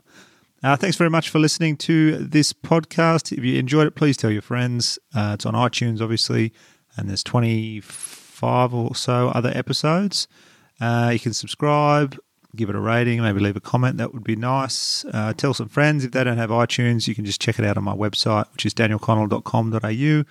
Uh, 0.61 0.75
thanks 0.75 0.97
very 0.97 1.09
much 1.09 1.29
for 1.29 1.39
listening 1.39 1.77
to 1.77 2.17
this 2.17 2.51
podcast. 2.51 3.35
If 3.37 3.43
you 3.45 3.57
enjoyed 3.57 3.87
it, 3.87 3.95
please 3.95 4.17
tell 4.17 4.29
your 4.29 4.41
friends. 4.41 4.99
Uh, 5.15 5.31
it's 5.35 5.45
on 5.45 5.53
iTunes, 5.53 6.01
obviously, 6.01 6.51
and 6.97 7.07
there's 7.07 7.23
25 7.23 8.73
or 8.73 8.93
so 8.93 9.29
other 9.29 9.51
episodes. 9.55 10.27
Uh, 10.81 11.11
you 11.13 11.19
can 11.19 11.33
subscribe, 11.33 12.17
give 12.57 12.69
it 12.69 12.75
a 12.75 12.79
rating, 12.79 13.21
maybe 13.21 13.39
leave 13.39 13.55
a 13.55 13.61
comment. 13.61 13.97
That 13.97 14.13
would 14.13 14.25
be 14.25 14.35
nice. 14.35 15.05
Uh, 15.05 15.33
tell 15.33 15.53
some 15.53 15.69
friends. 15.69 16.03
If 16.03 16.11
they 16.11 16.25
don't 16.25 16.37
have 16.37 16.49
iTunes, 16.49 17.07
you 17.07 17.15
can 17.15 17.23
just 17.23 17.39
check 17.39 17.57
it 17.57 17.65
out 17.65 17.77
on 17.77 17.83
my 17.85 17.95
website, 17.95 18.51
which 18.51 18.65
is 18.65 18.73
danielconnell.com.au. 18.73 20.23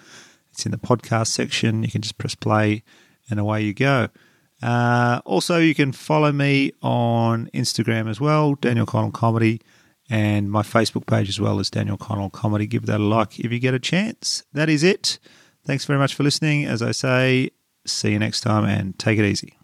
It's 0.52 0.66
in 0.66 0.72
the 0.72 0.78
podcast 0.78 1.28
section. 1.28 1.82
You 1.84 1.90
can 1.90 2.02
just 2.02 2.18
press 2.18 2.34
play 2.34 2.82
and 3.30 3.40
away 3.40 3.62
you 3.62 3.72
go. 3.72 4.08
Uh, 4.62 5.20
also, 5.24 5.56
you 5.58 5.74
can 5.74 5.92
follow 5.92 6.32
me 6.32 6.72
on 6.82 7.48
Instagram 7.54 8.10
as 8.10 8.20
well, 8.20 8.56
Daniel 8.56 8.86
Connell 8.86 9.12
Comedy, 9.12 9.60
and 10.08 10.50
my 10.50 10.62
Facebook 10.62 11.06
page 11.06 11.28
as 11.28 11.40
well 11.40 11.60
as 11.60 11.70
Daniel 11.70 11.96
Connell 11.96 12.30
Comedy. 12.30 12.66
Give 12.66 12.86
that 12.86 13.00
a 13.00 13.02
like 13.02 13.38
if 13.38 13.52
you 13.52 13.58
get 13.58 13.74
a 13.74 13.78
chance. 13.78 14.44
That 14.52 14.68
is 14.68 14.82
it. 14.82 15.18
Thanks 15.64 15.84
very 15.84 15.98
much 15.98 16.14
for 16.14 16.22
listening. 16.22 16.64
As 16.64 16.82
I 16.82 16.92
say, 16.92 17.50
see 17.86 18.12
you 18.12 18.18
next 18.18 18.40
time 18.40 18.64
and 18.64 18.98
take 18.98 19.18
it 19.18 19.24
easy. 19.24 19.57